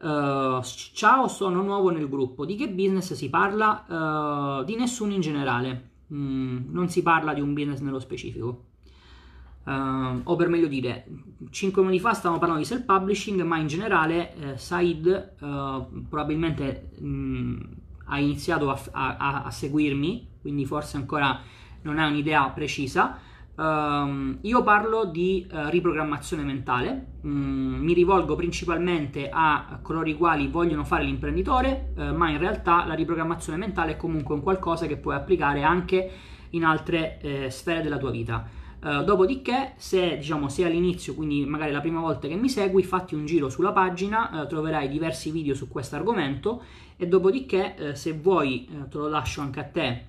Uh, 0.00 0.60
ciao, 0.92 1.26
sono 1.26 1.62
nuovo 1.62 1.88
nel 1.88 2.06
gruppo. 2.06 2.44
Di 2.44 2.54
che 2.54 2.68
business 2.68 3.14
si 3.14 3.30
parla? 3.30 4.60
Uh, 4.60 4.64
di 4.64 4.76
nessuno 4.76 5.14
in 5.14 5.22
generale. 5.22 5.96
Mm, 6.12 6.72
non 6.72 6.88
si 6.88 7.02
parla 7.02 7.34
di 7.34 7.40
un 7.40 7.52
business 7.54 7.80
nello 7.80 8.00
specifico. 8.00 8.64
Uh, 9.64 10.20
o 10.24 10.36
per 10.36 10.48
meglio 10.48 10.66
dire, 10.66 11.06
5 11.50 11.82
minuti 11.82 12.00
fa 12.00 12.14
stavamo 12.14 12.38
parlando 12.38 12.62
di 12.62 12.68
self-publishing, 12.68 13.42
ma 13.42 13.58
in 13.58 13.66
generale 13.66 14.34
eh, 14.34 14.56
Said 14.56 15.34
probabilmente 16.08 16.90
mh, 16.98 17.06
mm, 17.06 17.60
ha 18.06 18.18
iniziato 18.18 18.70
a, 18.70 18.80
a, 18.92 19.42
a 19.44 19.50
seguirmi, 19.50 20.28
quindi 20.40 20.64
forse 20.64 20.96
ancora 20.96 21.40
non 21.82 21.98
ha 21.98 22.06
un'idea 22.06 22.48
precisa. 22.48 23.18
Um, 23.58 24.38
io 24.42 24.62
parlo 24.62 25.06
di 25.06 25.44
uh, 25.50 25.68
riprogrammazione 25.68 26.44
mentale, 26.44 27.06
mm, 27.26 27.82
mi 27.82 27.92
rivolgo 27.92 28.36
principalmente 28.36 29.28
a 29.32 29.80
coloro 29.82 30.08
i 30.08 30.14
quali 30.14 30.46
vogliono 30.46 30.84
fare 30.84 31.02
l'imprenditore, 31.02 31.92
uh, 31.96 32.14
ma 32.14 32.30
in 32.30 32.38
realtà 32.38 32.86
la 32.86 32.94
riprogrammazione 32.94 33.58
mentale 33.58 33.92
è 33.92 33.96
comunque 33.96 34.36
un 34.36 34.42
qualcosa 34.42 34.86
che 34.86 34.96
puoi 34.96 35.16
applicare 35.16 35.64
anche 35.64 36.10
in 36.50 36.64
altre 36.64 37.18
eh, 37.20 37.50
sfere 37.50 37.82
della 37.82 37.98
tua 37.98 38.12
vita. 38.12 38.48
Uh, 38.80 39.02
dopodiché, 39.02 39.72
se 39.76 40.16
diciamo 40.18 40.48
sei 40.48 40.66
all'inizio, 40.66 41.14
quindi 41.14 41.44
magari 41.44 41.72
la 41.72 41.80
prima 41.80 41.98
volta 41.98 42.28
che 42.28 42.36
mi 42.36 42.48
segui, 42.48 42.84
fatti 42.84 43.16
un 43.16 43.26
giro 43.26 43.48
sulla 43.48 43.72
pagina, 43.72 44.46
troverai 44.48 44.88
diversi 44.88 45.32
video 45.32 45.56
su 45.56 45.66
questo 45.66 45.96
argomento 45.96 46.62
e 46.96 47.08
dopodiché, 47.08 47.94
se 47.94 48.12
vuoi, 48.12 48.68
te 48.88 48.96
lo 48.96 49.08
lascio 49.08 49.40
anche 49.40 49.58
a 49.58 49.64
te, 49.64 50.04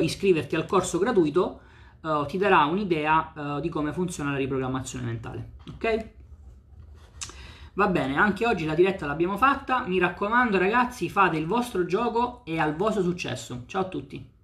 iscriverti 0.00 0.56
al 0.56 0.66
corso 0.66 0.98
gratuito 0.98 1.60
uh, 2.02 2.26
ti 2.26 2.38
darà 2.38 2.64
un'idea 2.64 3.32
uh, 3.34 3.60
di 3.60 3.68
come 3.68 3.92
funziona 3.92 4.32
la 4.32 4.38
riprogrammazione 4.38 5.04
mentale. 5.04 5.50
Ok? 5.72 6.08
Va 7.74 7.86
bene, 7.86 8.16
anche 8.16 8.46
oggi 8.46 8.64
la 8.64 8.74
diretta 8.74 9.06
l'abbiamo 9.06 9.36
fatta. 9.36 9.86
Mi 9.86 9.98
raccomando, 9.98 10.58
ragazzi, 10.58 11.08
fate 11.08 11.36
il 11.36 11.46
vostro 11.46 11.84
gioco 11.84 12.42
e 12.44 12.58
al 12.58 12.74
vostro 12.74 13.02
successo. 13.02 13.62
Ciao 13.66 13.82
a 13.82 13.88
tutti. 13.88 14.37